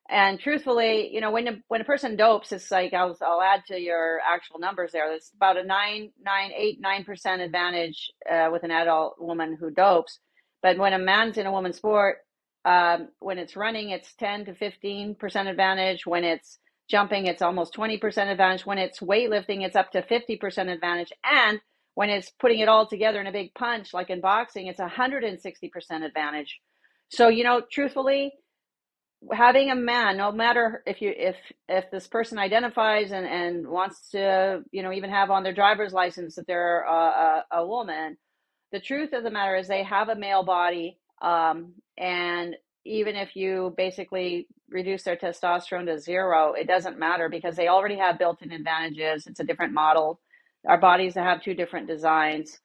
and 0.08 0.38
truthfully, 0.38 1.10
you 1.12 1.20
know, 1.20 1.30
when 1.30 1.48
a, 1.48 1.52
when 1.68 1.80
a 1.80 1.84
person 1.84 2.16
dopes, 2.16 2.52
it's 2.52 2.70
like 2.70 2.92
I'll 2.94 3.16
I'll 3.20 3.42
add 3.42 3.62
to 3.66 3.78
your 3.78 4.20
actual 4.20 4.60
numbers 4.60 4.92
there. 4.92 5.12
It's 5.12 5.32
about 5.34 5.56
a 5.56 5.64
nine 5.64 6.12
nine 6.24 6.52
eight 6.56 6.78
nine 6.80 7.04
percent 7.04 7.42
advantage 7.42 8.10
uh, 8.30 8.48
with 8.52 8.62
an 8.62 8.70
adult 8.70 9.16
woman 9.18 9.56
who 9.58 9.70
dopes. 9.70 10.18
But 10.62 10.78
when 10.78 10.92
a 10.92 10.98
man's 10.98 11.36
in 11.38 11.46
a 11.46 11.52
woman's 11.52 11.76
sport, 11.76 12.18
um, 12.64 13.08
when 13.18 13.38
it's 13.38 13.56
running, 13.56 13.90
it's 13.90 14.14
ten 14.14 14.44
to 14.44 14.54
fifteen 14.54 15.16
percent 15.16 15.48
advantage. 15.48 16.06
When 16.06 16.24
it's 16.24 16.58
jumping, 16.88 17.26
it's 17.26 17.42
almost 17.42 17.72
twenty 17.72 17.98
percent 17.98 18.30
advantage. 18.30 18.64
When 18.64 18.78
it's 18.78 19.00
weightlifting, 19.00 19.64
it's 19.64 19.76
up 19.76 19.90
to 19.92 20.02
fifty 20.02 20.36
percent 20.36 20.68
advantage. 20.68 21.12
And 21.24 21.60
when 21.94 22.10
it's 22.10 22.30
putting 22.30 22.60
it 22.60 22.68
all 22.68 22.86
together 22.86 23.20
in 23.20 23.26
a 23.26 23.32
big 23.32 23.54
punch, 23.54 23.92
like 23.92 24.10
in 24.10 24.20
boxing, 24.20 24.66
it's 24.66 24.80
160% 24.80 26.04
advantage. 26.04 26.60
So, 27.10 27.28
you 27.28 27.44
know, 27.44 27.62
truthfully, 27.70 28.32
having 29.30 29.70
a 29.70 29.76
man, 29.76 30.16
no 30.16 30.32
matter 30.32 30.82
if 30.86 31.00
you 31.02 31.12
if 31.14 31.36
if 31.68 31.90
this 31.90 32.06
person 32.08 32.38
identifies 32.38 33.12
and 33.12 33.26
and 33.26 33.68
wants 33.68 34.10
to, 34.10 34.62
you 34.72 34.82
know, 34.82 34.92
even 34.92 35.10
have 35.10 35.30
on 35.30 35.42
their 35.42 35.52
driver's 35.54 35.92
license 35.92 36.36
that 36.36 36.46
they're 36.46 36.82
a, 36.82 36.92
a, 36.92 37.44
a 37.58 37.66
woman, 37.66 38.16
the 38.72 38.80
truth 38.80 39.12
of 39.12 39.22
the 39.22 39.30
matter 39.30 39.56
is 39.56 39.68
they 39.68 39.84
have 39.84 40.08
a 40.08 40.16
male 40.16 40.42
body, 40.42 40.98
um, 41.20 41.74
and 41.98 42.56
even 42.84 43.14
if 43.14 43.36
you 43.36 43.74
basically 43.76 44.48
reduce 44.68 45.04
their 45.04 45.16
testosterone 45.16 45.86
to 45.86 46.00
zero, 46.00 46.54
it 46.54 46.66
doesn't 46.66 46.98
matter 46.98 47.28
because 47.28 47.54
they 47.54 47.68
already 47.68 47.98
have 47.98 48.18
built-in 48.18 48.50
advantages. 48.50 49.26
It's 49.26 49.38
a 49.38 49.44
different 49.44 49.74
model 49.74 50.18
our 50.66 50.78
bodies 50.78 51.14
have 51.14 51.42
two 51.42 51.54
different 51.54 51.88
designs. 51.88 52.58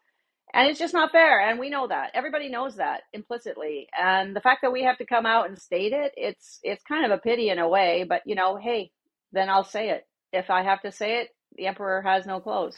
And 0.54 0.70
it's 0.70 0.80
just 0.80 0.93
not 0.93 1.12
fair 1.12 1.41
and 1.41 1.60
we 1.60 1.70
know 1.70 1.88
that. 1.88 2.12
Everybody 2.14 2.50
knows 2.50 2.78
that 2.78 3.02
implicitly. 3.14 3.88
And 3.98 4.36
the 4.36 4.41
fact 4.41 4.62
that 4.64 4.72
we 4.72 4.84
have 4.84 4.98
to 5.00 5.06
come 5.06 5.26
out 5.26 5.48
and 5.50 5.58
state 5.60 5.93
it 5.93 6.14
it's 6.18 6.60
it's 6.64 6.84
kind 6.84 7.06
of 7.06 7.12
a 7.12 7.22
pity 7.22 7.50
in 7.50 7.60
a 7.60 7.68
way 7.68 8.06
but 8.08 8.22
you 8.26 8.36
know 8.36 8.58
hey 8.58 8.91
then 9.34 9.50
i'll 9.50 9.64
say 9.64 9.89
it. 9.89 10.08
If 10.34 10.50
i 10.50 10.64
have 10.64 10.82
to 10.84 10.91
say 10.91 11.22
it 11.22 11.30
the 11.56 11.68
emperor 11.68 12.02
has 12.02 12.26
no 12.26 12.39
clothes. 12.39 12.78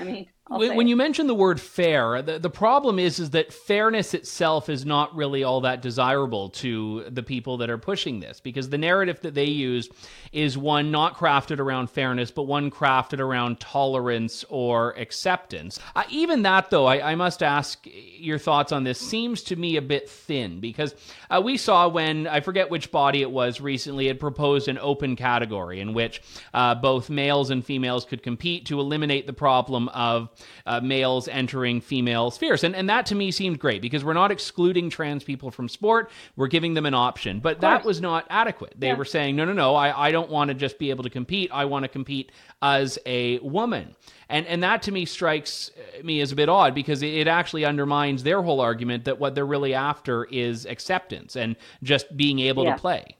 I 0.00 0.04
mean 0.04 0.26
when, 0.58 0.88
you 0.88 0.96
mention 0.96 1.28
the 1.28 1.34
word 1.34 1.60
fair, 1.60 2.22
the, 2.22 2.40
the 2.40 2.50
problem 2.50 2.98
is 2.98 3.20
is 3.20 3.30
that 3.30 3.52
fairness 3.52 4.14
itself 4.14 4.68
is 4.68 4.84
not 4.84 5.14
really 5.14 5.44
all 5.44 5.60
that 5.60 5.80
desirable 5.80 6.48
to 6.50 7.04
the 7.08 7.22
people 7.22 7.58
that 7.58 7.70
are 7.70 7.78
pushing 7.78 8.18
this 8.18 8.40
because 8.40 8.68
the 8.68 8.78
narrative 8.78 9.20
that 9.20 9.34
they 9.34 9.44
use 9.44 9.88
is 10.32 10.58
one 10.58 10.90
not 10.90 11.16
crafted 11.16 11.60
around 11.60 11.88
fairness, 11.88 12.32
but 12.32 12.44
one 12.44 12.68
crafted 12.68 13.20
around 13.20 13.60
tolerance 13.60 14.44
or 14.48 14.90
acceptance. 14.98 15.78
Uh, 15.94 16.02
even 16.08 16.42
that, 16.42 16.70
though, 16.70 16.86
I, 16.86 17.12
I, 17.12 17.14
must 17.14 17.42
ask 17.42 17.86
your 18.16 18.38
thoughts 18.38 18.72
on 18.72 18.82
this, 18.82 18.98
seems 18.98 19.42
to 19.44 19.56
me 19.56 19.76
a 19.76 19.82
bit 19.82 20.10
thin 20.10 20.58
because 20.58 20.96
uh, 21.30 21.40
we 21.44 21.58
saw 21.58 21.86
when, 21.86 22.26
I 22.26 22.40
forget 22.40 22.70
which 22.70 22.90
body 22.90 23.22
it 23.22 23.30
was 23.30 23.60
recently, 23.60 24.08
had 24.08 24.18
proposed 24.18 24.66
an 24.66 24.78
open 24.78 25.14
category 25.14 25.80
in 25.80 25.94
which 25.94 26.22
uh, 26.54 26.74
both 26.74 27.08
males 27.08 27.50
and 27.50 27.64
females 27.64 28.04
could 28.04 28.22
compete 28.22 28.66
to 28.66 28.80
eliminate 28.80 29.28
the 29.28 29.32
problem 29.32 29.88
of 29.90 30.28
uh, 30.66 30.80
males 30.80 31.28
entering 31.28 31.80
female 31.80 32.30
spheres. 32.30 32.64
And, 32.64 32.74
and 32.74 32.88
that 32.88 33.06
to 33.06 33.14
me 33.14 33.30
seemed 33.30 33.58
great 33.58 33.82
because 33.82 34.04
we're 34.04 34.12
not 34.12 34.30
excluding 34.30 34.90
trans 34.90 35.24
people 35.24 35.50
from 35.50 35.68
sport, 35.68 36.10
we're 36.36 36.48
giving 36.48 36.74
them 36.74 36.86
an 36.86 36.94
option. 36.94 37.40
But 37.40 37.60
that 37.60 37.84
was 37.84 38.00
not 38.00 38.26
adequate. 38.30 38.74
They 38.78 38.88
yeah. 38.88 38.94
were 38.94 39.04
saying, 39.04 39.36
no, 39.36 39.44
no, 39.44 39.52
no, 39.52 39.74
I, 39.74 40.08
I 40.08 40.12
don't 40.12 40.30
want 40.30 40.48
to 40.48 40.54
just 40.54 40.78
be 40.78 40.90
able 40.90 41.04
to 41.04 41.10
compete, 41.10 41.50
I 41.52 41.64
want 41.64 41.84
to 41.84 41.88
compete 41.88 42.32
as 42.62 42.98
a 43.06 43.38
woman. 43.40 43.94
And, 44.28 44.46
and 44.46 44.62
that 44.62 44.82
to 44.82 44.92
me 44.92 45.06
strikes 45.06 45.70
me 46.04 46.20
as 46.20 46.30
a 46.32 46.36
bit 46.36 46.48
odd 46.48 46.74
because 46.74 47.02
it 47.02 47.26
actually 47.26 47.64
undermines 47.64 48.22
their 48.22 48.42
whole 48.42 48.60
argument 48.60 49.04
that 49.06 49.18
what 49.18 49.34
they're 49.34 49.46
really 49.46 49.74
after 49.74 50.24
is 50.24 50.66
acceptance 50.66 51.36
and 51.36 51.56
just 51.82 52.16
being 52.16 52.38
able 52.38 52.64
yeah. 52.64 52.74
to 52.74 52.80
play. 52.80 53.16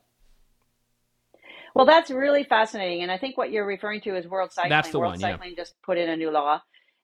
Well, 1.74 1.86
that's 1.86 2.10
really 2.10 2.42
fascinating, 2.42 3.02
and 3.02 3.12
I 3.12 3.18
think 3.18 3.38
what 3.38 3.52
you're 3.52 3.66
referring 3.66 4.00
to 4.02 4.16
is 4.16 4.26
World 4.26 4.52
Cycling. 4.52 4.70
That's 4.70 4.90
the 4.90 4.98
World 4.98 5.12
one, 5.12 5.20
Cycling 5.20 5.50
yeah. 5.50 5.56
just 5.56 5.80
put 5.82 5.98
in 5.98 6.10
a 6.10 6.16
new 6.16 6.30
law, 6.30 6.60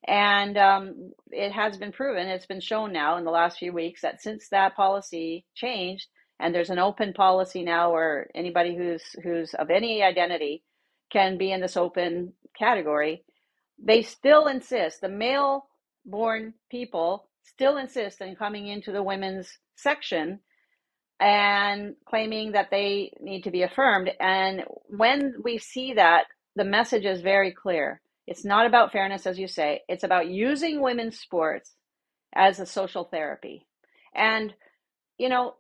and 0.06 0.56
um, 0.56 1.12
it 1.30 1.52
has 1.52 1.76
been 1.76 1.92
proven, 1.92 2.28
it's 2.28 2.46
been 2.46 2.60
shown 2.60 2.92
now 2.92 3.16
in 3.16 3.24
the 3.24 3.30
last 3.30 3.58
few 3.58 3.72
weeks 3.72 4.02
that 4.02 4.22
since 4.22 4.48
that 4.50 4.76
policy 4.76 5.44
changed, 5.54 6.06
and 6.38 6.54
there's 6.54 6.70
an 6.70 6.78
open 6.78 7.12
policy 7.12 7.62
now 7.62 7.92
where 7.92 8.28
anybody 8.34 8.76
who's 8.76 9.02
who's 9.22 9.54
of 9.54 9.70
any 9.70 10.02
identity 10.02 10.62
can 11.10 11.38
be 11.38 11.52
in 11.52 11.60
this 11.60 11.76
open 11.76 12.32
category. 12.58 13.24
They 13.82 14.02
still 14.02 14.46
insist, 14.46 15.00
the 15.00 15.08
male 15.08 15.66
born 16.04 16.54
people 16.70 17.28
still 17.42 17.76
insist 17.76 18.22
on 18.22 18.36
coming 18.36 18.68
into 18.68 18.92
the 18.92 19.02
women's 19.02 19.48
section 19.76 20.40
and 21.20 21.94
claiming 22.06 22.52
that 22.52 22.70
they 22.70 23.12
need 23.20 23.44
to 23.44 23.50
be 23.50 23.62
affirmed. 23.62 24.10
And 24.20 24.64
when 24.88 25.34
we 25.42 25.58
see 25.58 25.94
that, 25.94 26.24
the 26.56 26.64
message 26.64 27.04
is 27.04 27.20
very 27.20 27.52
clear. 27.52 28.00
It's 28.26 28.44
not 28.44 28.66
about 28.66 28.92
fairness, 28.92 29.26
as 29.26 29.38
you 29.38 29.48
say, 29.48 29.82
it's 29.88 30.04
about 30.04 30.28
using 30.28 30.80
women's 30.80 31.18
sports 31.18 31.74
as 32.34 32.58
a 32.58 32.66
social 32.66 33.04
therapy. 33.04 33.66
And, 34.14 34.52
you 35.18 35.28
know, 35.28 35.54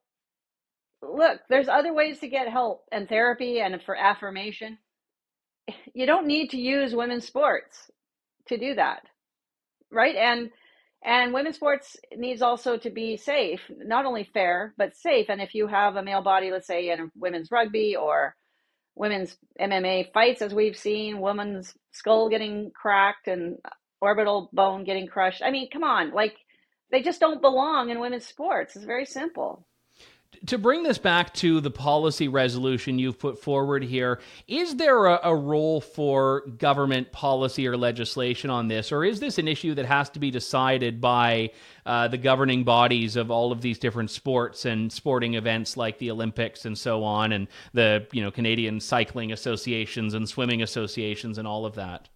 look, 1.02 1.40
there's 1.48 1.68
other 1.68 1.94
ways 1.94 2.20
to 2.20 2.28
get 2.28 2.48
help 2.48 2.84
and 2.90 3.08
therapy 3.08 3.60
and 3.60 3.80
for 3.82 3.96
affirmation. 3.96 4.78
You 5.94 6.06
don't 6.06 6.26
need 6.26 6.50
to 6.50 6.60
use 6.60 6.94
women's 6.94 7.26
sports 7.26 7.90
to 8.48 8.58
do 8.58 8.74
that. 8.74 9.02
Right. 9.90 10.16
And 10.16 10.50
and 11.04 11.32
women's 11.32 11.56
sports 11.56 11.96
needs 12.16 12.42
also 12.42 12.76
to 12.78 12.90
be 12.90 13.16
safe, 13.16 13.60
not 13.70 14.06
only 14.06 14.24
fair, 14.24 14.74
but 14.76 14.96
safe. 14.96 15.26
And 15.28 15.40
if 15.40 15.54
you 15.54 15.68
have 15.68 15.94
a 15.94 16.02
male 16.02 16.22
body, 16.22 16.50
let's 16.50 16.66
say 16.66 16.90
in 16.90 17.12
women's 17.14 17.50
rugby 17.50 17.94
or 17.94 18.34
women's 18.96 19.36
MMA 19.60 20.12
fights, 20.12 20.42
as 20.42 20.54
we've 20.54 20.76
seen, 20.76 21.20
women's 21.20 21.74
skull 21.92 22.28
getting 22.28 22.72
cracked 22.74 23.28
and 23.28 23.58
orbital 24.00 24.50
bone 24.52 24.84
getting 24.84 25.06
crushed. 25.06 25.42
I 25.44 25.50
mean, 25.50 25.68
come 25.70 25.84
on, 25.84 26.12
like 26.12 26.34
they 26.90 27.02
just 27.02 27.20
don't 27.20 27.42
belong 27.42 27.90
in 27.90 28.00
women's 28.00 28.26
sports. 28.26 28.74
It's 28.74 28.84
very 28.84 29.06
simple 29.06 29.66
to 30.46 30.58
bring 30.58 30.82
this 30.82 30.98
back 30.98 31.32
to 31.34 31.60
the 31.60 31.70
policy 31.70 32.28
resolution 32.28 32.98
you've 32.98 33.18
put 33.18 33.42
forward 33.42 33.82
here, 33.82 34.20
is 34.46 34.76
there 34.76 35.06
a, 35.06 35.20
a, 35.24 35.34
role 35.34 35.80
for 35.80 36.42
government 36.58 37.12
policy 37.12 37.66
or 37.66 37.76
legislation 37.76 38.50
on 38.50 38.68
this, 38.68 38.92
or 38.92 39.04
is 39.04 39.20
this 39.20 39.38
an 39.38 39.48
issue 39.48 39.74
that 39.74 39.86
has 39.86 40.10
to 40.10 40.18
be 40.18 40.30
decided 40.30 41.00
by 41.00 41.50
uh, 41.84 42.08
the 42.08 42.18
governing 42.18 42.64
bodies 42.64 43.16
of 43.16 43.30
all 43.30 43.52
of 43.52 43.60
these 43.60 43.78
different 43.78 44.10
sports 44.10 44.64
and 44.64 44.92
sporting 44.92 45.34
events 45.34 45.76
like 45.76 45.98
the 45.98 46.10
Olympics 46.10 46.64
and 46.64 46.76
so 46.76 47.02
on, 47.04 47.32
and 47.32 47.48
the 47.72 48.06
you 48.12 48.22
know 48.22 48.30
Canadian 48.30 48.80
cycling 48.80 49.32
associations 49.32 50.14
and 50.14 50.28
swimming 50.28 50.62
associations 50.62 51.38
and 51.38 51.46
all 51.46 51.64
of 51.64 51.74
that? 51.74 52.08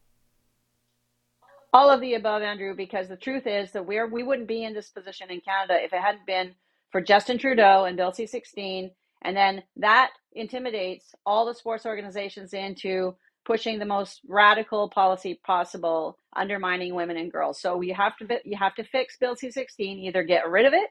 All 1.72 1.88
of 1.88 2.00
the 2.00 2.14
above, 2.14 2.42
Andrew, 2.42 2.74
because 2.74 3.08
the 3.08 3.16
truth 3.16 3.46
is 3.46 3.70
that 3.72 3.86
we're 3.86 4.06
we 4.06 4.22
wouldn't 4.22 4.48
be 4.48 4.64
in 4.64 4.74
this 4.74 4.90
position 4.90 5.30
in 5.30 5.40
Canada 5.40 5.82
if 5.82 5.92
it 5.92 6.00
hadn't 6.00 6.26
been 6.26 6.54
for 6.90 7.00
Justin 7.00 7.38
Trudeau 7.38 7.84
and 7.84 7.96
Bill 7.96 8.12
C 8.12 8.26
16. 8.26 8.90
And 9.22 9.36
then 9.36 9.62
that 9.76 10.10
intimidates 10.32 11.14
all 11.26 11.46
the 11.46 11.54
sports 11.54 11.86
organizations 11.86 12.54
into 12.54 13.16
pushing 13.44 13.78
the 13.78 13.84
most 13.84 14.20
radical 14.28 14.88
policy 14.88 15.40
possible, 15.44 16.18
undermining 16.36 16.94
women 16.94 17.16
and 17.16 17.32
girls. 17.32 17.60
So 17.60 17.80
you 17.80 17.94
have 17.94 18.16
to 18.18 18.38
you 18.44 18.56
have 18.58 18.74
to 18.76 18.84
fix 18.84 19.16
Bill 19.18 19.36
C 19.36 19.50
16, 19.50 19.98
either 19.98 20.22
get 20.22 20.48
rid 20.48 20.66
of 20.66 20.72
it 20.72 20.90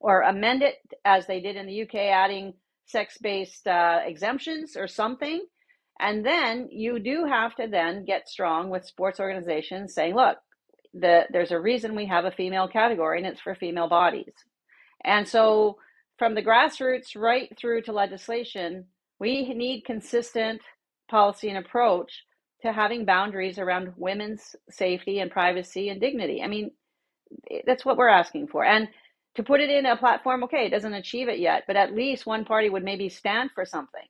or 0.00 0.22
amend 0.22 0.62
it 0.62 0.76
as 1.04 1.26
they 1.26 1.40
did 1.40 1.56
in 1.56 1.66
the 1.66 1.82
UK, 1.82 1.94
adding 1.94 2.54
sex 2.86 3.18
based 3.18 3.66
uh, 3.66 4.00
exemptions 4.04 4.76
or 4.76 4.88
something. 4.88 5.44
And 6.00 6.24
then 6.24 6.68
you 6.70 7.00
do 7.00 7.24
have 7.24 7.54
to 7.56 7.66
then 7.66 8.04
get 8.04 8.28
strong 8.28 8.70
with 8.70 8.84
sports 8.84 9.18
organizations 9.18 9.94
saying, 9.94 10.14
look, 10.14 10.38
the, 10.94 11.24
there's 11.30 11.50
a 11.50 11.60
reason 11.60 11.96
we 11.96 12.06
have 12.06 12.24
a 12.24 12.30
female 12.30 12.68
category 12.68 13.18
and 13.18 13.26
it's 13.26 13.40
for 13.40 13.54
female 13.54 13.88
bodies. 13.88 14.32
And 15.04 15.26
so, 15.26 15.78
from 16.18 16.34
the 16.34 16.42
grassroots 16.42 17.16
right 17.16 17.48
through 17.58 17.82
to 17.82 17.92
legislation, 17.92 18.86
we 19.20 19.52
need 19.54 19.84
consistent 19.84 20.60
policy 21.10 21.48
and 21.48 21.58
approach 21.58 22.24
to 22.62 22.72
having 22.72 23.04
boundaries 23.04 23.58
around 23.58 23.92
women's 23.96 24.56
safety 24.70 25.20
and 25.20 25.30
privacy 25.30 25.90
and 25.90 26.00
dignity. 26.00 26.42
I 26.42 26.48
mean, 26.48 26.72
that's 27.66 27.84
what 27.84 27.96
we're 27.96 28.08
asking 28.08 28.48
for. 28.48 28.64
And 28.64 28.88
to 29.36 29.42
put 29.44 29.60
it 29.60 29.70
in 29.70 29.86
a 29.86 29.96
platform, 29.96 30.42
okay, 30.44 30.66
it 30.66 30.70
doesn't 30.70 30.94
achieve 30.94 31.28
it 31.28 31.38
yet, 31.38 31.64
but 31.66 31.76
at 31.76 31.94
least 31.94 32.26
one 32.26 32.44
party 32.44 32.68
would 32.68 32.84
maybe 32.84 33.08
stand 33.08 33.50
for 33.54 33.64
something 33.64 34.02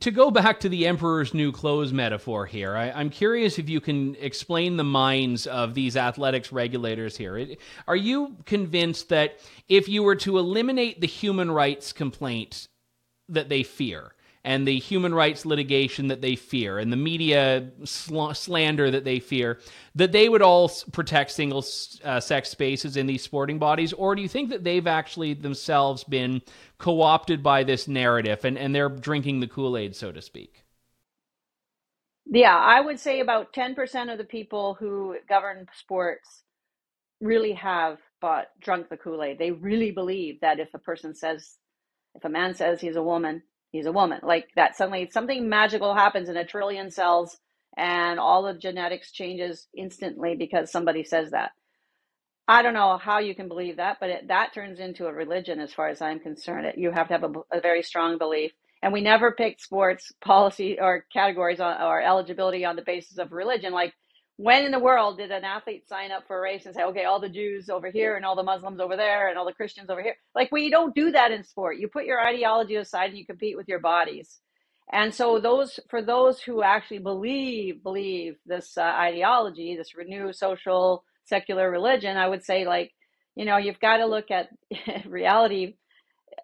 to 0.00 0.10
go 0.10 0.30
back 0.30 0.60
to 0.60 0.68
the 0.68 0.86
emperor's 0.86 1.34
new 1.34 1.52
clothes 1.52 1.92
metaphor 1.92 2.46
here, 2.46 2.76
I, 2.76 3.00
am 3.00 3.10
curious 3.10 3.58
if 3.58 3.68
you 3.68 3.80
can 3.80 4.16
explain 4.16 4.76
the 4.76 4.84
minds 4.84 5.46
of 5.46 5.74
these 5.74 5.96
athletics 5.96 6.52
regulators 6.52 7.16
here. 7.16 7.56
Are 7.86 7.96
you 7.96 8.36
convinced 8.46 9.08
that 9.10 9.38
if 9.68 9.88
you 9.88 10.02
were 10.02 10.16
to 10.16 10.38
eliminate 10.38 11.00
the 11.00 11.06
human 11.06 11.50
rights 11.50 11.92
complaint 11.92 12.68
that 13.28 13.48
they 13.48 13.62
fear, 13.62 14.12
and 14.44 14.66
the 14.66 14.78
human 14.78 15.14
rights 15.14 15.44
litigation 15.44 16.08
that 16.08 16.22
they 16.22 16.34
fear 16.34 16.78
and 16.78 16.92
the 16.92 16.96
media 16.96 17.70
sl- 17.84 18.32
slander 18.32 18.90
that 18.90 19.04
they 19.04 19.20
fear, 19.20 19.58
that 19.94 20.12
they 20.12 20.28
would 20.28 20.42
all 20.42 20.70
protect 20.92 21.30
single 21.30 21.64
uh, 22.04 22.20
sex 22.20 22.48
spaces 22.48 22.96
in 22.96 23.06
these 23.06 23.22
sporting 23.22 23.58
bodies? 23.58 23.92
Or 23.92 24.14
do 24.14 24.22
you 24.22 24.28
think 24.28 24.50
that 24.50 24.64
they've 24.64 24.86
actually 24.86 25.34
themselves 25.34 26.04
been 26.04 26.42
co 26.78 27.02
opted 27.02 27.42
by 27.42 27.64
this 27.64 27.86
narrative 27.86 28.44
and, 28.44 28.56
and 28.56 28.74
they're 28.74 28.88
drinking 28.88 29.40
the 29.40 29.48
Kool 29.48 29.76
Aid, 29.76 29.94
so 29.94 30.12
to 30.12 30.22
speak? 30.22 30.64
Yeah, 32.26 32.56
I 32.56 32.80
would 32.80 33.00
say 33.00 33.20
about 33.20 33.52
10% 33.52 34.12
of 34.12 34.18
the 34.18 34.24
people 34.24 34.74
who 34.74 35.16
govern 35.28 35.66
sports 35.74 36.44
really 37.20 37.52
have 37.54 37.98
bought 38.20 38.46
drunk 38.60 38.88
the 38.88 38.96
Kool 38.96 39.22
Aid. 39.22 39.38
They 39.38 39.50
really 39.50 39.90
believe 39.90 40.40
that 40.40 40.60
if 40.60 40.72
a 40.72 40.78
person 40.78 41.14
says, 41.14 41.56
if 42.14 42.24
a 42.24 42.28
man 42.28 42.54
says 42.54 42.80
he's 42.80 42.96
a 42.96 43.02
woman, 43.02 43.42
he's 43.72 43.86
a 43.86 43.92
woman. 43.92 44.20
Like 44.22 44.48
that 44.56 44.76
suddenly 44.76 45.08
something 45.10 45.48
magical 45.48 45.94
happens 45.94 46.28
in 46.28 46.36
a 46.36 46.44
trillion 46.44 46.90
cells 46.90 47.38
and 47.76 48.18
all 48.18 48.42
the 48.42 48.54
genetics 48.54 49.12
changes 49.12 49.68
instantly 49.76 50.36
because 50.36 50.70
somebody 50.70 51.04
says 51.04 51.30
that. 51.30 51.52
I 52.48 52.62
don't 52.62 52.74
know 52.74 52.98
how 52.98 53.20
you 53.20 53.34
can 53.34 53.46
believe 53.46 53.76
that, 53.76 53.98
but 54.00 54.10
it, 54.10 54.28
that 54.28 54.52
turns 54.52 54.80
into 54.80 55.06
a 55.06 55.12
religion 55.12 55.60
as 55.60 55.72
far 55.72 55.88
as 55.88 56.02
I'm 56.02 56.18
concerned. 56.18 56.66
It, 56.66 56.78
you 56.78 56.90
have 56.90 57.06
to 57.08 57.14
have 57.14 57.22
a, 57.22 57.32
a, 57.52 57.60
very 57.60 57.82
strong 57.82 58.18
belief. 58.18 58.50
And 58.82 58.92
we 58.92 59.02
never 59.02 59.30
picked 59.30 59.60
sports 59.60 60.10
policy 60.20 60.78
or 60.80 61.04
categories 61.12 61.60
on, 61.60 61.80
or 61.80 62.02
eligibility 62.02 62.64
on 62.64 62.74
the 62.74 62.82
basis 62.82 63.18
of 63.18 63.30
religion. 63.30 63.72
Like 63.72 63.94
when 64.40 64.64
in 64.64 64.72
the 64.72 64.78
world 64.78 65.18
did 65.18 65.30
an 65.30 65.44
athlete 65.44 65.86
sign 65.86 66.10
up 66.10 66.26
for 66.26 66.38
a 66.38 66.40
race 66.40 66.64
and 66.64 66.74
say, 66.74 66.82
okay, 66.82 67.04
all 67.04 67.20
the 67.20 67.28
Jews 67.28 67.68
over 67.68 67.90
here 67.90 68.16
and 68.16 68.24
all 68.24 68.34
the 68.34 68.42
Muslims 68.42 68.80
over 68.80 68.96
there 68.96 69.28
and 69.28 69.36
all 69.36 69.44
the 69.44 69.52
Christians 69.52 69.90
over 69.90 70.02
here? 70.02 70.16
Like 70.34 70.50
we 70.50 70.70
don't 70.70 70.94
do 70.94 71.10
that 71.10 71.30
in 71.30 71.44
sport. 71.44 71.76
You 71.76 71.88
put 71.88 72.06
your 72.06 72.26
ideology 72.26 72.76
aside 72.76 73.10
and 73.10 73.18
you 73.18 73.26
compete 73.26 73.58
with 73.58 73.68
your 73.68 73.80
bodies. 73.80 74.40
And 74.90 75.14
so 75.14 75.40
those 75.40 75.78
for 75.90 76.00
those 76.00 76.40
who 76.40 76.62
actually 76.62 77.00
believe 77.00 77.82
believe 77.82 78.36
this 78.46 78.78
uh, 78.78 78.80
ideology, 78.80 79.76
this 79.76 79.94
renewed 79.94 80.34
social 80.34 81.04
secular 81.26 81.70
religion, 81.70 82.16
I 82.16 82.26
would 82.26 82.42
say 82.42 82.66
like, 82.66 82.92
you 83.36 83.44
know, 83.44 83.58
you've 83.58 83.78
got 83.78 83.98
to 83.98 84.06
look 84.06 84.30
at 84.30 84.48
reality 85.06 85.74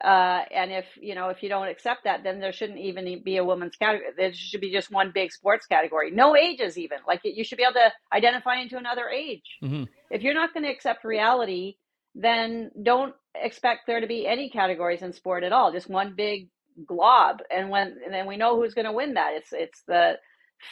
uh, 0.04 0.42
and 0.54 0.72
if 0.72 0.86
you 1.00 1.14
know 1.14 1.28
if 1.28 1.42
you 1.42 1.48
don't 1.48 1.68
accept 1.68 2.04
that 2.04 2.22
then 2.22 2.40
there 2.40 2.52
shouldn't 2.52 2.78
even 2.78 3.22
be 3.22 3.36
a 3.36 3.44
woman's 3.44 3.76
category 3.76 4.10
there 4.16 4.32
should 4.32 4.60
be 4.60 4.72
just 4.72 4.90
one 4.90 5.10
big 5.12 5.32
sports 5.32 5.66
category. 5.66 6.10
No 6.10 6.36
ages 6.36 6.78
even. 6.78 6.98
Like 7.06 7.20
you 7.24 7.44
should 7.44 7.58
be 7.58 7.64
able 7.64 7.74
to 7.74 7.92
identify 8.12 8.56
into 8.56 8.76
another 8.76 9.08
age. 9.08 9.58
Mm-hmm. 9.62 9.84
if 10.10 10.22
you're 10.22 10.34
not 10.34 10.52
going 10.54 10.64
to 10.64 10.70
accept 10.70 11.04
reality 11.04 11.76
then 12.16 12.70
don't 12.82 13.14
expect 13.34 13.86
there 13.86 14.00
to 14.00 14.06
be 14.06 14.26
any 14.26 14.48
categories 14.48 15.02
in 15.02 15.12
sport 15.12 15.44
at 15.44 15.52
all. 15.52 15.70
Just 15.70 15.88
one 15.88 16.14
big 16.16 16.48
glob. 16.86 17.42
And 17.54 17.70
when 17.70 17.98
and 18.04 18.12
then 18.12 18.26
we 18.26 18.36
know 18.36 18.56
who's 18.56 18.74
going 18.74 18.86
to 18.86 18.92
win 18.92 19.14
that. 19.14 19.34
It's 19.34 19.52
it's 19.52 19.82
the 19.86 20.14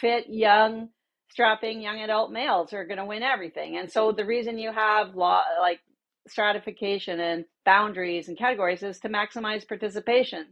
fit 0.01 0.27
young 0.29 0.89
strapping 1.31 1.83
young 1.83 2.01
adult 2.01 2.31
males 2.31 2.71
who 2.71 2.77
are 2.79 2.87
going 2.87 2.99
to 2.99 3.05
win 3.05 3.23
everything. 3.23 3.77
And 3.77 3.91
so 3.91 4.13
the 4.13 4.25
reason 4.25 4.59
you 4.59 4.73
have 4.73 5.15
law 5.15 5.43
like 5.61 5.81
stratification 6.27 7.21
and 7.21 7.45
boundaries 7.65 8.29
and 8.29 8.39
categories 8.39 8.83
is 8.83 8.99
to 9.01 9.09
maximize 9.09 9.67
participation, 9.67 10.47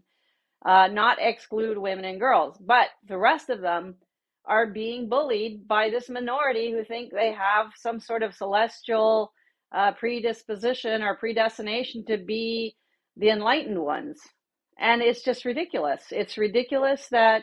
uh, 0.65 0.89
not 0.89 1.19
exclude 1.21 1.79
women 1.79 2.05
and 2.05 2.21
girls. 2.21 2.57
But 2.59 2.89
the 3.09 3.19
rest 3.19 3.51
of 3.51 3.61
them 3.61 3.97
are 4.45 4.67
being 4.67 5.09
bullied 5.09 5.67
by 5.69 5.91
this 5.91 6.11
minority 6.11 6.73
who 6.73 6.85
think 6.85 7.13
they 7.13 7.33
have 7.33 7.67
some 7.77 8.01
sort 8.01 8.23
of 8.23 8.35
celestial 8.35 9.33
uh, 9.75 9.93
predisposition 9.93 11.03
or 11.03 11.17
predestination 11.17 12.05
to 12.07 12.19
be 12.19 12.77
the 13.17 13.31
enlightened 13.31 13.79
ones. 13.79 14.21
And 14.79 15.01
it's 15.01 15.23
just 15.23 15.45
ridiculous. 15.45 16.05
It's 16.11 16.37
ridiculous 16.37 17.09
that 17.11 17.43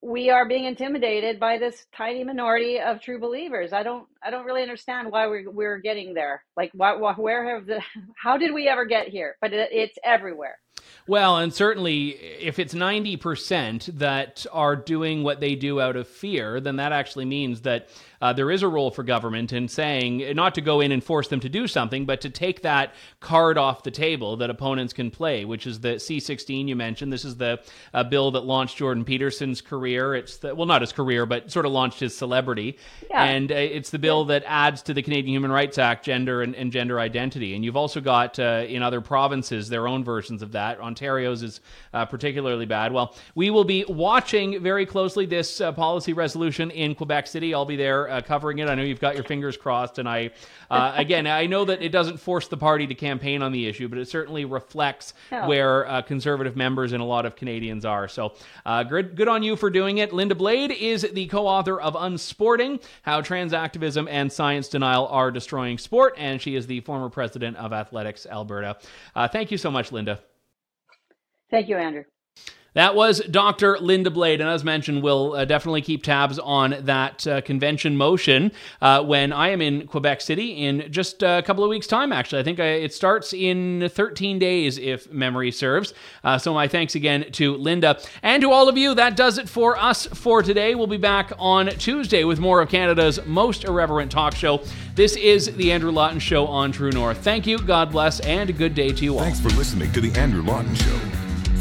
we 0.00 0.30
are 0.30 0.46
being 0.46 0.64
intimidated 0.64 1.40
by 1.40 1.58
this 1.58 1.86
tiny 1.96 2.24
minority 2.24 2.78
of 2.80 3.00
true 3.00 3.18
believers. 3.18 3.72
I 3.72 3.82
don't 3.82 4.06
I 4.24 4.30
don't 4.30 4.44
really 4.44 4.62
understand 4.62 5.10
why 5.10 5.26
we're 5.26 5.50
we're 5.50 5.78
getting 5.78 6.14
there. 6.14 6.44
Like 6.56 6.70
why, 6.74 6.94
where 6.94 7.54
have 7.54 7.66
the 7.66 7.80
how 8.16 8.36
did 8.36 8.52
we 8.52 8.68
ever 8.68 8.84
get 8.84 9.08
here? 9.08 9.36
But 9.40 9.52
it, 9.52 9.70
it's 9.72 9.98
everywhere. 10.04 10.58
Well, 11.06 11.38
and 11.38 11.52
certainly 11.52 12.10
if 12.10 12.60
it's 12.60 12.74
90% 12.74 13.98
that 13.98 14.46
are 14.52 14.76
doing 14.76 15.24
what 15.24 15.40
they 15.40 15.56
do 15.56 15.80
out 15.80 15.96
of 15.96 16.06
fear, 16.06 16.60
then 16.60 16.76
that 16.76 16.92
actually 16.92 17.24
means 17.24 17.62
that 17.62 17.88
uh, 18.20 18.32
there 18.32 18.52
is 18.52 18.62
a 18.62 18.68
role 18.68 18.92
for 18.92 19.02
government 19.02 19.52
in 19.52 19.66
saying 19.66 20.22
not 20.36 20.54
to 20.54 20.60
go 20.60 20.80
in 20.80 20.92
and 20.92 21.02
force 21.02 21.26
them 21.26 21.40
to 21.40 21.48
do 21.48 21.66
something, 21.66 22.06
but 22.06 22.20
to 22.20 22.30
take 22.30 22.62
that 22.62 22.94
card 23.18 23.58
off 23.58 23.82
the 23.82 23.90
table 23.90 24.36
that 24.36 24.48
opponents 24.48 24.92
can 24.92 25.10
play, 25.10 25.44
which 25.44 25.66
is 25.66 25.80
the 25.80 25.94
C16 25.94 26.68
you 26.68 26.76
mentioned. 26.76 27.12
This 27.12 27.24
is 27.24 27.36
the 27.36 27.60
uh, 27.92 28.04
bill 28.04 28.30
that 28.30 28.44
launched 28.44 28.76
Jordan 28.76 29.04
Peterson's 29.04 29.60
career. 29.60 30.14
It's 30.14 30.36
the, 30.36 30.54
well, 30.54 30.66
not 30.66 30.82
his 30.82 30.92
career, 30.92 31.26
but 31.26 31.50
sort 31.50 31.66
of 31.66 31.72
launched 31.72 31.98
his 31.98 32.16
celebrity. 32.16 32.78
Yeah. 33.10 33.24
And 33.24 33.50
uh, 33.50 33.56
it's 33.56 33.90
the 33.90 33.98
bill 33.98 34.11
that 34.20 34.44
adds 34.46 34.82
to 34.82 34.94
the 34.94 35.02
Canadian 35.02 35.32
Human 35.32 35.50
Rights 35.50 35.78
Act 35.78 36.04
gender 36.04 36.42
and, 36.42 36.54
and 36.54 36.70
gender 36.70 37.00
identity. 37.00 37.54
And 37.54 37.64
you've 37.64 37.76
also 37.76 38.00
got 38.00 38.38
uh, 38.38 38.64
in 38.68 38.82
other 38.82 39.00
provinces 39.00 39.68
their 39.68 39.88
own 39.88 40.04
versions 40.04 40.42
of 40.42 40.52
that. 40.52 40.78
Ontario's 40.78 41.42
is 41.42 41.60
uh, 41.94 42.04
particularly 42.04 42.66
bad. 42.66 42.92
Well, 42.92 43.14
we 43.34 43.50
will 43.50 43.64
be 43.64 43.84
watching 43.88 44.62
very 44.62 44.84
closely 44.84 45.24
this 45.24 45.60
uh, 45.60 45.72
policy 45.72 46.12
resolution 46.12 46.70
in 46.70 46.94
Quebec 46.94 47.26
City. 47.26 47.54
I'll 47.54 47.64
be 47.64 47.76
there 47.76 48.10
uh, 48.10 48.20
covering 48.20 48.58
it. 48.58 48.68
I 48.68 48.74
know 48.74 48.82
you've 48.82 49.00
got 49.00 49.14
your 49.14 49.24
fingers 49.24 49.56
crossed, 49.56 49.98
and 49.98 50.08
I, 50.08 50.30
uh, 50.70 50.92
again, 50.96 51.26
I 51.26 51.46
know 51.46 51.64
that 51.64 51.82
it 51.82 51.90
doesn't 51.90 52.18
force 52.18 52.48
the 52.48 52.56
party 52.56 52.86
to 52.86 52.94
campaign 52.94 53.42
on 53.42 53.52
the 53.52 53.66
issue, 53.66 53.88
but 53.88 53.98
it 53.98 54.08
certainly 54.08 54.44
reflects 54.44 55.14
oh. 55.32 55.48
where 55.48 55.88
uh, 55.88 56.02
conservative 56.02 56.56
members 56.56 56.92
and 56.92 57.02
a 57.02 57.06
lot 57.06 57.26
of 57.26 57.36
Canadians 57.36 57.84
are. 57.84 58.08
So, 58.08 58.34
uh, 58.66 58.82
good, 58.82 59.16
good 59.16 59.28
on 59.28 59.42
you 59.42 59.56
for 59.56 59.70
doing 59.70 59.98
it. 59.98 60.12
Linda 60.12 60.34
Blade 60.34 60.70
is 60.70 61.02
the 61.12 61.26
co-author 61.26 61.80
of 61.80 61.94
Unsporting: 61.94 62.80
How 63.02 63.20
Trans 63.20 63.52
Activism 64.02 64.22
and 64.22 64.32
Science 64.32 64.68
Denial 64.68 65.06
Are 65.08 65.30
Destroying 65.30 65.78
Sport, 65.78 66.14
and 66.16 66.40
she 66.40 66.54
is 66.54 66.66
the 66.66 66.80
former 66.80 67.08
president 67.08 67.56
of 67.56 67.72
Athletics 67.72 68.26
Alberta. 68.26 68.76
Uh, 69.14 69.28
thank 69.28 69.50
you 69.50 69.58
so 69.58 69.70
much, 69.70 69.92
Linda. 69.92 70.20
Thank 71.50 71.68
you, 71.68 71.76
Andrew. 71.76 72.04
That 72.74 72.94
was 72.94 73.20
Dr. 73.20 73.78
Linda 73.78 74.10
Blade. 74.10 74.40
And 74.40 74.48
as 74.48 74.64
mentioned, 74.64 75.02
we'll 75.02 75.34
uh, 75.34 75.44
definitely 75.44 75.82
keep 75.82 76.02
tabs 76.02 76.38
on 76.38 76.76
that 76.80 77.26
uh, 77.26 77.40
convention 77.42 77.96
motion 77.96 78.50
uh, 78.80 79.02
when 79.04 79.32
I 79.32 79.48
am 79.50 79.60
in 79.60 79.86
Quebec 79.86 80.22
City 80.22 80.52
in 80.52 80.90
just 80.90 81.22
a 81.22 81.42
couple 81.44 81.64
of 81.64 81.70
weeks' 81.70 81.86
time, 81.86 82.12
actually. 82.12 82.40
I 82.40 82.44
think 82.44 82.60
I, 82.60 82.64
it 82.64 82.94
starts 82.94 83.34
in 83.34 83.90
13 83.90 84.38
days, 84.38 84.78
if 84.78 85.10
memory 85.12 85.50
serves. 85.50 85.92
Uh, 86.24 86.38
so 86.38 86.54
my 86.54 86.66
thanks 86.66 86.94
again 86.94 87.30
to 87.32 87.56
Linda. 87.56 88.00
And 88.22 88.40
to 88.42 88.50
all 88.50 88.68
of 88.68 88.78
you, 88.78 88.94
that 88.94 89.16
does 89.16 89.36
it 89.36 89.48
for 89.48 89.76
us 89.76 90.06
for 90.06 90.42
today. 90.42 90.74
We'll 90.74 90.86
be 90.86 90.96
back 90.96 91.32
on 91.38 91.66
Tuesday 91.68 92.24
with 92.24 92.40
more 92.40 92.62
of 92.62 92.70
Canada's 92.70 93.22
most 93.26 93.64
irreverent 93.64 94.10
talk 94.10 94.34
show. 94.34 94.62
This 94.94 95.16
is 95.16 95.54
The 95.56 95.72
Andrew 95.72 95.90
Lawton 95.90 96.18
Show 96.20 96.46
on 96.46 96.72
True 96.72 96.90
North. 96.90 97.18
Thank 97.18 97.46
you, 97.46 97.58
God 97.58 97.92
bless, 97.92 98.20
and 98.20 98.48
a 98.48 98.52
good 98.52 98.74
day 98.74 98.92
to 98.92 99.04
you 99.04 99.18
all. 99.18 99.24
Thanks 99.24 99.40
for 99.40 99.50
listening 99.50 99.92
to 99.92 100.00
The 100.00 100.18
Andrew 100.18 100.42
Lawton 100.42 100.74
Show. 100.74 101.21